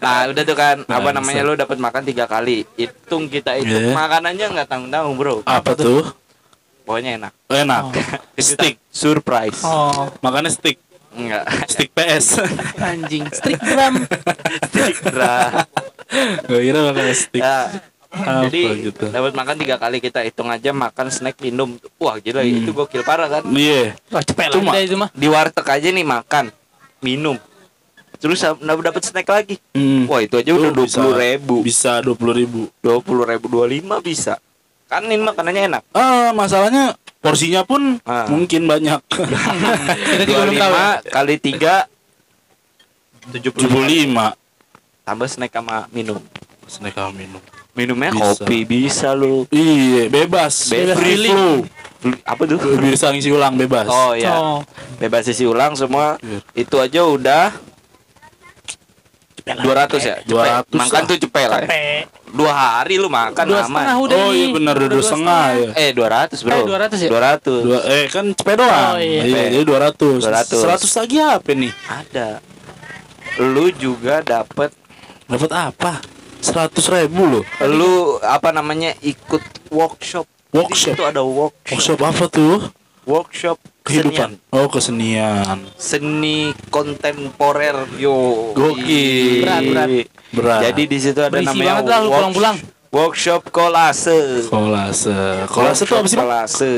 [0.00, 1.12] nah udah tuh kan apa Bangsat.
[1.12, 3.92] namanya lu dapat makan tiga kali hitung kita itu Iya.
[3.92, 6.08] makanannya nggak tanggung tanggung bro Apa tuh?
[6.80, 7.82] Pokoknya enak Enak.
[8.40, 10.78] stick surprise Oh, Makannya stick.
[11.10, 12.38] enggak Stick PS.
[12.86, 13.26] anjing.
[13.28, 14.06] Strik drum.
[14.64, 15.66] stick Bra.
[16.44, 17.38] Gue kira makannya stick.
[17.40, 17.66] Ya,
[18.08, 19.06] Apa jadi gitu.
[19.08, 22.58] dapat makan tiga kali kita hitung aja makan snack minum wah gila Hmm.
[22.58, 23.94] itu gokil parah kan Iya.
[24.06, 25.10] Wah, cepet lah Cuma- itu mah.
[25.10, 26.50] di warteg aja nih makan
[27.00, 27.38] minum
[28.16, 30.04] terus dapat snack lagi Hmm.
[30.04, 32.60] wah itu aja udah dua bisa- puluh ribu Bisa dua puluh ribu.
[32.78, 34.36] dua puluh ribu dua lima bisa
[34.90, 38.26] kan ini makanannya enak Ah, masalahnya porsinya pun Ah.
[38.26, 38.98] mungkin banyak.
[40.18, 40.72] Kita belum tahu.
[41.00, 41.86] 25 kali 3
[43.30, 44.26] Tujuh puluh 75 lima.
[45.00, 46.18] tambah snack sama minum.
[46.66, 47.38] Snack sama minum.
[47.70, 48.42] Minumnya Bisa.
[48.42, 49.46] kopi bisa lu.
[49.48, 50.66] Iya, bebas.
[50.68, 50.96] Bebas.
[50.98, 51.62] Free flow.
[52.24, 52.58] Apa tuh?
[52.82, 53.86] Bisa ngisi ulang bebas.
[53.86, 54.58] Oh ya, Oh,
[54.96, 56.18] bebas isi ulang semua.
[56.18, 56.42] Iya.
[56.56, 57.54] Itu aja udah
[59.56, 60.16] 200 ya?
[60.20, 60.70] Cepet.
[60.70, 61.60] 200 Makan tuh cepet lah.
[61.64, 62.04] ya.
[62.30, 63.66] Dua hari lu makan Dua aman.
[63.66, 65.68] setengah udah Oh iya benar dua, dua setengah ya.
[65.74, 66.54] Eh 200 bro.
[66.54, 67.08] Eh, 200 ya?
[67.10, 67.66] 200.
[67.66, 68.92] Dua, eh kan cepet doang.
[68.94, 69.20] Oh, iya.
[69.26, 70.22] iya jadi 200.
[70.22, 70.62] 200.
[70.86, 71.72] 100 lagi apa nih?
[71.84, 72.28] Ada.
[73.40, 74.70] Lu juga dapet
[75.26, 75.92] Dapat apa?
[76.38, 77.44] 100 ribu loh.
[77.66, 80.26] lu apa namanya ikut workshop.
[80.50, 80.94] Jadi Workshop.
[80.98, 81.70] Itu ada workshop.
[81.70, 82.56] Workshop apa tuh?
[83.06, 84.36] Workshop kehidupan.
[84.48, 85.58] Oh, kesenian.
[85.74, 89.42] seni kontemporer yo Gokil.
[89.42, 89.88] Berat, berat.
[90.30, 90.60] Berat.
[90.64, 92.56] jadi di situ ada Berisi namanya banget lah lu work- pulang-pulang.
[92.90, 95.46] workshop kolase kolase.
[95.46, 96.16] Kolase tuh apa sih?
[96.16, 96.72] Kolase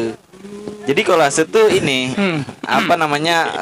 [0.83, 2.43] jadi kolase tuh ini Hmm.
[2.61, 3.47] apa namanya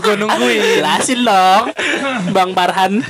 [0.00, 0.78] Gue nungguin.
[0.78, 1.64] Jelasin dong.
[2.34, 3.02] Bang Barhan.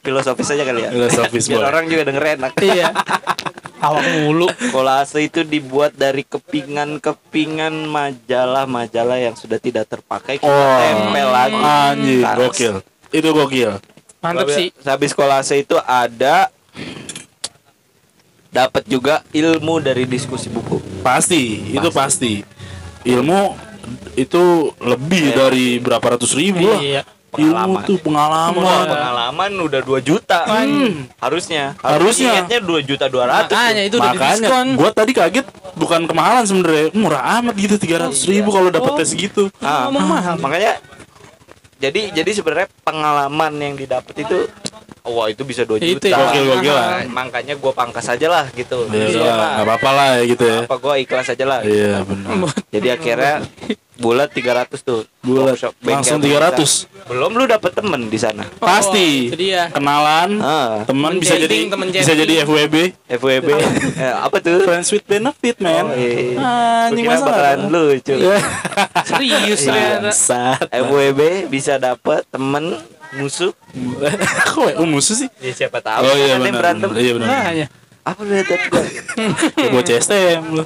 [0.00, 1.68] filosofis aja kali ya Filosofis biar boleh.
[1.70, 2.88] orang juga denger enak Iya.
[3.84, 4.46] Awak mulu.
[4.70, 10.78] kolase itu dibuat dari kepingan-kepingan majalah-majalah yang sudah tidak terpakai kita Oh.
[10.80, 12.74] tempel lagi Anjir, gokil.
[13.10, 13.70] Itu gokil.
[14.18, 14.68] Mantep sih.
[14.82, 16.48] habis kolase itu ada
[18.48, 22.40] dapat juga ilmu dari diskusi buku Pasti, itu pasti.
[23.04, 23.40] Ilmu
[24.14, 24.42] itu
[24.80, 25.36] lebih Iya.
[25.36, 26.80] dari berapa ratus ribu lah.
[26.80, 27.02] Iya.
[27.36, 27.82] Pengalaman.
[27.82, 28.86] tuh pengalaman.
[28.86, 31.10] pengalaman udah 2 juta Hmm.
[31.16, 32.30] harusnya Harusnya.
[32.38, 34.66] ingatnya 2 juta 200 Makanya itu udah Makanya diskon.
[34.74, 38.96] gua tadi kaget bukan kemahalan sebenarnya murah amat gitu tiga ratus ribu kalau dapat Oh.
[38.96, 39.50] tes gitu.
[39.58, 40.36] Ah, mahal.
[40.36, 40.78] makanya
[41.76, 44.46] jadi jadi sebenarnya pengalaman yang didapat itu
[45.04, 46.16] wah itu bisa 2 Itu juta ya.
[46.16, 46.86] Gokil, gokil lah.
[46.96, 49.20] Nah, makanya gua pangkas aja lah gitu Ya Iya,
[49.52, 50.58] nggak apa-apa lah ya gitu ya.
[50.64, 51.76] apa gua ikhlas aja lah gitu.
[51.76, 52.30] Iya benar.
[52.70, 53.34] jadi akhirnya
[53.94, 56.50] bulat 300 tuh Bulat Workshop langsung kita.
[56.50, 57.06] 300.
[57.06, 59.28] belum lu dapet temen di sana Pasti.
[59.28, 59.68] Oh, itu dia.
[59.68, 62.76] Kenalan, ah teman Temen bisa jadi temen bisa jadi FWB.
[63.08, 63.48] FWB
[64.02, 65.84] Eh, apa tuh Friends with benefit, man.
[65.84, 66.40] Oh, iya.
[66.88, 68.14] Gua kira bakalan lucu
[69.08, 70.00] Serius Iya.
[70.00, 70.66] Bangsat.
[70.66, 72.80] FWB bisa dapet temen
[73.14, 73.54] musuh
[74.50, 75.28] Kok oh, musuh sih?
[75.38, 76.58] ya siapa tahu Oh iya kan benar.
[76.58, 77.28] berantem Iya benar.
[77.28, 77.66] Nah, ya.
[78.04, 78.46] Apa lu lihat
[79.66, 80.64] Gua CSTM lu.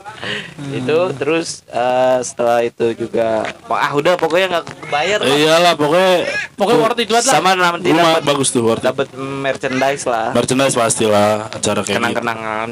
[0.71, 5.31] itu terus eh, setelah itu juga ah udah pokoknya nggak kebayar lah.
[5.33, 6.15] Iyalah pokoknya
[6.53, 7.35] Pokoknya worth it banget lah.
[7.37, 8.91] sama nanti dapat bagus tuh worth it.
[8.91, 11.97] dapat merchandise lah Merchandise pastilah acara kayak gitu.
[11.97, 12.69] kenang-kenangan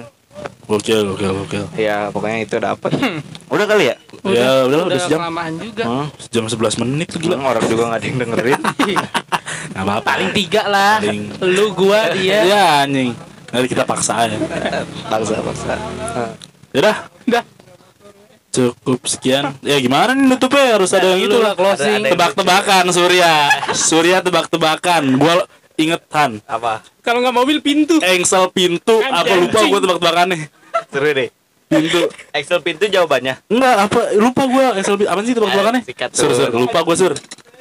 [0.67, 1.65] Gokil, gokil, gokil.
[1.73, 2.91] ya pokoknya itu dapat
[3.47, 5.23] udah kali ya Ya udah udah sejam.
[5.23, 5.87] kelamaan juga.
[5.87, 7.39] Hmm, Sejam 11 menit tuh gila.
[7.39, 8.61] orang juga nggak ada yang dengerin
[9.71, 10.03] Enggak apa-apa.
[10.05, 10.95] Paling tiga lah.
[10.99, 11.23] Paling.
[11.41, 12.39] Lu, gua, dia.
[12.43, 13.15] Ya anjing.
[13.57, 14.37] Nanti kita paksa aja.
[15.09, 15.75] paksa paksa
[16.77, 17.43] Yaudah, Udah.
[18.53, 19.57] cukup sekian.
[19.61, 22.05] Ya gimana nih nutupnya harus ada yang itu lah closing.
[22.05, 23.33] Tebak-tebakan Surya.
[23.73, 25.17] Surya tebak-tebakan.
[25.17, 25.45] Gua
[25.77, 26.41] ingetan.
[26.45, 27.97] apa Kalau nggak mobil pintu.
[28.01, 29.71] Engsel pintu apa lupa Anjing.
[29.73, 30.39] gua tebak-tebakannya.
[30.93, 31.29] seru deh
[31.67, 32.07] Pintu.
[32.31, 35.11] Excel pintu jawabannya Enggak, apa lupa gua Engsel pintu.
[35.11, 35.83] Apa sih tebak-tebakannya?
[35.83, 37.13] Eh, Sur, sur, lupa gua sur.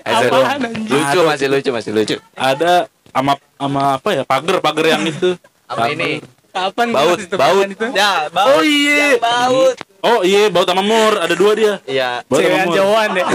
[0.04, 0.86] Excel Apaan, anjing?
[0.86, 4.24] lucu masih lucu masih lucu Ada ama ama apa ya?
[4.24, 5.40] Pagar, pagar yang itu.
[5.66, 7.88] Apa ini Kapan baut baut itu?
[7.92, 8.96] ya baut Oh iya.
[8.96, 11.18] Ya, baut Oh iya, baut sama mur.
[11.18, 11.74] Ada dua dia.
[11.84, 12.76] iya Baut sama mur.
[12.78, 13.26] jauhan deh.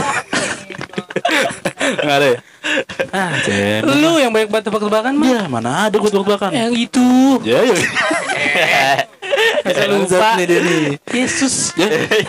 [2.01, 2.39] Enggak ada ya?
[3.11, 3.83] Ah, Cen.
[3.85, 5.27] Lu yang banyak banget tebak-tebakan mah.
[5.27, 6.51] Ya, mana ada gua tebak-tebakan.
[6.55, 7.09] Yang itu.
[7.43, 7.77] Ya, ya.
[9.67, 10.29] Bisa lupa.
[10.39, 10.83] Nih dia nih.
[11.11, 11.75] Yesus.
[11.75, 11.89] Ya,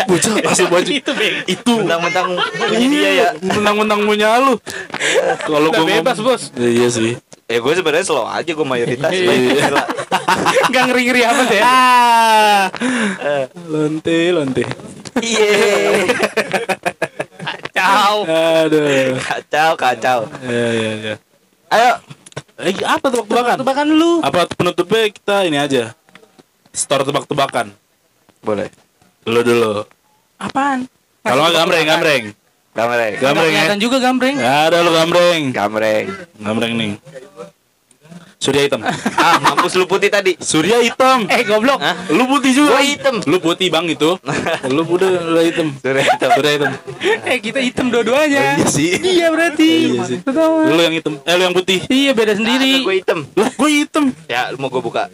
[0.10, 0.90] bocah langsung baju.
[0.90, 1.12] Itu.
[1.46, 1.74] Itu.
[1.84, 4.58] mentang-mentang punya dia ya Mentang-mentang punya lu.
[5.48, 6.44] Kalau Udah gua bebas, Bos.
[6.58, 7.14] Ya, iya sih.
[7.52, 9.68] Eh gue sebenarnya slow aja gue mayoritas Iya.
[10.72, 11.64] Gak ngeri-ngeri amat ya.
[11.64, 12.64] Ah.
[13.68, 14.64] Lonte, lonte.
[15.20, 16.08] iya
[17.42, 18.24] Kacau.
[18.28, 19.16] Aduh.
[19.20, 21.16] kacau kacau Ya, ya, ya.
[21.70, 21.92] ayo
[22.62, 23.56] Eh, apa tebak-tebakan?
[23.58, 24.22] Tebakan lu.
[24.22, 25.98] Apa penutupnya kita ini aja?
[26.70, 27.74] Store tebak-tebakan.
[28.40, 28.70] boleh
[29.26, 29.82] Lu dulu.
[30.38, 30.86] Apaan?
[31.22, 32.24] Kalau nggak gambreng, gambreng.
[32.72, 33.58] Gambreng Gak Gambreng ya.
[33.58, 34.36] kelihatan juga gambreng.
[34.38, 35.42] Nggak ada lu gambreng.
[35.52, 36.06] gambreng
[36.38, 36.94] Gambreng nih.
[38.42, 38.82] Surya hitam.
[39.22, 41.30] ah mampus lu putih tadi Surya hitam.
[41.30, 41.78] Eh goblok.
[41.78, 41.94] Hah?
[42.10, 42.74] Lu putih juga.
[42.74, 43.16] Gua hitam.
[43.22, 44.18] Lu putih bang itu.
[44.74, 45.70] Lu udah udah hitam.
[45.78, 46.30] Surya hitam.
[46.34, 46.72] Surya hitam.
[47.22, 48.58] Eh kita hitam dua-duanya.
[48.58, 48.98] Iya sih.
[48.98, 49.94] Iya berarti.
[49.94, 50.18] Iya sih.
[50.66, 51.22] Lu yang hitam.
[51.22, 51.86] Eh lu yang putih.
[51.86, 52.82] Iya beda sendiri.
[52.82, 54.10] gue hitam Lah gue hitam.
[54.26, 55.06] ya lu mau gue buka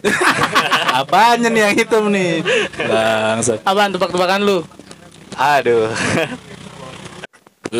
[1.04, 2.40] Apanya nih yang hitam nih?
[2.80, 3.60] Bangsat.
[3.60, 4.58] Apaan tebak-tebakan lu?
[5.36, 5.92] aduh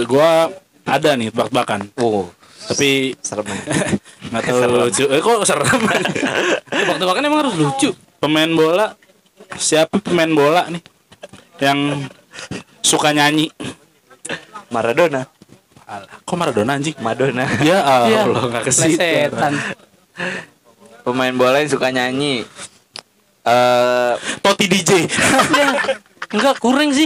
[0.06, 0.52] Gua
[0.84, 1.88] ada nih tebak-tebakan.
[1.96, 2.28] wow
[2.68, 3.48] Tapi serem
[4.28, 5.04] nggak tahu lucu.
[5.08, 5.64] Eh kok serem?
[6.68, 7.90] Tebak-tebakan emang harus lucu.
[8.18, 8.98] pemain bola
[9.56, 10.82] siapa pemain bola nih
[11.62, 12.04] yang
[12.82, 13.48] suka nyanyi?
[14.68, 15.24] Maradona
[15.88, 16.92] Alah, kok Maradona anjing?
[17.00, 18.28] Madonna Ya Iya.
[18.28, 18.92] Allah, nggak kesih.
[19.00, 19.54] Plesetan.
[21.00, 22.44] pemain bola yang suka nyanyi
[23.48, 24.12] eh
[24.44, 25.08] Toti DJ.
[25.56, 25.68] Ya.
[26.28, 26.96] Enggak kurang sih.